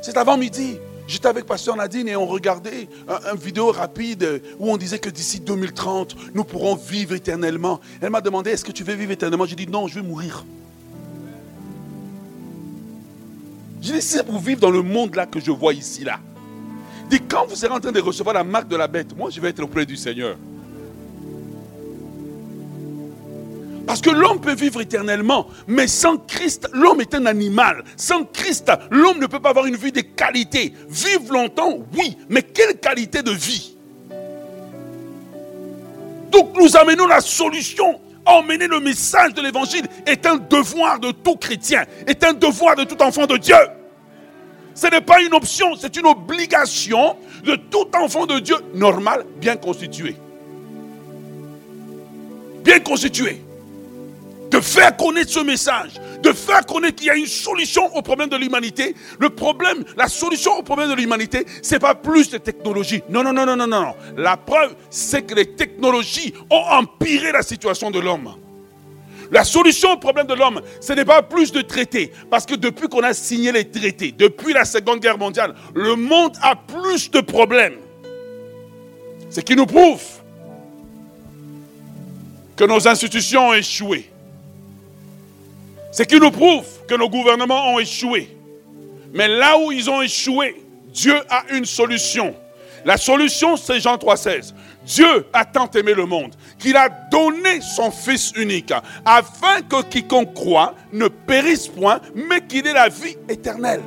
C'est 0.00 0.16
avant 0.16 0.36
midi. 0.36 0.78
J'étais 1.10 1.26
avec 1.26 1.44
Pasteur 1.44 1.74
Nadine 1.74 2.06
et 2.06 2.14
on 2.14 2.24
regardait 2.24 2.88
une 3.08 3.36
vidéo 3.36 3.72
rapide 3.72 4.40
où 4.60 4.70
on 4.70 4.76
disait 4.76 5.00
que 5.00 5.10
d'ici 5.10 5.40
2030, 5.40 6.14
nous 6.34 6.44
pourrons 6.44 6.76
vivre 6.76 7.16
éternellement. 7.16 7.80
Elle 8.00 8.10
m'a 8.10 8.20
demandé, 8.20 8.50
est-ce 8.52 8.64
que 8.64 8.70
tu 8.70 8.84
veux 8.84 8.94
vivre 8.94 9.10
éternellement? 9.10 9.44
J'ai 9.44 9.56
dit, 9.56 9.66
non, 9.66 9.88
je 9.88 9.96
vais 9.96 10.06
mourir. 10.06 10.44
J'ai 13.82 13.94
dit, 13.94 14.02
c'est 14.02 14.22
pour 14.22 14.38
vivre 14.38 14.60
dans 14.60 14.70
le 14.70 14.82
monde 14.82 15.16
là 15.16 15.26
que 15.26 15.40
je 15.40 15.50
vois 15.50 15.74
ici, 15.74 16.04
là. 16.04 16.20
Dit, 17.10 17.18
quand 17.28 17.44
vous 17.48 17.56
serez 17.56 17.74
en 17.74 17.80
train 17.80 17.90
de 17.90 18.00
recevoir 18.00 18.36
la 18.36 18.44
marque 18.44 18.68
de 18.68 18.76
la 18.76 18.86
bête, 18.86 19.16
moi, 19.16 19.30
je 19.30 19.40
vais 19.40 19.48
être 19.48 19.64
auprès 19.64 19.84
du 19.84 19.96
Seigneur. 19.96 20.36
Parce 23.90 24.02
que 24.02 24.10
l'homme 24.10 24.40
peut 24.40 24.54
vivre 24.54 24.80
éternellement, 24.80 25.48
mais 25.66 25.88
sans 25.88 26.16
Christ, 26.16 26.68
l'homme 26.72 27.00
est 27.00 27.12
un 27.12 27.26
animal. 27.26 27.82
Sans 27.96 28.22
Christ, 28.22 28.70
l'homme 28.88 29.18
ne 29.18 29.26
peut 29.26 29.40
pas 29.40 29.48
avoir 29.48 29.66
une 29.66 29.74
vie 29.74 29.90
de 29.90 30.02
qualité. 30.02 30.72
Vivre 30.88 31.32
longtemps, 31.32 31.80
oui, 31.98 32.16
mais 32.28 32.42
quelle 32.42 32.78
qualité 32.78 33.24
de 33.24 33.32
vie? 33.32 33.76
Donc 36.30 36.56
nous 36.56 36.76
amenons 36.76 37.08
la 37.08 37.20
solution. 37.20 38.00
Emmener 38.24 38.68
le 38.68 38.78
message 38.78 39.34
de 39.34 39.42
l'évangile 39.42 39.88
est 40.06 40.24
un 40.24 40.36
devoir 40.36 41.00
de 41.00 41.10
tout 41.10 41.34
chrétien, 41.34 41.84
est 42.06 42.22
un 42.22 42.32
devoir 42.32 42.76
de 42.76 42.84
tout 42.84 43.02
enfant 43.02 43.26
de 43.26 43.38
Dieu. 43.38 43.56
Ce 44.72 44.86
n'est 44.86 45.00
pas 45.00 45.20
une 45.20 45.34
option, 45.34 45.74
c'est 45.74 45.96
une 45.96 46.06
obligation 46.06 47.16
de 47.42 47.56
tout 47.56 47.88
enfant 47.96 48.26
de 48.26 48.38
Dieu 48.38 48.54
normal, 48.72 49.26
bien 49.40 49.56
constitué. 49.56 50.14
Bien 52.62 52.78
constitué 52.78 53.42
de 54.50 54.60
faire 54.60 54.96
connaître 54.96 55.30
ce 55.30 55.40
message, 55.40 55.92
de 56.22 56.32
faire 56.32 56.66
connaître 56.66 56.96
qu'il 56.96 57.06
y 57.06 57.10
a 57.10 57.14
une 57.14 57.26
solution 57.26 57.94
au 57.96 58.02
problème 58.02 58.28
de 58.28 58.36
l'humanité. 58.36 58.94
Le 59.18 59.30
problème, 59.30 59.84
la 59.96 60.08
solution 60.08 60.58
au 60.58 60.62
problème 60.62 60.90
de 60.90 60.94
l'humanité, 60.94 61.46
ce 61.62 61.74
n'est 61.74 61.78
pas 61.78 61.94
plus 61.94 62.30
de 62.30 62.38
technologie. 62.38 63.02
Non, 63.08 63.22
non, 63.22 63.32
non, 63.32 63.46
non, 63.46 63.56
non, 63.56 63.66
non. 63.66 63.94
La 64.16 64.36
preuve, 64.36 64.74
c'est 64.90 65.22
que 65.22 65.34
les 65.34 65.54
technologies 65.54 66.34
ont 66.50 66.64
empiré 66.70 67.32
la 67.32 67.42
situation 67.42 67.90
de 67.90 68.00
l'homme. 68.00 68.34
La 69.30 69.44
solution 69.44 69.92
au 69.92 69.96
problème 69.96 70.26
de 70.26 70.34
l'homme, 70.34 70.60
ce 70.80 70.92
n'est 70.92 71.04
pas 71.04 71.22
plus 71.22 71.52
de 71.52 71.60
traités. 71.60 72.12
Parce 72.28 72.44
que 72.44 72.56
depuis 72.56 72.88
qu'on 72.88 73.04
a 73.04 73.14
signé 73.14 73.52
les 73.52 73.70
traités, 73.70 74.10
depuis 74.10 74.52
la 74.52 74.64
Seconde 74.64 74.98
Guerre 74.98 75.18
mondiale, 75.18 75.54
le 75.74 75.94
monde 75.94 76.36
a 76.42 76.56
plus 76.56 77.08
de 77.12 77.20
problèmes. 77.20 77.76
Ce 79.30 79.40
qui 79.40 79.54
nous 79.54 79.66
prouve 79.66 80.02
que 82.56 82.64
nos 82.64 82.88
institutions 82.88 83.50
ont 83.50 83.54
échoué. 83.54 84.09
Ce 85.90 86.02
qui 86.04 86.20
nous 86.20 86.30
prouve 86.30 86.66
que 86.86 86.94
nos 86.94 87.08
gouvernements 87.08 87.72
ont 87.72 87.78
échoué. 87.78 88.28
Mais 89.12 89.26
là 89.26 89.58
où 89.58 89.72
ils 89.72 89.90
ont 89.90 90.02
échoué, 90.02 90.54
Dieu 90.92 91.16
a 91.28 91.44
une 91.52 91.64
solution. 91.64 92.34
La 92.84 92.96
solution, 92.96 93.56
c'est 93.56 93.80
Jean 93.80 93.96
3,16. 93.96 94.54
Dieu 94.86 95.26
a 95.32 95.44
tant 95.44 95.68
aimé 95.72 95.92
le 95.92 96.06
monde 96.06 96.34
qu'il 96.58 96.76
a 96.76 96.88
donné 96.88 97.60
son 97.60 97.90
Fils 97.90 98.32
unique 98.36 98.72
afin 99.04 99.60
que 99.68 99.82
quiconque 99.82 100.32
croit 100.32 100.74
ne 100.92 101.08
périsse 101.08 101.68
point, 101.68 102.00
mais 102.14 102.40
qu'il 102.46 102.66
ait 102.66 102.72
la 102.72 102.88
vie 102.88 103.16
éternelle. 103.28 103.82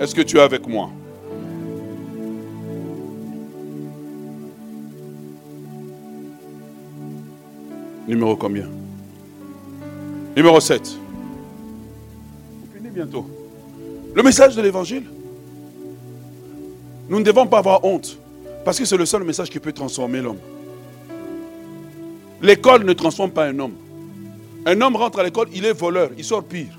Est-ce 0.00 0.14
que 0.14 0.22
tu 0.22 0.38
es 0.38 0.40
avec 0.40 0.66
moi? 0.66 0.90
Numéro 8.06 8.36
combien? 8.36 8.68
Numéro 10.36 10.60
7 10.60 11.05
bientôt. 12.96 13.26
Le 14.14 14.22
message 14.22 14.56
de 14.56 14.62
l'évangile, 14.62 15.04
nous 17.10 17.18
ne 17.18 17.24
devons 17.24 17.46
pas 17.46 17.58
avoir 17.58 17.84
honte, 17.84 18.18
parce 18.64 18.78
que 18.78 18.86
c'est 18.86 18.96
le 18.96 19.04
seul 19.04 19.22
message 19.22 19.50
qui 19.50 19.60
peut 19.60 19.72
transformer 19.72 20.22
l'homme. 20.22 20.38
L'école 22.40 22.84
ne 22.84 22.94
transforme 22.94 23.30
pas 23.30 23.44
un 23.44 23.58
homme. 23.58 23.74
Un 24.64 24.80
homme 24.80 24.96
rentre 24.96 25.18
à 25.20 25.22
l'école, 25.22 25.48
il 25.52 25.66
est 25.66 25.74
voleur, 25.74 26.10
il 26.16 26.24
sort 26.24 26.42
pire. 26.42 26.78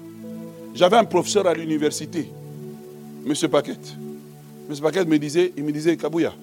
J'avais 0.73 0.97
un 0.97 1.05
professeur 1.05 1.45
à 1.45 1.53
l'université, 1.53 2.31
M. 3.25 3.33
Paquette. 3.49 3.95
M. 4.69 4.75
Paquette 4.81 5.07
me 5.07 5.19
disait, 5.19 5.53
il 5.55 5.63
me 5.63 5.71
disait, 5.71 5.95
Kabouya, 5.97 6.33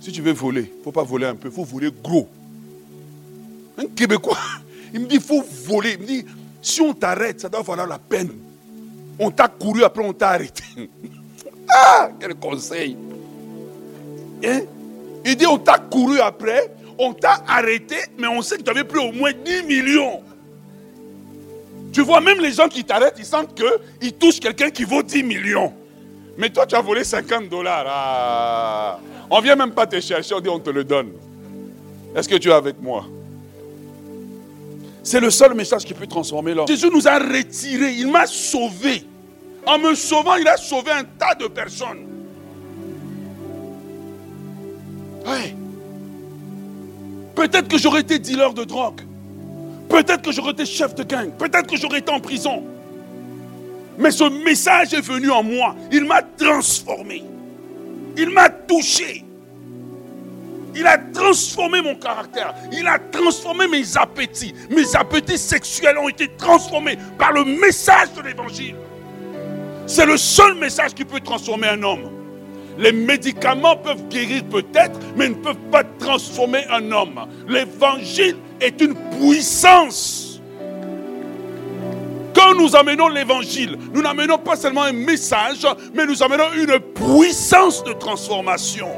si 0.00 0.10
tu 0.10 0.22
veux 0.22 0.32
voler, 0.32 0.72
il 0.74 0.78
ne 0.78 0.84
faut 0.84 0.92
pas 0.92 1.04
voler 1.04 1.26
un 1.26 1.34
peu, 1.34 1.48
il 1.48 1.54
faut 1.54 1.64
voler 1.64 1.90
gros. 2.02 2.26
Un 3.76 3.86
Québécois, 3.88 4.38
il 4.94 5.00
me 5.00 5.06
dit, 5.06 5.16
il 5.16 5.20
faut 5.20 5.44
voler. 5.66 5.92
Il 5.92 6.00
me 6.00 6.06
dit, 6.06 6.24
si 6.62 6.80
on 6.80 6.94
t'arrête, 6.94 7.40
ça 7.40 7.50
doit 7.50 7.62
valoir 7.62 7.86
la 7.86 7.98
peine. 7.98 8.30
On 9.22 9.30
t'a 9.30 9.48
couru, 9.48 9.84
après 9.84 10.02
on 10.02 10.14
t'a 10.14 10.30
arrêté. 10.30 10.64
ah, 11.68 12.08
quel 12.18 12.34
conseil. 12.34 12.96
Hein? 14.42 14.62
Il 15.26 15.36
dit, 15.36 15.46
on 15.46 15.58
t'a 15.58 15.78
couru 15.78 16.18
après, 16.20 16.72
on 16.98 17.12
t'a 17.12 17.42
arrêté, 17.46 17.96
mais 18.18 18.26
on 18.26 18.40
sait 18.40 18.56
que 18.56 18.62
tu 18.62 18.70
avais 18.70 18.84
pris 18.84 18.98
au 18.98 19.12
moins 19.12 19.32
10 19.32 19.62
millions. 19.64 20.22
Tu 21.92 22.00
vois, 22.00 22.22
même 22.22 22.40
les 22.40 22.52
gens 22.52 22.68
qui 22.68 22.82
t'arrêtent, 22.82 23.16
ils 23.18 23.26
sentent 23.26 23.54
qu'ils 23.54 24.14
touchent 24.14 24.40
quelqu'un 24.40 24.70
qui 24.70 24.84
vaut 24.84 25.02
10 25.02 25.22
millions. 25.22 25.74
Mais 26.38 26.48
toi, 26.48 26.64
tu 26.64 26.74
as 26.74 26.80
volé 26.80 27.04
50 27.04 27.50
dollars. 27.50 27.84
Ah. 27.86 29.00
On 29.28 29.38
ne 29.38 29.42
vient 29.42 29.56
même 29.56 29.72
pas 29.72 29.86
te 29.86 30.00
chercher, 30.00 30.34
on 30.34 30.40
dit 30.40 30.48
on 30.48 30.58
te 30.58 30.70
le 30.70 30.84
donne. 30.84 31.10
Est-ce 32.16 32.28
que 32.28 32.36
tu 32.36 32.48
es 32.48 32.52
avec 32.52 32.80
moi? 32.80 33.04
C'est 35.02 35.20
le 35.20 35.30
seul 35.30 35.54
message 35.54 35.84
qui 35.84 35.92
peut 35.92 36.06
transformer 36.06 36.54
l'homme. 36.54 36.68
Jésus 36.68 36.88
nous 36.90 37.06
a 37.06 37.18
retirés, 37.18 37.92
il 37.92 38.10
m'a 38.10 38.26
sauvé. 38.26 39.04
En 39.66 39.78
me 39.78 39.94
sauvant, 39.94 40.36
il 40.36 40.48
a 40.48 40.56
sauvé 40.56 40.90
un 40.90 41.04
tas 41.04 41.34
de 41.34 41.46
personnes. 41.46 42.06
Peut-être 47.34 47.68
que 47.68 47.78
j'aurais 47.78 48.00
été 48.00 48.18
dealer 48.18 48.52
de 48.52 48.64
drogue. 48.64 49.00
Peut-être 49.88 50.22
que 50.22 50.32
j'aurais 50.32 50.52
été 50.52 50.66
chef 50.66 50.94
de 50.94 51.02
gang. 51.02 51.30
Peut-être 51.30 51.66
que 51.66 51.76
j'aurais 51.76 52.00
été 52.00 52.12
en 52.12 52.20
prison. 52.20 52.62
Mais 53.98 54.10
ce 54.10 54.24
message 54.44 54.94
est 54.94 55.00
venu 55.00 55.30
en 55.30 55.42
moi. 55.42 55.74
Il 55.90 56.04
m'a 56.04 56.22
transformé. 56.22 57.24
Il 58.16 58.30
m'a 58.30 58.48
touché. 58.48 59.24
Il 60.74 60.86
a 60.86 60.98
transformé 60.98 61.82
mon 61.82 61.96
caractère. 61.96 62.54
Il 62.72 62.86
a 62.86 62.98
transformé 62.98 63.66
mes 63.66 63.96
appétits. 63.96 64.54
Mes 64.70 64.94
appétits 64.94 65.38
sexuels 65.38 65.98
ont 65.98 66.08
été 66.08 66.28
transformés 66.36 66.96
par 67.18 67.32
le 67.32 67.44
message 67.44 68.12
de 68.16 68.22
l'évangile. 68.22 68.76
C'est 69.90 70.06
le 70.06 70.16
seul 70.16 70.54
message 70.54 70.94
qui 70.94 71.04
peut 71.04 71.18
transformer 71.18 71.66
un 71.66 71.82
homme. 71.82 72.12
Les 72.78 72.92
médicaments 72.92 73.76
peuvent 73.76 74.06
guérir 74.06 74.44
peut-être, 74.44 74.96
mais 75.16 75.28
ne 75.28 75.34
peuvent 75.34 75.68
pas 75.68 75.82
transformer 75.82 76.64
un 76.70 76.92
homme. 76.92 77.26
L'évangile 77.48 78.36
est 78.60 78.80
une 78.80 78.94
puissance. 78.94 80.40
Quand 82.32 82.54
nous 82.54 82.76
amenons 82.76 83.08
l'évangile, 83.08 83.76
nous 83.92 84.00
n'amenons 84.00 84.38
pas 84.38 84.54
seulement 84.54 84.84
un 84.84 84.92
message, 84.92 85.66
mais 85.92 86.06
nous 86.06 86.22
amenons 86.22 86.52
une 86.56 86.78
puissance 86.78 87.82
de 87.82 87.92
transformation. 87.92 88.90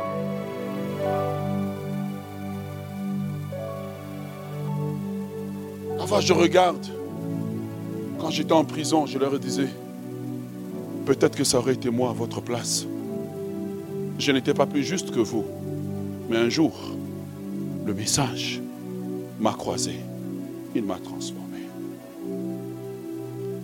Avant, 5.99 6.21
je 6.21 6.35
regarde. 6.35 6.87
Quand 8.21 8.29
j'étais 8.29 8.53
en 8.53 8.65
prison, 8.65 9.07
je 9.07 9.17
leur 9.17 9.39
disais, 9.39 9.69
Peut-être 11.05 11.37
que 11.37 11.45
ça 11.45 11.59
aurait 11.59 11.75
été 11.75 11.91
moi 11.91 12.11
à 12.11 12.13
votre 12.13 12.41
place. 12.41 12.87
Je 14.19 14.31
n'étais 14.31 14.55
pas 14.55 14.67
plus 14.67 14.85
juste 14.85 15.11
que 15.11 15.21
vous. 15.21 15.45
Mais 16.31 16.37
un 16.37 16.49
jour, 16.49 16.73
le 17.85 17.93
message 17.93 18.61
m'a 19.41 19.53
croisé. 19.53 19.95
Il 20.75 20.85
m'a 20.85 20.99
transformé. 20.99 21.59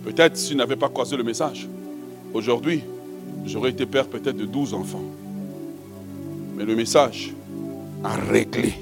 Peut-être 0.03 0.37
s'il 0.37 0.57
n'avait 0.57 0.75
pas 0.75 0.89
croisé 0.89 1.15
le 1.15 1.23
message, 1.23 1.67
aujourd'hui, 2.33 2.83
j'aurais 3.45 3.69
été 3.69 3.85
père 3.85 4.07
peut-être 4.07 4.35
de 4.35 4.45
12 4.45 4.73
enfants. 4.73 5.05
Mais 6.57 6.65
le 6.65 6.75
message 6.75 7.33
a 8.03 8.15
réglé. 8.15 8.73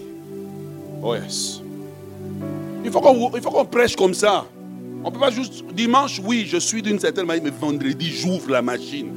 Oh 1.04 1.14
yes. 1.14 1.62
Il 2.84 2.92
faut 2.92 3.02
qu'on 3.02 3.66
prêche 3.66 3.96
comme 3.96 4.14
ça. 4.14 4.46
On 5.08 5.10
ne 5.10 5.14
peut 5.14 5.22
pas 5.22 5.32
juste 5.32 5.64
dimanche, 5.74 6.20
oui, 6.22 6.46
je 6.46 6.58
suis 6.58 6.82
d'une 6.82 7.00
certaine 7.00 7.26
manière, 7.26 7.46
mais 7.46 7.50
vendredi, 7.50 8.12
j'ouvre 8.12 8.52
la 8.52 8.62
machine. 8.62 9.10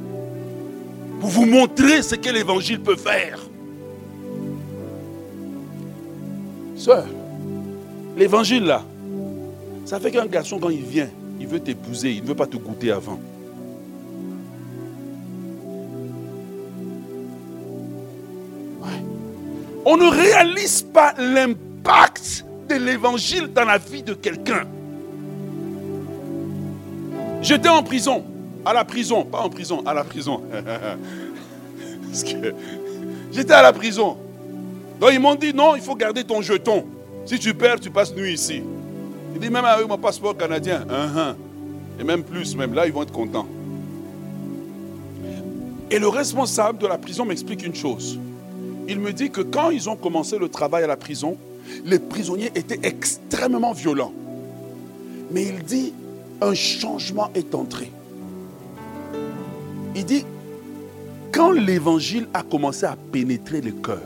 Pour 1.19 1.29
vous 1.29 1.45
montrer 1.45 2.01
ce 2.01 2.15
que 2.15 2.29
l'évangile 2.29 2.79
peut 2.79 2.95
faire. 2.95 3.37
Sœur, 6.77 7.05
l'évangile 8.15 8.63
là, 8.63 8.85
ça 9.83 9.99
fait 9.99 10.11
qu'un 10.11 10.27
garçon, 10.27 10.59
quand 10.59 10.69
il 10.69 10.81
vient, 10.81 11.09
il 11.41 11.47
veut 11.47 11.59
t'épouser, 11.59 12.13
il 12.13 12.23
ne 12.23 12.27
veut 12.29 12.35
pas 12.35 12.47
te 12.47 12.55
goûter 12.55 12.91
avant. 12.91 13.19
On 19.83 19.97
ne 19.97 20.07
réalise 20.07 20.83
pas 20.83 21.13
l'impact 21.17 22.45
de 22.69 22.75
l'évangile 22.75 23.51
dans 23.51 23.65
la 23.65 23.77
vie 23.77 24.03
de 24.03 24.13
quelqu'un. 24.13 24.65
J'étais 27.41 27.69
en 27.69 27.83
prison, 27.83 28.23
à 28.65 28.73
la 28.73 28.85
prison, 28.85 29.23
pas 29.23 29.39
en 29.41 29.49
prison, 29.49 29.81
à 29.85 29.93
la 29.93 30.03
prison. 30.03 30.41
J'étais 33.31 33.53
à 33.53 33.61
la 33.61 33.73
prison. 33.73 34.17
Donc 34.99 35.09
ils 35.13 35.19
m'ont 35.19 35.35
dit 35.35 35.53
non, 35.53 35.75
il 35.75 35.81
faut 35.81 35.95
garder 35.95 36.23
ton 36.23 36.41
jeton. 36.41 36.85
Si 37.25 37.39
tu 37.39 37.53
perds, 37.53 37.79
tu 37.79 37.89
passes 37.89 38.15
nuit 38.15 38.33
ici. 38.33 38.61
Il 39.33 39.39
dit 39.39 39.49
même 39.49 39.65
avec 39.65 39.87
mon 39.87 39.97
passeport 39.97 40.37
canadien. 40.37 40.85
Et 41.99 42.03
même 42.03 42.23
plus, 42.23 42.55
même 42.55 42.73
là, 42.73 42.85
ils 42.85 42.93
vont 42.93 43.03
être 43.03 43.11
contents. 43.11 43.47
Et 45.89 45.99
le 45.99 46.07
responsable 46.07 46.77
de 46.79 46.87
la 46.87 46.97
prison 46.97 47.25
m'explique 47.25 47.65
une 47.65 47.75
chose. 47.75 48.19
Il 48.87 48.99
me 48.99 49.13
dit 49.13 49.29
que 49.29 49.41
quand 49.41 49.69
ils 49.69 49.89
ont 49.89 49.95
commencé 49.95 50.37
le 50.37 50.49
travail 50.49 50.83
à 50.83 50.87
la 50.87 50.97
prison, 50.97 51.37
les 51.85 51.99
prisonniers 51.99 52.51
étaient 52.55 52.79
extrêmement 52.83 53.73
violents. 53.73 54.13
Mais 55.31 55.43
il 55.43 55.63
dit, 55.63 55.93
un 56.41 56.53
changement 56.55 57.29
est 57.35 57.53
entré. 57.53 57.91
Il 59.95 60.05
dit, 60.05 60.25
quand 61.31 61.51
l'évangile 61.51 62.27
a 62.33 62.43
commencé 62.43 62.85
à 62.85 62.97
pénétrer 63.11 63.61
le 63.61 63.71
cœur, 63.71 64.01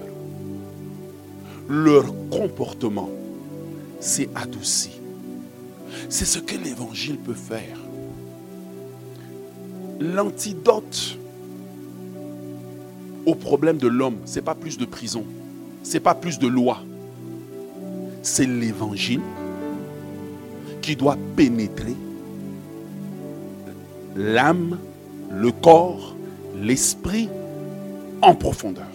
leur 1.70 2.06
comportement 2.30 3.10
s'est 4.00 4.30
adouci. 4.36 4.92
C'est 6.10 6.26
ce 6.26 6.40
que 6.40 6.56
l'évangile 6.56 7.18
peut 7.18 7.34
faire. 7.34 7.80
L'antidote 10.00 11.18
au 13.26 13.34
problème 13.34 13.78
de 13.78 13.88
l'homme, 13.88 14.18
ce 14.26 14.36
n'est 14.36 14.46
pas 14.46 14.54
plus 14.54 14.78
de 14.78 14.86
prison, 14.86 15.24
ce 15.84 15.94
n'est 15.94 16.00
pas 16.00 16.14
plus 16.14 16.38
de 16.38 16.48
loi. 16.48 16.84
C'est 18.22 18.46
l'évangile 18.46 19.22
qui 20.82 20.96
doit 20.96 21.18
pénétrer 21.36 21.96
l'âme, 24.16 24.80
le 25.32 25.52
corps, 25.52 26.16
l'esprit 26.62 27.30
en 28.22 28.34
profondeur. 28.36 28.86